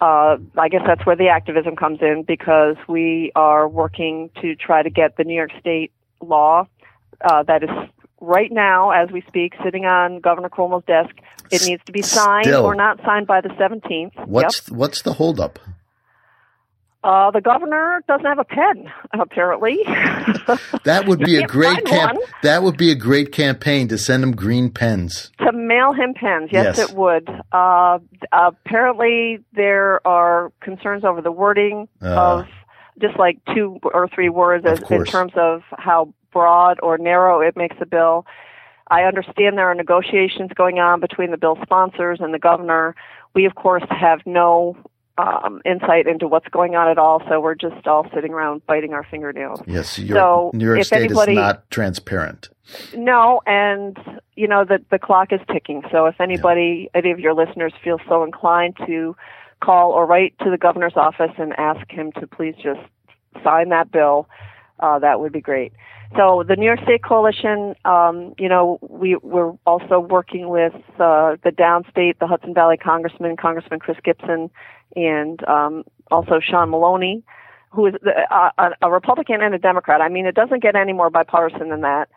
uh, 0.00 0.36
I 0.56 0.68
guess 0.68 0.82
that's 0.86 1.04
where 1.04 1.16
the 1.16 1.28
activism 1.28 1.76
comes 1.76 2.00
in 2.00 2.22
because 2.22 2.76
we 2.88 3.32
are 3.34 3.68
working 3.68 4.30
to 4.40 4.54
try 4.54 4.82
to 4.82 4.90
get 4.90 5.16
the 5.16 5.24
New 5.24 5.34
York 5.34 5.50
State 5.60 5.92
law 6.20 6.66
uh, 7.20 7.42
that 7.44 7.62
is 7.62 7.70
right 8.20 8.50
now, 8.50 8.90
as 8.90 9.10
we 9.10 9.22
speak, 9.22 9.54
sitting 9.64 9.84
on 9.84 10.20
Governor 10.20 10.48
Cuomo's 10.48 10.84
desk. 10.86 11.14
It 11.50 11.66
needs 11.66 11.82
to 11.86 11.92
be 11.92 12.02
signed 12.02 12.44
Still. 12.44 12.64
or 12.64 12.74
not 12.74 13.00
signed 13.04 13.26
by 13.26 13.40
the 13.40 13.48
17th. 13.50 14.14
Yep. 14.14 14.28
What's 14.28 14.70
what's 14.70 15.02
the 15.02 15.14
holdup? 15.14 15.58
Uh, 17.04 17.30
the 17.30 17.40
governor 17.40 18.02
doesn't 18.08 18.26
have 18.26 18.38
a 18.40 18.44
pen, 18.44 18.90
apparently. 19.12 19.78
That 20.84 21.06
would 21.06 21.18
be 21.20 21.36
a 21.36 21.46
great 21.46 21.84
camp. 21.84 22.18
That 22.42 22.62
would 22.62 22.78
be 22.78 22.90
a 22.90 22.94
great 22.94 23.32
campaign 23.32 23.88
to 23.88 23.98
send 23.98 24.22
him 24.22 24.34
green 24.34 24.70
pens. 24.70 25.30
to 25.40 25.52
mail 25.52 25.92
him 25.92 26.14
pens. 26.14 26.48
Yes, 26.50 26.78
Yes. 26.78 26.90
it 26.90 26.96
would. 26.96 27.28
Uh, 27.52 27.98
apparently, 28.32 29.44
there 29.52 30.06
are 30.06 30.50
concerns 30.60 31.04
over 31.04 31.20
the 31.20 31.32
wording 31.32 31.88
Uh. 32.02 32.06
of 32.40 32.46
just 32.98 33.18
like 33.18 33.38
two 33.54 33.78
or 33.82 34.08
three 34.08 34.28
words 34.30 34.64
as, 34.66 34.80
in 34.90 35.04
terms 35.04 35.32
of 35.36 35.62
how 35.76 36.12
broad 36.32 36.78
or 36.82 36.96
narrow 36.98 37.40
it 37.40 37.56
makes 37.56 37.76
a 37.80 37.86
bill. 37.86 38.26
I 38.90 39.02
understand 39.02 39.58
there 39.58 39.70
are 39.70 39.74
negotiations 39.74 40.50
going 40.54 40.78
on 40.78 40.98
between 41.00 41.30
the 41.30 41.36
bill 41.36 41.58
sponsors 41.62 42.18
and 42.20 42.32
the 42.32 42.38
governor. 42.38 42.94
We, 43.34 43.44
of 43.44 43.54
course, 43.54 43.84
have 43.90 44.20
no 44.26 44.76
um, 45.18 45.60
insight 45.64 46.06
into 46.06 46.28
what's 46.28 46.48
going 46.48 46.76
on 46.76 46.88
at 46.88 46.96
all, 46.98 47.22
so 47.28 47.40
we're 47.40 47.54
just 47.54 47.86
all 47.86 48.06
sitting 48.14 48.32
around 48.32 48.64
biting 48.66 48.92
our 48.92 49.04
fingernails. 49.04 49.60
Yes, 49.66 49.98
your, 49.98 50.16
So, 50.16 50.50
New 50.54 50.64
York 50.64 50.84
State 50.84 51.04
anybody- 51.04 51.32
is 51.32 51.38
not 51.38 51.70
transparent. 51.70 52.48
No, 52.94 53.40
and 53.46 53.96
you 54.36 54.46
know 54.46 54.64
that 54.64 54.88
the 54.90 54.98
clock 54.98 55.32
is 55.32 55.40
ticking. 55.50 55.82
So 55.90 56.06
if 56.06 56.20
anybody, 56.20 56.90
any 56.94 57.10
of 57.10 57.18
your 57.18 57.34
listeners, 57.34 57.72
feel 57.82 57.98
so 58.08 58.22
inclined 58.24 58.76
to 58.86 59.16
call 59.60 59.90
or 59.92 60.06
write 60.06 60.34
to 60.40 60.50
the 60.50 60.58
governor's 60.58 60.96
office 60.96 61.32
and 61.38 61.58
ask 61.58 61.90
him 61.90 62.12
to 62.12 62.26
please 62.26 62.54
just 62.62 62.80
sign 63.42 63.70
that 63.70 63.90
bill, 63.90 64.28
uh, 64.80 64.98
that 64.98 65.18
would 65.20 65.32
be 65.32 65.40
great. 65.40 65.72
So 66.16 66.42
the 66.46 66.56
New 66.56 66.64
York 66.64 66.80
State 66.82 67.02
Coalition, 67.02 67.74
um, 67.84 68.34
you 68.38 68.48
know, 68.48 68.78
we 68.82 69.16
we're 69.16 69.52
also 69.66 70.00
working 70.00 70.48
with 70.48 70.74
uh, 70.98 71.36
the 71.44 71.50
downstate, 71.50 72.18
the 72.18 72.26
Hudson 72.26 72.54
Valley 72.54 72.76
Congressman, 72.76 73.36
Congressman 73.36 73.78
Chris 73.78 73.98
Gibson, 74.02 74.50
and 74.96 75.46
um, 75.46 75.84
also 76.10 76.40
Sean 76.40 76.70
Maloney, 76.70 77.22
who 77.70 77.86
is 77.86 77.94
the, 78.02 78.12
uh, 78.34 78.70
a, 78.80 78.90
Republican 78.90 79.42
and 79.42 79.54
a 79.54 79.58
Democrat. 79.58 80.00
I 80.00 80.08
mean, 80.08 80.24
it 80.26 80.34
doesn't 80.34 80.62
get 80.62 80.76
any 80.76 80.94
more 80.94 81.10
bipartisan 81.10 81.68
than 81.68 81.82
that 81.82 82.08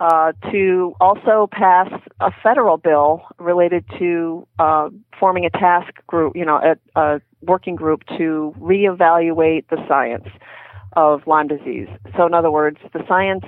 uh, 0.00 0.32
to 0.50 0.94
also 1.00 1.48
pass 1.52 1.90
a 2.20 2.30
federal 2.42 2.76
bill 2.78 3.22
related 3.38 3.84
to 3.98 4.46
uh, 4.58 4.88
forming 5.18 5.44
a 5.44 5.50
task 5.50 5.92
group, 6.06 6.36
you 6.36 6.44
know, 6.44 6.56
a, 6.56 7.00
a 7.00 7.20
working 7.42 7.76
group 7.76 8.02
to 8.18 8.54
reevaluate 8.58 9.64
the 9.68 9.76
science 9.88 10.28
of 10.96 11.26
Lyme 11.26 11.48
disease. 11.48 11.88
So, 12.16 12.26
in 12.26 12.34
other 12.34 12.50
words, 12.50 12.78
the 12.92 13.04
science, 13.06 13.44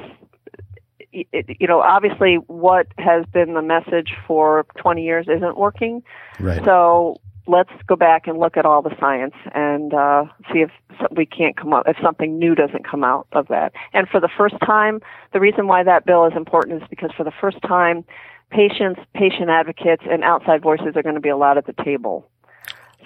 you 1.13 1.67
know, 1.67 1.81
obviously 1.81 2.37
what 2.47 2.87
has 2.99 3.25
been 3.33 3.55
the 3.55 3.63
message 3.63 4.15
for 4.27 4.67
20 4.77 5.03
years 5.03 5.27
isn't 5.29 5.57
working. 5.57 6.03
Right. 6.39 6.63
So 6.65 7.17
let's 7.47 7.71
go 7.87 7.97
back 7.97 8.27
and 8.27 8.39
look 8.39 8.57
at 8.57 8.67
all 8.67 8.83
the 8.83 8.95
science 9.01 9.35
and 9.55 9.95
uh, 9.95 10.27
see 10.53 10.61
if 10.61 10.71
we 11.11 11.25
can't 11.25 11.57
come 11.57 11.73
up 11.73 11.89
if 11.89 11.97
something 12.03 12.39
new 12.39 12.55
doesn't 12.55 12.87
come 12.89 13.03
out 13.03 13.27
of 13.33 13.49
that. 13.49 13.73
And 13.95 14.07
for 14.09 14.21
the 14.21 14.29
first 14.37 14.57
time, 14.65 15.01
the 15.33 15.41
reason 15.41 15.67
why 15.67 15.83
that 15.83 16.05
bill 16.05 16.27
is 16.27 16.35
important 16.37 16.83
is 16.83 16.89
because 16.89 17.11
for 17.17 17.25
the 17.25 17.33
first 17.41 17.61
time, 17.63 18.05
patients, 18.51 19.01
patient 19.15 19.49
advocates, 19.49 20.03
and 20.09 20.23
outside 20.23 20.63
voices 20.63 20.95
are 20.95 21.03
going 21.03 21.15
to 21.15 21.21
be 21.21 21.29
allowed 21.29 21.59
at 21.59 21.67
the 21.67 21.85
table. 21.85 22.29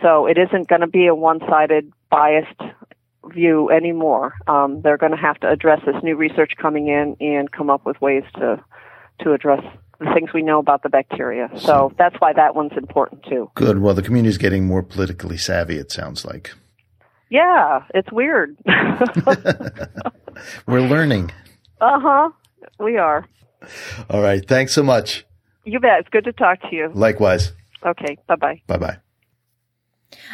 So 0.00 0.26
it 0.26 0.36
isn't 0.36 0.68
going 0.68 0.80
to 0.80 0.88
be 0.88 1.06
a 1.06 1.14
one-sided, 1.14 1.92
biased 2.10 2.60
view 3.26 3.70
anymore. 3.70 4.34
Um, 4.48 4.80
they're 4.82 4.98
going 4.98 5.12
to 5.12 5.18
have 5.18 5.38
to 5.40 5.48
address 5.50 5.80
this 5.86 5.96
new 6.02 6.16
research 6.16 6.52
coming 6.60 6.88
in 6.88 7.16
and 7.20 7.50
come 7.50 7.70
up 7.70 7.84
with 7.86 8.00
ways 8.00 8.24
to 8.36 8.62
to 9.20 9.32
address 9.32 9.62
the 10.00 10.06
things 10.14 10.30
we 10.34 10.42
know 10.42 10.58
about 10.58 10.82
the 10.82 10.88
bacteria. 10.88 11.48
So 11.56 11.92
that's 11.96 12.16
why 12.18 12.32
that 12.32 12.56
one's 12.56 12.72
important 12.76 13.22
too. 13.28 13.50
Good. 13.54 13.78
Well, 13.78 13.94
the 13.94 14.02
community 14.02 14.30
is 14.30 14.38
getting 14.38 14.66
more 14.66 14.82
politically 14.82 15.36
savvy. 15.36 15.76
It 15.78 15.92
sounds 15.92 16.24
like 16.24 16.52
Yeah, 17.30 17.84
it's 17.94 18.10
weird. 18.10 18.56
we're 20.66 20.80
learning. 20.80 21.30
uh 21.80 22.00
huh. 22.00 22.30
We 22.80 22.96
are. 22.98 23.26
All 24.10 24.22
right. 24.22 24.46
Thanks 24.46 24.72
so 24.72 24.82
much. 24.82 25.24
You 25.64 25.78
bet. 25.78 26.00
It's 26.00 26.08
good 26.08 26.24
to 26.24 26.32
talk 26.32 26.60
to 26.62 26.74
you. 26.74 26.90
Likewise. 26.94 27.52
Okay. 27.86 28.16
Bye 28.26 28.36
bye. 28.36 28.62
Bye 28.66 28.78
bye. 28.78 28.96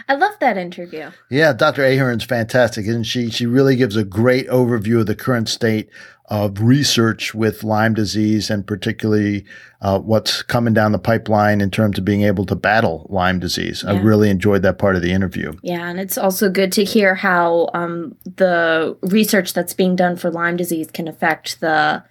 I 0.09 0.15
love 0.15 0.35
that 0.41 0.57
interview. 0.57 1.11
Yeah, 1.31 1.53
Dr. 1.53 1.83
Ahern's 1.85 2.25
fantastic, 2.25 2.87
isn't 2.87 3.05
she? 3.05 3.31
She 3.31 3.47
really 3.47 3.77
gives 3.77 3.97
a 3.97 4.05
great 4.05 4.49
overview 4.49 5.01
of 5.01 5.07
the 5.07 5.15
current 5.15 5.49
state 5.49 5.89
of 6.31 6.61
research 6.61 7.35
with 7.35 7.65
Lyme 7.65 7.95
disease 7.95 8.51
and 8.51 8.67
particularly 8.67 9.47
uh, 9.81 9.99
what's 9.99 10.43
coming 10.43 10.75
down 10.75 10.93
the 10.93 10.99
pipeline 10.99 11.61
in 11.61 11.71
terms 11.71 11.99
of 11.99 12.05
being 12.05 12.23
able 12.23 12.45
to 12.45 12.55
battle 12.55 13.07
Lyme 13.09 13.41
disease. 13.41 13.83
I 13.83 13.99
really 13.99 14.29
enjoyed 14.29 14.63
that 14.63 14.79
part 14.79 14.95
of 14.95 15.03
the 15.03 15.13
interview. 15.13 15.55
Yeah, 15.63 15.89
and 15.89 15.99
it's 15.99 16.19
also 16.19 16.51
good 16.51 16.71
to 16.73 16.85
hear 16.85 17.15
how 17.15 17.71
um, 17.73 18.15
the 18.25 18.97
research 19.03 19.55
that's 19.55 19.73
being 19.73 19.97
done 19.97 20.17
for 20.17 20.31
Lyme 20.31 20.59
disease 20.59 20.91
can 20.91 21.09
affect 21.09 21.61
the 21.61 22.05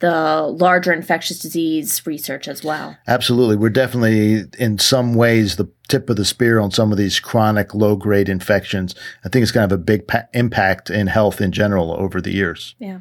the 0.00 0.42
larger 0.42 0.92
infectious 0.92 1.38
disease 1.38 2.06
research 2.06 2.46
as 2.46 2.62
well. 2.62 2.96
Absolutely. 3.06 3.56
We're 3.56 3.70
definitely, 3.70 4.44
in 4.58 4.78
some 4.78 5.14
ways, 5.14 5.56
the 5.56 5.70
tip 5.88 6.08
of 6.08 6.16
the 6.16 6.24
spear 6.24 6.60
on 6.60 6.70
some 6.70 6.92
of 6.92 6.98
these 6.98 7.18
chronic 7.18 7.74
low 7.74 7.96
grade 7.96 8.28
infections. 8.28 8.94
I 9.24 9.28
think 9.28 9.42
it's 9.42 9.52
going 9.52 9.68
to 9.68 9.72
have 9.74 9.80
a 9.80 9.82
big 9.82 10.06
pa- 10.06 10.26
impact 10.34 10.90
in 10.90 11.08
health 11.08 11.40
in 11.40 11.50
general 11.52 11.92
over 11.92 12.20
the 12.20 12.32
years. 12.32 12.74
Yeah. 12.78 13.00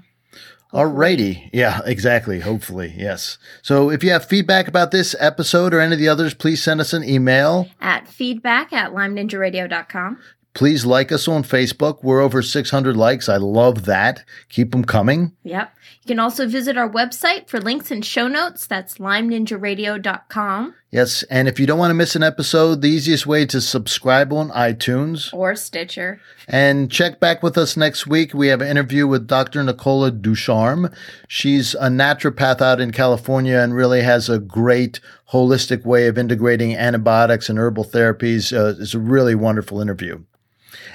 Alrighty. 0.73 1.49
Yeah, 1.53 1.81
exactly. 1.85 2.41
Hopefully. 2.41 2.93
Yes. 2.97 3.37
So 3.61 3.89
if 3.89 4.03
you 4.03 4.11
have 4.11 4.25
feedback 4.25 4.67
about 4.67 4.91
this 4.91 5.15
episode 5.19 5.73
or 5.73 5.79
any 5.79 5.93
of 5.93 5.99
the 5.99 6.09
others, 6.09 6.33
please 6.33 6.61
send 6.61 6.81
us 6.81 6.93
an 6.93 7.03
email. 7.03 7.67
At 7.79 8.07
feedback 8.07 8.73
at 8.73 8.91
lymeninjaradio.com. 8.91 10.19
Please 10.53 10.85
like 10.85 11.11
us 11.11 11.27
on 11.27 11.43
Facebook. 11.43 12.03
We're 12.03 12.19
over 12.19 12.41
600 12.41 12.97
likes. 12.97 13.29
I 13.29 13.37
love 13.37 13.85
that. 13.85 14.25
Keep 14.49 14.71
them 14.71 14.83
coming. 14.83 15.33
Yep. 15.43 15.71
You 16.07 16.15
can 16.15 16.19
also 16.21 16.47
visit 16.47 16.77
our 16.77 16.89
website 16.89 17.49
for 17.49 17.59
links 17.59 17.91
and 17.91 18.05
show 18.05 18.29
notes. 18.29 18.65
That's 18.65 18.97
lymeninjaradio.com. 18.97 20.73
Yes, 20.89 21.23
and 21.23 21.49
if 21.49 21.59
you 21.59 21.67
don't 21.67 21.79
want 21.79 21.89
to 21.89 21.95
miss 21.95 22.15
an 22.15 22.23
episode, 22.23 22.81
the 22.81 22.87
easiest 22.87 23.27
way 23.27 23.45
to 23.47 23.59
subscribe 23.59 24.31
on 24.31 24.49
iTunes 24.51 25.33
or 25.33 25.53
Stitcher. 25.53 26.21
And 26.47 26.89
check 26.89 27.19
back 27.19 27.43
with 27.43 27.57
us 27.57 27.75
next 27.75 28.07
week. 28.07 28.33
We 28.33 28.47
have 28.47 28.61
an 28.61 28.69
interview 28.69 29.05
with 29.05 29.27
Dr. 29.27 29.61
Nicola 29.65 30.09
Ducharme. 30.09 30.89
She's 31.27 31.73
a 31.73 31.89
naturopath 31.89 32.61
out 32.61 32.79
in 32.79 32.91
California 32.91 33.59
and 33.59 33.75
really 33.75 34.01
has 34.03 34.29
a 34.29 34.39
great 34.39 35.01
holistic 35.33 35.83
way 35.83 36.07
of 36.07 36.17
integrating 36.17 36.73
antibiotics 36.73 37.49
and 37.49 37.59
herbal 37.59 37.83
therapies. 37.83 38.57
Uh, 38.57 38.81
it's 38.81 38.93
a 38.93 38.99
really 38.99 39.35
wonderful 39.35 39.81
interview. 39.81 40.23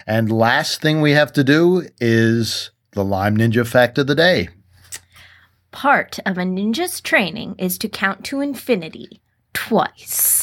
And 0.07 0.33
last 0.33 0.81
thing 0.81 1.03
we 1.03 1.11
have 1.11 1.35
to 1.35 1.45
do 1.45 1.87
is 2.01 2.71
the 2.93 3.05
Lyme 3.05 3.37
Ninja 3.37 3.67
fact 3.67 3.99
of 3.99 4.07
the 4.07 4.15
day. 4.15 4.49
Part 5.73 6.19
of 6.27 6.37
a 6.37 6.43
ninja's 6.43 7.01
training 7.01 7.55
is 7.59 7.79
to 7.79 7.89
count 7.89 8.25
to 8.27 8.41
infinity 8.41 9.23
twice. 9.55 10.43